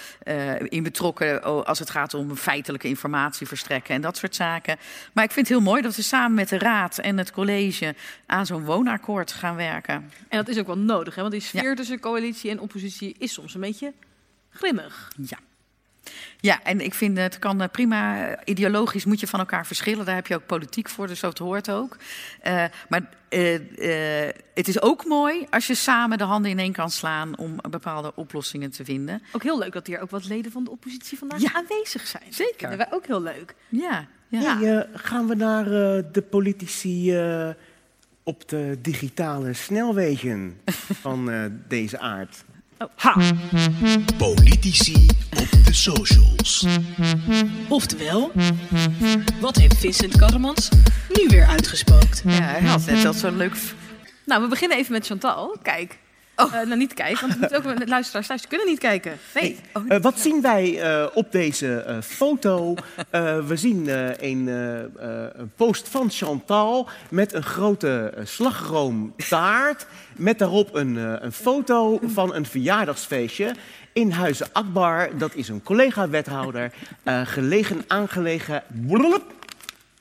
in 0.63 0.83
betrokken 0.83 1.47
oh, 1.47 1.65
als 1.65 1.79
het 1.79 1.91
gaat 1.91 2.15
om 2.15 2.37
feitelijke 2.37 2.89
informatie 2.89 3.47
verstrekken 3.47 3.95
en 3.95 4.01
dat 4.01 4.17
soort 4.17 4.35
zaken. 4.35 4.77
Maar 5.13 5.25
ik 5.25 5.31
vind 5.31 5.49
het 5.49 5.57
heel 5.57 5.67
mooi 5.67 5.83
dat 5.83 5.97
we 5.97 6.03
samen 6.03 6.35
met 6.35 6.49
de 6.49 6.59
raad 6.59 6.99
en 6.99 7.19
het 7.19 7.33
college 7.33 7.95
aan 8.27 8.47
zo'n 8.47 8.65
woonakkoord 8.65 9.33
gaan 9.33 9.57
werken. 9.57 10.11
En 10.29 10.39
dat 10.39 10.49
is 10.49 10.59
ook 10.59 10.67
wel 10.67 10.79
nodig, 10.79 11.15
hè? 11.15 11.21
want 11.21 11.33
die 11.33 11.43
sfeer 11.43 11.77
tussen 11.77 12.01
coalitie 12.01 12.51
en 12.51 12.61
oppositie 12.61 13.15
is 13.19 13.33
soms 13.33 13.55
een 13.55 13.61
beetje 13.61 13.68
grimmig. 14.51 15.13
Ja. 15.17 15.39
Ja, 16.41 16.63
en 16.63 16.81
ik 16.81 16.95
vind 16.95 17.19
het 17.19 17.39
kan 17.39 17.61
eh, 17.61 17.69
prima. 17.69 18.45
Ideologisch 18.45 19.05
moet 19.05 19.21
je 19.21 19.27
van 19.27 19.39
elkaar 19.39 19.67
verschillen. 19.67 20.05
Daar 20.05 20.15
heb 20.15 20.27
je 20.27 20.35
ook 20.35 20.47
politiek 20.47 20.89
voor, 20.89 21.07
dus 21.07 21.19
zo 21.19 21.29
het 21.29 21.39
hoort 21.39 21.71
ook. 21.71 21.97
Eh, 22.41 22.65
maar 22.89 23.09
eh, 23.29 23.55
eh, 24.29 24.35
het 24.55 24.69
is 24.69 24.83
ook 24.83 25.05
mooi 25.05 25.47
als 25.51 25.67
je 25.67 25.75
samen 25.75 26.19
de 26.19 26.25
handen 26.25 26.51
ineen 26.51 26.73
kan 26.73 26.91
slaan 26.91 27.39
om 27.39 27.57
bepaalde 27.71 28.13
oplossingen 28.15 28.71
te 28.71 28.85
vinden. 28.85 29.23
Ook 29.33 29.43
heel 29.43 29.59
leuk 29.59 29.73
dat 29.73 29.87
hier 29.87 30.01
ook 30.01 30.11
wat 30.11 30.29
leden 30.29 30.53
van 30.53 30.65
de 30.65 30.71
oppositie 30.71 31.19
vandaag 31.19 31.41
Ja. 31.41 31.53
aanwezig 31.55 32.07
zijn. 32.07 32.33
Zeker. 32.33 32.69
Vinden 32.69 32.79
wij 32.79 32.93
ook 32.93 33.07
heel 33.07 33.23
leuk. 33.23 33.55
Ja, 33.69 34.07
ja. 34.29 34.59
Hey, 34.59 34.87
gaan 34.95 35.27
we 35.27 35.35
naar 35.35 35.65
eh, 35.67 36.05
de 36.13 36.23
politici 36.31 37.15
eh, 37.17 37.49
op 38.23 38.49
de 38.49 38.79
digitale 38.83 39.53
snelwegen 39.53 40.61
van 41.05 41.31
eh, 41.31 41.45
deze 41.69 41.99
aard? 41.99 42.45
Oh, 42.79 42.89
ha! 42.97 43.33
Politici 44.17 45.07
op 45.37 45.65
de 45.65 45.73
socials. 45.73 46.67
Oftewel, 47.69 48.33
wat 49.41 49.57
heeft 49.57 49.79
Vincent 49.79 50.17
Karremans 50.17 50.69
nu 51.09 51.29
weer 51.29 51.47
uitgespookt? 51.47 52.23
ja, 52.25 52.31
hij 52.31 52.61
had 52.61 52.87
net 52.87 53.03
dat 53.03 53.17
zo 53.17 53.31
leuk. 53.31 53.57
Nou, 54.25 54.43
we 54.43 54.49
beginnen 54.49 54.79
even 54.79 54.93
met 54.93 55.07
Chantal. 55.07 55.57
Kijk. 55.63 55.99
Oh. 56.41 56.55
Eh, 56.55 56.67
nou, 56.67 56.77
niet 56.77 56.95
kijken, 56.95 57.21
want 57.21 57.33
we 57.33 57.39
moeten 57.41 57.59
ook 57.59 57.79
met 57.79 57.89
luisteraars 57.89 58.27
thuis 58.27 58.47
kunnen 58.47 58.67
niet 58.67 58.79
kijken. 58.79 59.19
Nee. 59.35 59.59
Eh, 59.89 60.01
wat 60.01 60.19
zien 60.19 60.41
wij 60.41 60.81
eh, 60.81 61.07
op 61.15 61.33
deze 61.33 62.01
foto? 62.05 62.75
We 63.47 63.57
zien 63.57 63.89
een, 64.25 64.47
een 64.47 65.53
post 65.57 65.89
van 65.89 66.11
Chantal 66.11 66.89
met 67.11 67.35
een 67.35 67.43
grote 67.43 68.13
slagroomtaart. 68.25 69.87
Met 70.17 70.39
daarop 70.39 70.75
een, 70.75 70.97
een 70.97 71.33
foto 71.33 72.01
van 72.07 72.35
een 72.35 72.47
verjaardagsfeestje 72.47 73.55
in 73.93 74.11
Huizen 74.11 74.47
Akbar. 74.53 75.19
Dat 75.19 75.35
is 75.35 75.49
een 75.49 75.63
collega-wethouder. 75.63 76.73
Gelegen, 77.25 77.85
aangelegen. 77.87 78.63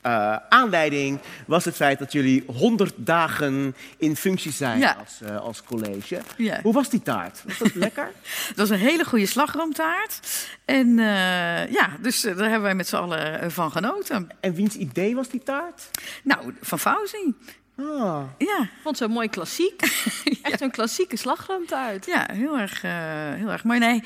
Uh, 0.07 0.35
aanleiding 0.49 1.19
was 1.47 1.65
het 1.65 1.75
feit 1.75 1.99
dat 1.99 2.11
jullie 2.11 2.43
100 2.47 2.93
dagen 2.95 3.75
in 3.97 4.15
functie 4.15 4.51
zijn 4.51 4.79
Ja. 4.79 4.95
als, 4.99 5.19
uh, 5.23 5.39
als 5.39 5.63
college. 5.63 6.21
Ja. 6.37 6.59
Hoe 6.61 6.73
was 6.73 6.89
die 6.89 7.01
taart? 7.01 7.43
Was 7.45 7.57
dat 7.57 7.75
lekker? 7.85 8.11
Dat 8.47 8.55
was 8.57 8.69
een 8.69 8.85
hele 8.85 9.05
goede 9.05 9.25
slagroomtaart. 9.25 10.47
En 10.65 10.87
uh, 10.87 11.71
ja, 11.71 11.89
dus 12.01 12.21
daar 12.21 12.35
hebben 12.37 12.61
wij 12.61 12.75
met 12.75 12.87
z'n 12.87 12.95
allen 12.95 13.51
van 13.51 13.71
genoten. 13.71 14.27
En 14.39 14.53
wiens 14.53 14.75
idee 14.75 15.15
was 15.15 15.29
die 15.29 15.43
taart? 15.43 15.89
Nou, 16.23 16.53
van 16.61 16.79
Fauzi. 16.79 17.33
Ah. 17.79 18.23
Ja. 18.37 18.61
Ik 18.61 18.81
vond 18.81 18.97
zo 18.97 19.07
mooi 19.07 19.29
klassiek. 19.29 19.81
Echt 20.41 20.61
een 20.61 20.71
klassieke 20.71 21.17
slagroomtaart. 21.17 22.05
Ja, 22.05 22.27
heel 22.31 22.57
erg, 22.57 22.83
uh, 22.83 22.91
heel 23.33 23.51
erg 23.51 23.63
mooi. 23.63 23.79
Nee, 23.79 24.03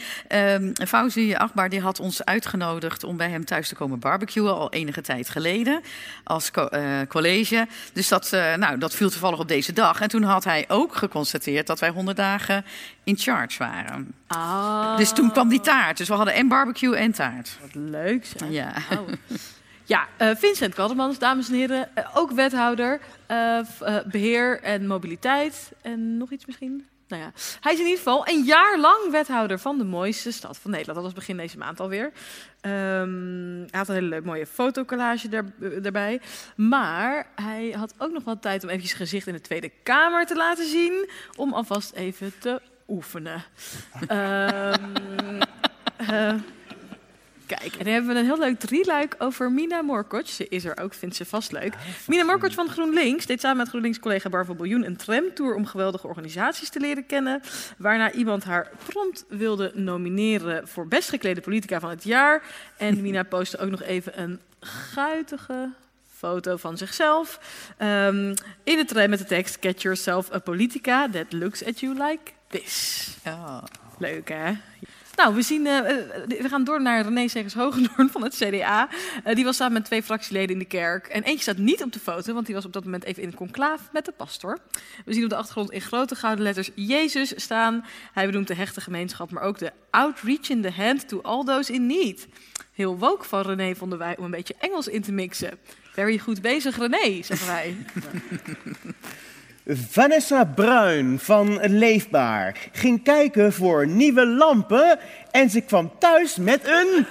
um, 0.55 0.73
Fauzi 0.87 1.33
Akbar 1.35 1.69
die 1.69 1.81
had 1.81 1.99
ons 1.99 2.25
uitgenodigd 2.25 3.03
om 3.03 3.17
bij 3.17 3.29
hem 3.29 3.45
thuis 3.45 3.67
te 3.67 3.75
komen 3.75 3.99
barbecuen 3.99 4.55
al 4.55 4.71
enige 4.71 5.01
tijd 5.01 5.29
geleden 5.29 5.81
als 6.23 6.51
co 6.51 6.67
uh, 6.71 6.99
college. 7.07 7.67
Dus 7.93 8.07
dat, 8.07 8.31
uh, 8.33 8.55
nou, 8.55 8.77
dat 8.77 8.95
viel 8.95 9.09
toevallig 9.09 9.39
op 9.39 9.47
deze 9.47 9.73
dag. 9.73 10.01
En 10.01 10.09
toen 10.09 10.23
had 10.23 10.43
hij 10.43 10.65
ook 10.67 10.95
geconstateerd 10.95 11.67
dat 11.67 11.79
wij 11.79 11.89
100 11.89 12.17
dagen 12.17 12.65
in 13.03 13.17
charge 13.17 13.57
waren. 13.57 14.13
Ah. 14.27 14.97
Dus 14.97 15.11
toen 15.11 15.31
kwam 15.31 15.49
die 15.49 15.61
taart. 15.61 15.97
Dus 15.97 16.07
we 16.07 16.13
hadden 16.13 16.33
en 16.33 16.47
barbecue 16.47 16.95
en 16.95 17.11
taart. 17.11 17.57
Wat 17.61 17.75
leuk 17.75 18.25
zeg. 18.25 18.49
Ja. 18.49 18.73
Oh. 18.91 19.37
Ja, 19.91 20.07
uh, 20.21 20.35
Vincent 20.35 20.73
Kaldermans, 20.73 21.19
dames 21.19 21.47
en 21.47 21.53
heren, 21.53 21.89
uh, 21.97 22.17
ook 22.17 22.31
wethouder, 22.31 22.99
uh, 23.31 23.59
beheer 24.05 24.61
en 24.61 24.87
mobiliteit 24.87 25.71
en 25.81 26.17
nog 26.17 26.31
iets 26.31 26.45
misschien. 26.45 26.87
Nou 27.07 27.21
ja, 27.21 27.31
hij 27.61 27.73
is 27.73 27.79
in 27.79 27.85
ieder 27.85 27.97
geval 27.97 28.27
een 28.27 28.43
jaar 28.43 28.79
lang 28.79 29.11
wethouder 29.11 29.59
van 29.59 29.77
de 29.77 29.83
mooiste 29.83 30.31
stad 30.31 30.57
van 30.57 30.71
Nederland. 30.71 30.97
Dat 30.97 31.05
was 31.05 31.15
begin 31.15 31.37
deze 31.37 31.57
maand 31.57 31.79
alweer. 31.79 32.05
Um, 32.05 33.65
hij 33.69 33.79
had 33.79 33.87
een 33.87 33.93
hele 33.93 34.07
leuk, 34.07 34.23
mooie 34.23 34.45
fotocollage 34.45 35.29
daar, 35.29 35.45
daarbij. 35.81 36.21
Maar 36.55 37.27
hij 37.35 37.75
had 37.77 37.93
ook 37.97 38.11
nog 38.11 38.23
wat 38.23 38.41
tijd 38.41 38.63
om 38.63 38.69
eventjes 38.69 38.93
gezicht 38.93 39.27
in 39.27 39.33
de 39.33 39.41
Tweede 39.41 39.71
Kamer 39.83 40.25
te 40.25 40.35
laten 40.35 40.67
zien. 40.67 41.09
Om 41.35 41.53
alvast 41.53 41.93
even 41.93 42.33
te 42.39 42.61
oefenen. 42.87 43.43
um, 44.09 45.39
Kijk, 47.57 47.75
en 47.75 47.83
dan 47.83 47.93
hebben 47.93 48.13
we 48.13 48.19
een 48.19 48.25
heel 48.25 48.39
leuk 48.39 48.59
drieluik 48.59 49.15
over 49.17 49.51
Mina 49.51 49.81
Morkoc. 49.81 50.27
Ze 50.27 50.47
is 50.49 50.65
er 50.65 50.77
ook, 50.77 50.93
vindt 50.93 51.15
ze 51.15 51.25
vast 51.25 51.51
leuk. 51.51 51.73
Mina 52.07 52.23
Morkoc 52.23 52.51
van 52.51 52.69
GroenLinks 52.69 53.25
deed 53.25 53.39
samen 53.39 53.57
met 53.57 53.67
GroenLinks-collega 53.67 54.29
Barbara 54.29 54.57
Biljoen 54.57 54.85
een 54.85 54.97
tramtour 54.97 55.55
om 55.55 55.65
geweldige 55.65 56.07
organisaties 56.07 56.69
te 56.69 56.79
leren 56.79 57.05
kennen. 57.05 57.41
Waarna 57.77 58.11
iemand 58.11 58.43
haar 58.43 58.71
prompt 58.85 59.25
wilde 59.27 59.71
nomineren 59.75 60.67
voor 60.67 60.87
best 60.87 61.09
geklede 61.09 61.41
politica 61.41 61.79
van 61.79 61.89
het 61.89 62.03
jaar. 62.03 62.43
En 62.77 63.01
Mina 63.01 63.23
postte 63.23 63.57
ook 63.57 63.69
nog 63.69 63.81
even 63.81 64.21
een 64.21 64.39
guitige 64.59 65.69
foto 66.17 66.57
van 66.57 66.77
zichzelf. 66.77 67.39
Um, 67.81 68.33
in 68.63 68.77
de 68.77 68.85
tram 68.85 69.09
met 69.09 69.19
de 69.19 69.25
tekst: 69.25 69.57
Get 69.61 69.81
yourself 69.81 70.33
a 70.33 70.39
politica 70.39 71.09
that 71.09 71.33
looks 71.33 71.65
at 71.65 71.79
you 71.79 71.93
like 71.93 72.31
this. 72.47 73.07
Oh. 73.27 73.63
Leuk 73.97 74.29
hè? 74.29 74.53
Nou, 75.15 75.35
we, 75.35 75.41
zien, 75.41 75.65
uh, 75.65 75.79
we 76.27 76.49
gaan 76.49 76.63
door 76.63 76.81
naar 76.81 77.03
René 77.03 77.27
Segers 77.27 77.53
Hogendoorn 77.53 78.09
van 78.09 78.23
het 78.23 78.35
CDA. 78.35 78.89
Uh, 79.27 79.35
die 79.35 79.43
was 79.43 79.55
samen 79.55 79.73
met 79.73 79.85
twee 79.85 80.03
fractieleden 80.03 80.49
in 80.49 80.59
de 80.59 80.65
kerk. 80.65 81.07
En 81.07 81.23
eentje 81.23 81.41
staat 81.41 81.57
niet 81.57 81.83
op 81.83 81.93
de 81.93 81.99
foto, 81.99 82.33
want 82.33 82.45
die 82.45 82.55
was 82.55 82.65
op 82.65 82.73
dat 82.73 82.83
moment 82.83 83.03
even 83.03 83.21
in 83.21 83.27
een 83.27 83.35
conclaaf 83.35 83.81
met 83.91 84.05
de 84.05 84.11
pastor. 84.11 84.59
We 85.05 85.13
zien 85.13 85.23
op 85.23 85.29
de 85.29 85.35
achtergrond 85.35 85.71
in 85.71 85.81
grote 85.81 86.15
gouden 86.15 86.43
letters 86.43 86.69
Jezus 86.75 87.33
staan. 87.35 87.85
Hij 88.13 88.25
benoemt 88.25 88.47
de 88.47 88.55
hechte 88.55 88.81
gemeenschap, 88.81 89.31
maar 89.31 89.43
ook 89.43 89.57
de 89.57 89.71
outreach 89.89 90.49
in 90.49 90.61
the 90.61 90.71
hand 90.71 91.07
to 91.07 91.21
all 91.21 91.43
those 91.43 91.73
in 91.73 91.85
need. 91.85 92.27
Heel 92.73 92.97
woke 92.97 93.25
van 93.25 93.41
René 93.41 93.75
vonden 93.75 93.97
wij 93.97 94.17
om 94.17 94.23
een 94.23 94.31
beetje 94.31 94.55
Engels 94.59 94.87
in 94.87 95.01
te 95.01 95.11
mixen. 95.11 95.59
Very 95.91 96.17
goed 96.17 96.41
bezig, 96.41 96.77
René, 96.77 97.23
zeggen 97.23 97.47
wij. 97.47 97.77
Vanessa 99.65 100.43
Bruin 100.43 101.19
van 101.19 101.59
Leefbaar 101.67 102.57
ging 102.71 103.03
kijken 103.03 103.53
voor 103.53 103.87
nieuwe 103.87 104.27
lampen 104.27 104.99
en 105.31 105.49
ze 105.49 105.61
kwam 105.61 105.91
thuis 105.99 106.35
met 106.35 106.67
een 106.67 107.05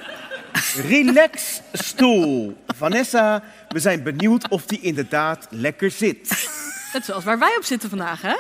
relaxstoel. 0.89 2.57
Vanessa, 2.67 3.43
we 3.69 3.79
zijn 3.79 4.03
benieuwd 4.03 4.49
of 4.49 4.67
die 4.67 4.81
inderdaad 4.81 5.47
lekker 5.51 5.91
zit. 5.91 6.49
Net 6.93 7.05
zoals 7.05 7.25
waar 7.25 7.39
wij 7.39 7.57
op 7.57 7.65
zitten 7.65 7.89
vandaag, 7.89 8.23
hè? 8.23 8.37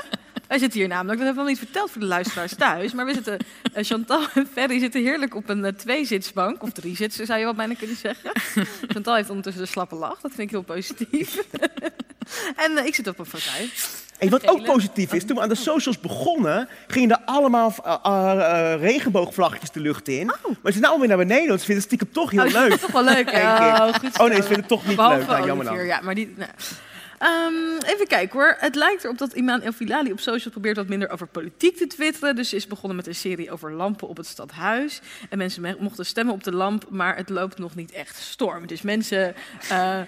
Wij 0.48 0.58
zitten 0.58 0.78
hier 0.78 0.88
namelijk, 0.88 1.18
dat 1.18 1.26
hebben 1.26 1.44
we 1.44 1.50
nog 1.50 1.58
niet 1.58 1.68
verteld 1.68 1.90
voor 1.90 2.00
de 2.00 2.06
luisteraars 2.06 2.54
thuis, 2.54 2.92
maar 2.92 3.06
we 3.06 3.14
zitten, 3.14 3.38
eh, 3.72 3.84
Chantal 3.84 4.26
en 4.34 4.48
Ferry 4.52 4.78
zitten 4.78 5.02
heerlijk 5.02 5.34
op 5.34 5.48
een 5.48 5.64
uh, 5.64 5.68
tweezitsbank, 5.68 6.62
of 6.62 6.70
driezitser 6.70 7.26
zou 7.26 7.38
je 7.38 7.44
wel 7.44 7.54
bijna 7.54 7.74
kunnen 7.74 7.96
zeggen. 7.96 8.30
Chantal 8.88 9.14
heeft 9.14 9.28
ondertussen 9.28 9.62
een 9.62 9.68
slappe 9.68 9.94
lach, 9.94 10.20
dat 10.20 10.30
vind 10.30 10.40
ik 10.42 10.50
heel 10.50 10.62
positief. 10.62 11.38
en 12.64 12.76
eh, 12.78 12.86
ik 12.86 12.94
zit 12.94 13.08
op 13.08 13.18
een 13.18 13.26
fauteuil. 13.26 13.68
En 14.18 14.28
wat 14.30 14.48
ook 14.48 14.64
positief 14.64 15.12
is, 15.12 15.24
toen 15.24 15.36
we 15.36 15.42
aan 15.42 15.48
de 15.48 15.54
socials 15.54 16.00
begonnen, 16.00 16.68
gingen 16.86 17.10
er 17.10 17.18
allemaal 17.24 17.74
uh, 17.86 17.94
uh, 18.06 18.72
regenboogvlaggetjes 18.80 19.70
de 19.70 19.80
lucht 19.80 20.08
in. 20.08 20.26
Maar 20.26 20.36
ze 20.44 20.70
zijn 20.70 20.80
nou 20.80 20.92
alweer 20.92 21.08
naar 21.08 21.16
beneden, 21.16 21.48
want 21.48 21.60
ze 21.60 21.66
vinden 21.66 21.84
het 21.84 21.92
stiekem 21.92 22.12
toch 22.12 22.30
heel 22.30 22.44
Oh, 22.44 22.52
leuk. 22.68 22.72
toch 22.80 22.90
wel 22.92 23.04
leuk. 23.04 23.30
Oh, 23.30 23.94
goed 23.94 24.18
oh 24.18 24.26
nee, 24.26 24.36
ze 24.36 24.42
vinden 24.42 24.56
het 24.58 24.68
toch 24.68 24.86
niet 24.86 24.96
Behalve 24.96 25.18
leuk. 25.18 25.26
Nou, 25.28 25.46
jammer 25.46 25.64
dan. 25.66 25.84
Ja, 25.86 26.00
maar 26.00 26.14
die, 26.14 26.34
nou. 26.36 26.50
Ehm, 27.18 27.92
even 27.94 28.06
kijken 28.06 28.38
hoor. 28.38 28.56
Het 28.58 28.74
lijkt 28.74 29.04
erop 29.04 29.18
dat 29.18 29.32
Iman 29.32 29.60
El 29.62 29.72
Filali 29.72 30.12
op 30.12 30.20
social 30.20 30.52
probeert 30.52 30.76
wat 30.76 30.88
minder 30.88 31.10
over 31.10 31.26
politiek 31.26 31.76
te 31.76 31.86
twitteren. 31.86 32.36
Dus 32.36 32.48
ze 32.48 32.56
is 32.56 32.66
begonnen 32.66 32.96
met 32.96 33.06
een 33.06 33.14
serie 33.14 33.50
over 33.50 33.72
lampen 33.72 34.08
op 34.08 34.16
het 34.16 34.26
stadhuis. 34.26 35.00
En 35.30 35.38
mensen 35.38 35.62
me- 35.62 35.76
mochten 35.78 36.06
stemmen 36.06 36.34
op 36.34 36.44
de 36.44 36.52
lamp, 36.52 36.84
maar 36.90 37.16
het 37.16 37.28
loopt 37.28 37.58
nog 37.58 37.74
niet 37.74 37.92
echt 37.92 38.16
storm. 38.18 38.66
Dus 38.66 38.82
mensen, 38.82 39.34
eh, 39.68 39.98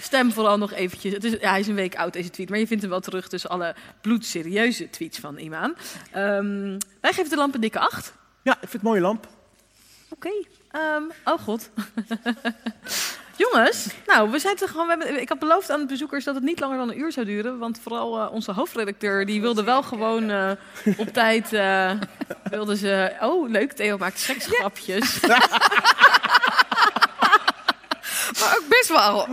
stem 0.00 0.32
vooral 0.32 0.58
nog 0.58 0.72
eventjes. 0.72 1.12
Het 1.12 1.24
is, 1.24 1.32
ja, 1.40 1.50
hij 1.50 1.60
is 1.60 1.66
een 1.66 1.74
week 1.74 1.94
oud 1.94 2.12
deze 2.12 2.30
tweet, 2.30 2.48
maar 2.48 2.58
je 2.58 2.66
vindt 2.66 2.82
hem 2.82 2.90
wel 2.92 3.00
terug 3.00 3.28
tussen 3.28 3.50
alle 3.50 3.74
bloedserieuze 4.00 4.90
tweets 4.90 5.18
van 5.18 5.38
Iman. 5.38 5.74
Ehm, 6.12 6.78
wij 7.00 7.12
geven 7.12 7.30
de 7.30 7.36
lamp 7.36 7.54
een 7.54 7.60
dikke 7.60 7.78
acht. 7.78 8.12
Ja, 8.42 8.52
ik 8.52 8.58
vind 8.58 8.72
het 8.72 8.82
een 8.82 8.88
mooie 8.88 9.00
lamp. 9.00 9.26
Oké. 10.08 10.30
Ehm, 10.70 11.02
oh 11.24 11.38
god. 11.38 11.70
Jongens, 13.36 13.86
nou, 14.06 14.30
we 14.30 14.38
zijn 14.38 14.56
er 14.60 14.68
gewoon. 14.68 14.86
We 14.86 14.96
hebben, 14.96 15.20
ik 15.20 15.28
had 15.28 15.38
beloofd 15.38 15.70
aan 15.70 15.80
de 15.80 15.86
bezoekers 15.86 16.24
dat 16.24 16.34
het 16.34 16.44
niet 16.44 16.60
langer 16.60 16.78
dan 16.78 16.90
een 16.90 16.98
uur 16.98 17.12
zou 17.12 17.26
duren. 17.26 17.58
Want 17.58 17.80
vooral 17.82 18.20
eh, 18.20 18.32
onze 18.32 18.52
hoofdredacteur, 18.52 19.26
die 19.26 19.40
wilde 19.40 19.64
wel 19.64 19.82
gewoon 19.82 20.30
eh, 20.30 20.50
op 20.96 21.08
tijd. 21.08 21.52
eh 21.52 21.92
wilde 22.50 22.76
ze. 22.76 23.12
Oh, 23.20 23.50
leuk, 23.50 23.72
Theo 23.72 23.98
maakt 23.98 24.18
seksgrapjes. 24.18 25.20
Maar 28.40 28.56
ook 28.58 28.68
best 28.68 28.88
wel 28.88 29.26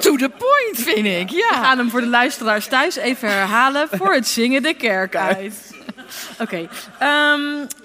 to 0.00 0.16
the 0.16 0.28
point, 0.38 0.88
vind 0.88 1.06
ik. 1.06 1.30
We 1.30 1.36
Ja. 1.50 1.62
gaan 1.62 1.78
hem 1.78 1.90
voor 1.90 2.00
de 2.00 2.06
luisteraars 2.06 2.66
thuis 2.66 2.96
even 2.96 3.28
herhalen 3.28 3.88
voor 3.92 4.14
het 4.14 4.26
zingen 4.28 4.62
de 4.62 4.74
kerk 4.74 5.16
uit. 5.16 5.70
Oké. 6.40 6.68
ehm, 6.98 7.40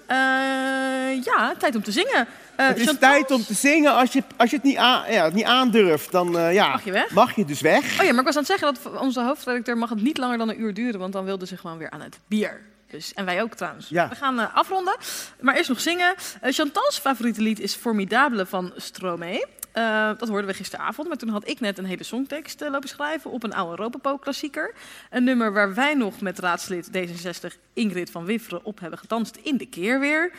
eh, 0.07 1.23
ja, 1.23 1.53
tijd 1.57 1.75
om 1.75 1.83
te 1.83 1.91
zingen. 1.91 2.27
Eh, 2.55 2.67
Het 2.67 2.77
is 2.77 2.85
Chantal? 2.85 3.09
tijd 3.09 3.31
om 3.31 3.43
te 3.45 3.53
zingen. 3.53 3.93
Als 3.95 4.13
je, 4.13 4.23
als 4.37 4.49
je 4.49 4.55
het 4.55 4.65
niet, 4.65 4.77
aan, 4.77 5.11
ja, 5.11 5.29
niet 5.29 5.45
aandurft, 5.45 6.11
dan 6.11 6.37
eh, 6.37 6.53
ja, 6.53 6.67
Mag 6.69 6.83
je 6.83 6.91
weg? 6.91 7.09
mag 7.11 7.35
je 7.35 7.45
dus 7.45 7.61
weg. 7.61 7.99
Oh 7.99 8.05
ja, 8.05 8.11
maar 8.11 8.19
ik 8.19 8.25
was 8.25 8.35
aan 8.35 8.43
het 8.43 8.59
zeggen 8.59 8.73
dat 8.73 9.01
onze 9.01 9.21
hoofdredacteur 9.21 9.77
mag 9.77 9.89
het 9.89 10.01
niet 10.01 10.17
langer 10.17 10.37
dan 10.37 10.49
een 10.49 10.61
uur 10.61 10.73
duren, 10.73 10.99
want 10.99 11.13
dan 11.13 11.25
wilde 11.25 11.45
ze 11.45 11.57
gewoon 11.57 11.77
weer 11.77 11.89
aan 11.89 12.01
het 12.01 12.19
bier. 12.27 12.61
Dus, 12.91 13.13
en 13.13 13.25
wij 13.25 13.41
ook 13.41 13.53
trouwens. 13.53 13.87
Ja. 13.89 14.09
We 14.09 14.15
gaan 14.15 14.53
afronden, 14.53 14.95
maar 15.41 15.55
eerst 15.55 15.69
nog 15.69 15.79
zingen. 15.79 16.15
Eh, 16.41 16.53
Chantal's 16.53 16.97
favoriete 16.99 17.41
lied 17.41 17.59
is 17.59 17.73
Formidable 17.75 18.45
van 18.45 18.73
Stromae. 18.75 19.45
Eh, 19.77 20.09
dat 20.17 20.27
hoorden 20.27 20.47
we 20.47 20.53
gisteravond, 20.53 21.07
maar 21.07 21.17
toen 21.17 21.29
had 21.29 21.47
ik 21.47 21.59
net 21.59 21.77
een 21.77 21.85
hele 21.85 22.03
songtekst 22.03 22.61
eh, 22.61 22.69
lopen 22.69 22.89
schrijven 22.89 23.31
op 23.31 23.43
een 23.43 23.53
oude 23.53 23.83
Ropopo-klassieker. 23.83 24.73
Een 25.09 25.23
nummer 25.23 25.53
waar 25.53 25.73
wij 25.73 25.93
nog 25.93 26.21
met 26.21 26.39
raadslid 26.39 26.89
D66 26.97 27.57
Ingrid 27.73 28.11
van 28.11 28.25
Wifferen 28.25 28.63
op 28.63 28.79
hebben 28.79 28.99
gedanst 28.99 29.35
in 29.35 29.57
de 29.57 29.65
keer 29.65 29.99
weer. 29.99 30.31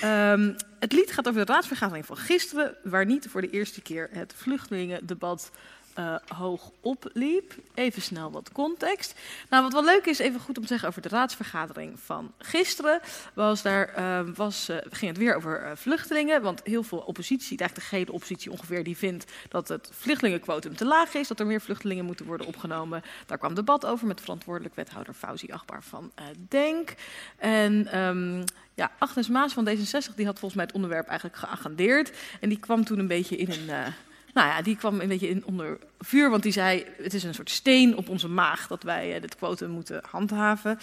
Ehm, 0.00 0.52
het 0.78 0.92
lied 0.92 1.12
gaat 1.12 1.28
over 1.28 1.46
de 1.46 1.52
raadsvergadering 1.52 2.06
van 2.06 2.16
gisteren, 2.16 2.74
waar 2.82 3.06
niet 3.06 3.26
voor 3.28 3.40
de 3.40 3.50
eerste 3.50 3.82
keer 3.82 4.08
het 4.12 4.34
vluchtelingendebat 4.36 5.50
eh, 5.96 6.14
hoog 6.36 6.70
opliep. 6.80 7.54
Even 7.74 8.02
snel 8.02 8.30
wat 8.30 8.52
context. 8.52 9.14
Nou, 9.50 9.62
wat 9.62 9.72
wel 9.72 9.84
leuk 9.84 10.06
is, 10.06 10.18
even 10.18 10.40
goed 10.40 10.56
om 10.56 10.62
te 10.62 10.68
zeggen 10.68 10.88
over 10.88 11.02
de 11.02 11.08
raadsvergadering 11.08 12.00
van 12.00 12.32
gisteren, 12.38 13.00
was 13.34 13.62
daar 13.62 13.88
eh, 13.88 14.20
was, 14.34 14.68
eh, 14.68 14.76
ging 14.90 15.10
het 15.10 15.20
weer 15.20 15.36
over 15.36 15.72
vluchtelingen. 15.76 16.42
Want 16.42 16.60
heel 16.64 16.82
veel 16.82 16.98
oppositie, 16.98 17.58
eigenlijk 17.58 17.88
de 17.88 17.96
gele 17.96 18.12
oppositie 18.12 18.50
ongeveer, 18.50 18.84
die 18.84 18.96
vindt 18.96 19.32
dat 19.48 19.68
het 19.68 19.90
vluchtelingenquotum 19.92 20.76
te 20.76 20.84
laag 20.84 21.14
is, 21.14 21.28
dat 21.28 21.40
er 21.40 21.46
meer 21.46 21.60
vluchtelingen 21.60 22.04
moeten 22.04 22.26
worden 22.26 22.46
opgenomen. 22.46 23.02
Daar 23.26 23.38
kwam 23.38 23.54
debat 23.54 23.86
over 23.86 24.06
met 24.06 24.20
verantwoordelijk 24.20 24.74
wethouder 24.74 25.14
Fauzi 25.14 25.52
Achtbaar 25.52 25.82
van 25.82 26.12
Denk. 26.48 26.94
En 27.36 27.86
ehm, 27.86 28.44
ja, 28.74 28.90
Agnes 28.98 29.28
Maas 29.28 29.52
van 29.52 29.68
D66 29.68 30.14
die 30.16 30.26
had 30.26 30.38
volgens 30.38 30.54
mij 30.54 30.64
het 30.64 30.74
onderwerp 30.74 31.06
eigenlijk 31.06 31.38
geagendeerd. 31.38 32.12
En 32.40 32.48
die 32.48 32.58
kwam 32.58 32.84
toen 32.84 32.98
een 32.98 33.06
beetje 33.06 33.36
in 33.36 33.50
een. 33.50 33.94
Nou 34.36 34.48
ja, 34.48 34.62
die 34.62 34.76
kwam 34.76 35.00
een 35.00 35.08
beetje 35.08 35.28
in 35.28 35.44
onder 35.46 35.78
vuur, 35.98 36.30
want 36.30 36.42
die 36.42 36.52
zei: 36.52 36.84
het 37.02 37.14
is 37.14 37.24
een 37.24 37.34
soort 37.34 37.50
steen 37.50 37.96
op 37.96 38.08
onze 38.08 38.28
maag 38.28 38.66
dat 38.66 38.82
wij 38.82 39.14
eh, 39.14 39.20
dit 39.20 39.36
quotum 39.36 39.70
moeten 39.70 40.02
handhaven. 40.10 40.78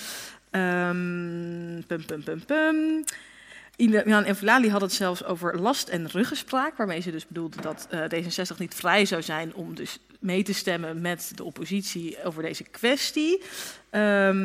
Ehm 0.49 1.82
pum, 1.88 2.06
pum, 2.06 2.24
pum, 2.24 2.45
pum. 2.45 3.04
Jan 3.76 4.24
en 4.24 4.70
had 4.70 4.82
het 4.82 4.93
zelfs 4.93 5.24
over 5.24 5.60
last- 5.60 5.88
en 5.89 6.10
ruggenspraak, 6.10 6.78
waarmee 6.78 6.99
ze 6.99 7.12
dus 7.12 7.28
bedoelde 7.28 7.62
dat 7.62 7.88
eh, 7.89 7.99
D66 7.99 8.58
niet 8.58 8.76
vrij 8.76 9.06
zou 9.06 9.22
zijn 9.22 9.54
om 9.54 9.76
dus 9.76 9.99
mee 10.20 10.43
te 10.43 10.54
stemmen 10.54 11.01
met 11.01 11.32
de 11.36 11.43
oppositie 11.43 12.24
over 12.24 12.41
deze 12.41 12.64
kwestie. 12.64 13.41
Ehm, 13.89 14.38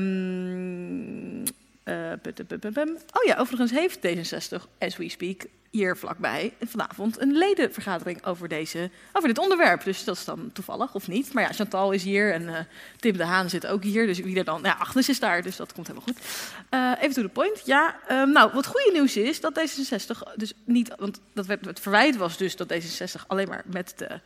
eh. 1.88 2.80
Oh 3.12 3.24
ja, 3.24 3.36
overigens 3.36 3.70
heeft 3.70 3.98
D66, 3.98 4.62
as 4.78 4.96
we 4.96 5.08
speak, 5.08 5.46
hier 5.70 5.96
vlakbij 5.96 6.52
vanavond 6.60 7.20
een 7.20 7.32
ledenvergadering 7.32 8.24
over, 8.24 8.48
deze, 8.48 8.90
over 9.12 9.28
dit 9.28 9.38
onderwerp. 9.38 9.84
Dus 9.84 10.04
dat 10.04 10.16
is 10.16 10.24
dan 10.24 10.50
toevallig 10.52 10.94
of 10.94 11.08
niet. 11.08 11.32
Maar 11.32 11.42
ja, 11.42 11.52
Chantal 11.52 11.92
is 11.92 12.02
hier 12.02 12.32
en 12.32 12.48
eh, 12.48 12.60
Tim 12.96 13.16
de 13.16 13.24
Haan 13.24 13.50
zit 13.50 13.66
ook 13.66 13.82
hier. 13.82 14.06
Dus 14.06 14.18
wie 14.18 14.38
er 14.38 14.44
dan, 14.44 14.60
ja, 14.62 14.76
Agnes 14.78 15.08
is 15.08 15.20
daar, 15.20 15.42
dus 15.42 15.56
dat 15.56 15.72
komt 15.72 15.86
helemaal 15.86 16.08
goed. 16.08 16.26
Eh, 16.68 16.92
even 17.00 17.14
to 17.14 17.22
the 17.22 17.28
point. 17.28 17.62
Ja, 17.64 17.96
ehm, 18.06 18.30
nou, 18.30 18.50
wat 18.52 18.66
goede 18.66 18.90
nieuws 18.92 19.16
is 19.16 19.40
dat 19.40 19.60
D66 19.60 20.36
dus 20.36 20.52
niet, 20.64 20.94
want 20.98 21.20
dat 21.32 21.46
werd, 21.46 21.64
het 21.64 21.80
verwijt 21.80 22.16
was 22.16 22.36
dus 22.36 22.56
dat 22.56 22.72
D66 22.72 23.26
alleen 23.26 23.48
maar 23.48 23.64
met 23.66 23.92
de 23.96 24.20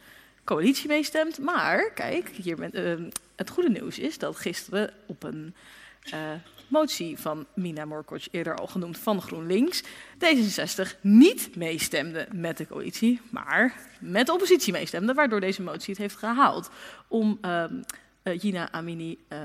coalitie 0.45 0.89
meestemt. 0.89 1.39
Maar 1.39 1.91
kijk, 1.91 2.29
hier 2.29 2.59
met, 2.59 2.75
ehm, 2.75 3.11
het 3.37 3.51
goede 3.51 3.71
nieuws 3.71 3.99
is 3.99 4.19
dat 4.19 4.37
gisteren 4.37 4.91
op 5.07 5.23
een 5.23 5.55
eh, 6.03 6.31
motie 6.69 7.19
van 7.19 7.47
Mina 7.55 7.85
Morkoc, 7.85 8.23
eerder 8.31 8.57
al 8.57 8.67
genoemd 8.67 8.99
van 8.99 9.23
GroenLinks, 9.23 9.83
D66 10.19 11.01
niet 11.01 11.57
meestemde 11.57 12.29
met 12.33 12.57
de 12.57 12.67
coalitie, 12.67 13.21
maar 13.31 13.75
met 14.01 14.27
de 14.27 14.33
oppositie 14.33 14.73
meestemde, 14.73 15.15
waardoor 15.15 15.41
deze 15.41 15.63
motie 15.63 15.91
het 15.91 16.03
heeft 16.03 16.17
gehaald 16.17 16.71
om 17.09 17.39
ehm 17.41 17.75
eh, 18.23 18.41
Gina 18.41 18.73
Amini 18.73 19.19
eh, 19.29 19.39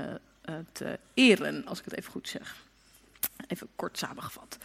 te 0.72 0.98
eren, 1.14 1.66
als 1.66 1.78
ik 1.78 1.84
het 1.84 1.96
even 1.96 2.12
goed 2.12 2.28
zeg. 2.28 2.56
Even 3.46 3.68
kort 3.76 3.98
samengevat. 3.98 4.58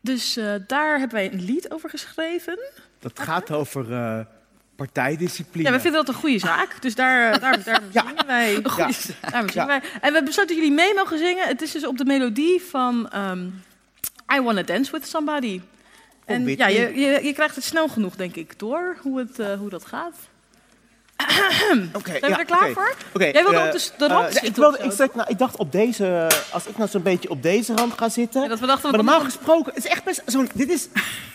Dus 0.00 0.34
daar 0.66 0.98
hebben 0.98 1.16
wij 1.16 1.32
een 1.32 1.42
lied 1.42 1.70
over 1.70 1.90
geschreven. 1.90 2.58
Dat 2.98 3.18
gaat 3.20 3.50
over 3.50 3.86
partijdiscipline. 4.76 5.68
Ja, 5.68 5.74
we 5.74 5.80
vinden 5.80 6.04
dat 6.04 6.14
een 6.14 6.20
goede 6.20 6.38
zaak. 6.38 6.82
Dus 6.82 6.94
daar, 6.94 7.32
eh, 7.32 7.40
daar, 7.40 7.62
daar 7.64 7.82
zingen 7.92 8.26
wij. 8.26 8.52
Ja. 8.52 8.90
Daarom 9.30 9.50
zingen 9.50 9.66
wij. 9.66 9.82
En 10.00 10.12
we 10.12 10.22
besloten 10.22 10.46
dat 10.46 10.56
jullie 10.56 10.72
mee 10.72 10.94
mogen 10.94 11.18
zingen. 11.18 11.46
Het 11.48 11.62
is 11.62 11.72
dus 11.72 11.86
op 11.86 11.98
de 11.98 12.04
melodie 12.04 12.62
van 12.62 13.08
ehm, 13.08 13.46
I 14.34 14.40
Wanna 14.40 14.62
Dance 14.62 14.92
With 14.92 15.06
Somebody. 15.06 15.60
En 16.24 16.46
ja, 16.46 16.66
je, 16.66 16.92
je, 16.94 17.20
je 17.22 17.32
krijgt 17.32 17.54
het 17.54 17.64
snel 17.64 17.88
genoeg, 17.88 18.16
denk 18.16 18.34
ik, 18.36 18.58
door 18.58 18.96
hoe, 19.00 19.18
het, 19.18 19.38
eh, 19.38 19.58
hoe 19.58 19.70
dat 19.70 19.84
gaat. 19.84 20.16
Oké, 21.92 22.10
Zijn 22.10 22.20
we 22.20 22.28
ja, 22.28 22.38
er 22.38 22.44
klaar 22.44 22.70
voor? 22.70 22.94
Oké, 23.14 23.24
Jij 23.24 23.42
wilde 23.42 23.56
eh, 23.58 23.64
op 23.66 23.72
de, 23.72 23.78
s- 23.78 23.92
de 23.98 24.04
eh, 24.04 24.10
rand 24.10 24.24
ja, 24.24 24.30
zitten. 24.32 24.48
ik, 24.48 24.56
wilde, 24.56 24.78
ik, 24.78 24.92
zat, 24.92 25.14
nou, 25.14 25.28
ik 25.30 25.38
dacht 25.38 25.56
op 25.56 25.72
deze, 25.72 26.26
als 26.50 26.66
ik 26.66 26.76
nou 26.78 26.90
zo'n 26.90 27.02
beetje 27.02 27.30
op 27.30 27.42
deze 27.42 27.74
rand 27.74 27.92
ga 27.98 28.08
zitten. 28.08 28.48
dat 28.48 28.60
we 28.60 28.66
dachten, 28.66 28.90
maar 28.90 28.98
normaal 29.04 29.20
gesproken, 29.20 29.72
het 29.74 29.84
is 29.84 29.90
echt 29.90 30.04
best 30.04 30.22
zo'n, 30.26 30.48
dit 30.54 30.70
is, 30.70 30.88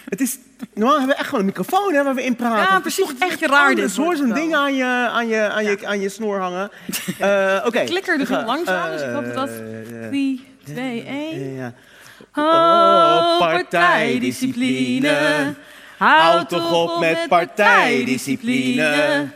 het 0.10 0.22
is, 0.22 0.38
normaal 0.74 0.98
hebben 0.98 1.14
we 1.16 1.20
echt 1.20 1.26
gewoon 1.30 1.40
een 1.40 1.46
microfoon 1.46 1.94
hè, 1.94 2.04
waar 2.04 2.16
we 2.16 2.24
in 2.24 2.36
praten. 2.36 2.58
Ja, 2.58 2.64
Het 2.64 2.74
is 2.76 2.82
precies, 2.82 2.98
toch 3.04 3.10
het 3.10 3.24
is 3.24 3.30
echt 3.42 3.52
raar 3.52 3.76
dit 3.76 3.96
hoor, 3.96 4.16
zo'n 4.16 4.34
ding 4.34 4.56
aan 4.56 4.76
je, 4.76 4.84
aan 4.86 5.28
je, 5.28 5.50
aan 5.50 5.68
je, 5.68 5.70
aan 5.70 5.78
je, 5.80 5.88
aan 5.88 6.00
je 6.00 6.10
snor 6.10 6.40
hangen. 6.40 6.70
Eh, 7.20 7.64
Oké. 7.66 7.84
Klikker 7.84 8.18
dus 8.18 8.30
langzaam, 8.30 8.92
dus 8.92 9.02
ik 9.02 9.10
hoop 9.14 9.34
dat... 9.34 9.50
eh, 9.50 10.08
3, 10.10 10.48
2, 10.66 11.04
1... 11.04 11.54
ja. 11.56 11.74
Oh, 12.36 13.38
partijdiscipline. 13.40 15.54
Houd 15.98 16.50
toch 16.50 16.72
op 16.74 17.00
met 17.00 17.18
partijdiscipline. 17.28 19.28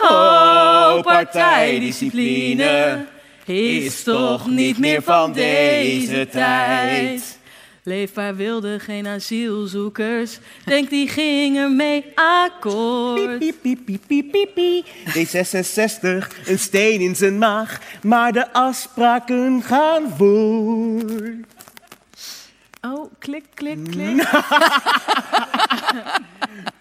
Oh, 0.00 1.02
partijdiscipline 1.02 3.06
is 3.44 4.02
toch 4.02 4.46
niet 4.46 4.78
meer 4.78 5.02
van 5.02 5.32
deze 5.32 6.28
tijd. 6.30 7.38
Leefbaar 7.82 8.36
wilde 8.36 8.78
geen 8.78 9.06
asielzoekers. 9.06 10.38
Denk 10.64 10.90
die 10.90 11.08
gingen 11.08 11.76
mee 11.76 12.04
akkoord. 12.14 13.38
Piep, 13.38 13.56
piep, 13.62 13.84
piep, 13.84 14.02
piep, 14.06 14.30
piep, 14.30 14.54
piep. 14.54 14.86
D66, 14.86 16.46
een 16.46 16.58
steen 16.58 17.00
in 17.00 17.16
zijn 17.16 17.38
maag, 17.38 17.80
maar 18.02 18.32
de 18.32 18.52
afspraken 18.52 19.62
gaan 19.62 20.14
voor. 20.16 21.34
Oh, 22.80 23.12
klik, 23.18 23.44
klik, 23.54 23.84
klik. 23.90 24.16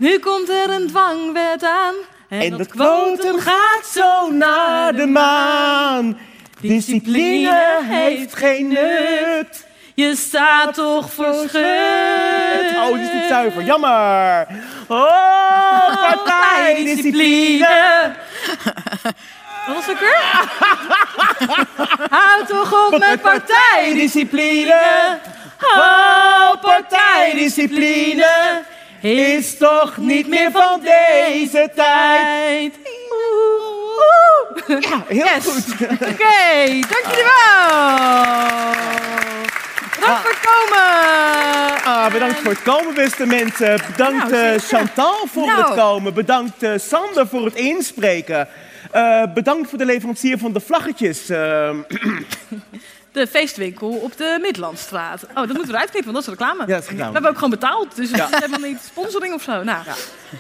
nu 0.05 0.19
komt 0.19 0.49
er 0.49 0.69
een 0.69 0.87
dwangwet 0.87 1.63
aan. 1.63 1.95
En, 2.29 2.39
En 2.39 2.57
dat 2.57 2.67
kwotum 2.67 3.39
gaat 3.39 3.85
zo 3.93 4.31
naar 4.31 4.95
de 4.95 5.05
maan. 5.05 6.17
Discipline 6.61 7.79
heeft 7.83 8.35
geen 8.35 8.67
nut. 8.67 9.65
Je 9.95 10.15
staat 10.15 10.73
toch 10.73 11.13
verschut. 11.13 12.75
Oh, 12.75 12.93
dit 12.93 13.01
is 13.01 13.13
niet 13.13 13.27
zuiver. 13.27 13.63
Jammer. 13.63 14.47
Oh, 14.87 16.01
partijdiscipline. 16.09 18.15
Wat 19.67 19.75
was 19.75 19.85
het 19.85 19.99
weer? 19.99 20.19
Houd 22.17 22.47
toch 22.47 22.85
op 22.87 22.97
met 22.99 23.21
Partijdiscipline. 23.21 25.19
Oh, 25.75 26.51
partijdiscipline. 26.61 28.25
Is 29.01 29.57
toch 29.57 29.97
niet 29.97 30.27
meer 30.27 30.51
van 30.51 30.79
deze 30.81 31.69
tijd. 31.75 32.73
Ja, 34.67 35.03
heel 35.07 35.25
Yes. 35.25 35.45
goed. 35.45 35.73
Oké, 36.11 36.69
dank 36.89 37.05
jullie 37.09 37.23
wel. 37.23 37.75
Bedankt 39.95 40.21
voor 40.21 40.29
het 40.31 40.39
komen. 40.41 41.83
Ah, 41.83 42.11
bedankt 42.11 42.39
voor 42.39 42.51
het 42.51 42.61
komen, 42.61 42.93
beste 42.93 43.25
mensen. 43.25 43.79
Bedankt 43.91 44.29
Nou, 44.31 44.53
eh. 44.53 44.59
Chantal 44.59 45.27
voor 45.31 45.45
Nou. 45.45 45.61
het 45.65 45.73
komen. 45.79 46.13
Bedankt 46.13 46.63
eh, 46.63 46.71
Sander 46.77 47.27
voor 47.27 47.45
het 47.45 47.55
inspreken. 47.55 48.47
Eh, 48.91 49.23
bedankt 49.33 49.69
voor 49.69 49.77
de 49.77 49.85
leverancier 49.85 50.37
van 50.37 50.53
de 50.53 50.59
vlaggetjes. 50.59 51.27
De 53.17 53.27
feestwinkel 53.27 53.89
op 53.89 54.17
de 54.17 54.37
Midlandstraat. 54.41 55.23
Oh, 55.23 55.35
dat 55.35 55.47
moeten 55.47 55.65
we 55.67 55.73
eruit 55.73 55.89
knippen, 55.89 56.13
want 56.13 56.25
dat 56.25 56.33
is 56.33 56.39
reclame. 56.39 56.59
Ja, 56.67 56.73
dat 56.73 56.83
is 56.83 56.87
reclame. 56.89 57.07
We 57.07 57.13
hebben 57.13 57.29
ook 57.31 57.35
gewoon 57.37 57.49
betaald, 57.49 57.95
dus 57.95 58.07
het 58.09 58.17
Ja. 58.17 58.25
is 58.31 58.39
helemaal 58.39 58.69
niet 58.69 58.79
sponsoring 58.85 59.33
of 59.33 59.41
zo. 59.41 59.63
Nou, 59.63 59.83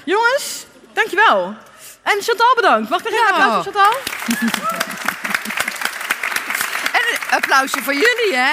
jongens, 0.03 0.65
dankjewel. 0.93 1.53
En 2.03 2.17
Chantal 2.21 2.55
bedankt. 2.55 2.89
Mag 2.89 2.99
ik 2.99 3.05
nog 3.05 3.13
even 3.13 3.27
een 3.27 3.39
Ja. 3.39 3.45
applaus 3.45 3.63
voor 3.63 3.73
Chantal? 3.73 3.99
En 6.93 7.01
een 7.11 7.35
applausje 7.37 7.81
voor 7.81 7.93
jullie, 7.93 8.31
hè? 8.35 8.51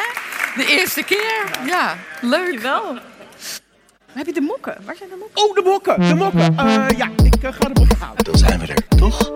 De 0.57 0.67
eerste 0.67 1.03
keer. 1.03 1.45
Ja, 1.67 1.97
leuk. 2.21 2.41
Dankjewel. 2.63 2.99
Heb 4.13 4.27
je 4.27 4.33
de 4.33 4.41
mokken? 4.41 4.77
Waar 4.85 4.97
zijn 4.97 5.09
de 5.09 5.17
mokken? 5.19 5.43
oh, 5.45 5.55
de 5.55 5.63
mokken. 5.63 6.09
De 6.09 6.15
mokken. 6.15 6.57
Eh, 6.59 6.99
ja, 6.99 7.09
ik 7.25 7.43
eh, 7.43 7.53
ga 7.53 7.69
de 7.69 7.81
mokken 7.81 7.99
halen. 7.99 8.25
Dan 8.25 8.37
zijn 8.39 8.61
we 8.61 8.67
er, 8.67 8.89
toch? 8.99 9.31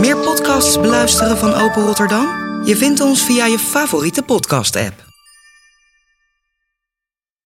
Meer 0.00 0.16
podcasts 0.16 0.80
beluisteren 0.80 1.36
van 1.38 1.54
Open 1.54 1.82
Rotterdam? 1.86 2.49
Je 2.64 2.76
vindt 2.76 3.00
ons 3.00 3.24
via 3.24 3.46
je 3.46 3.58
favoriete 3.58 4.22
podcast-app. 4.22 5.09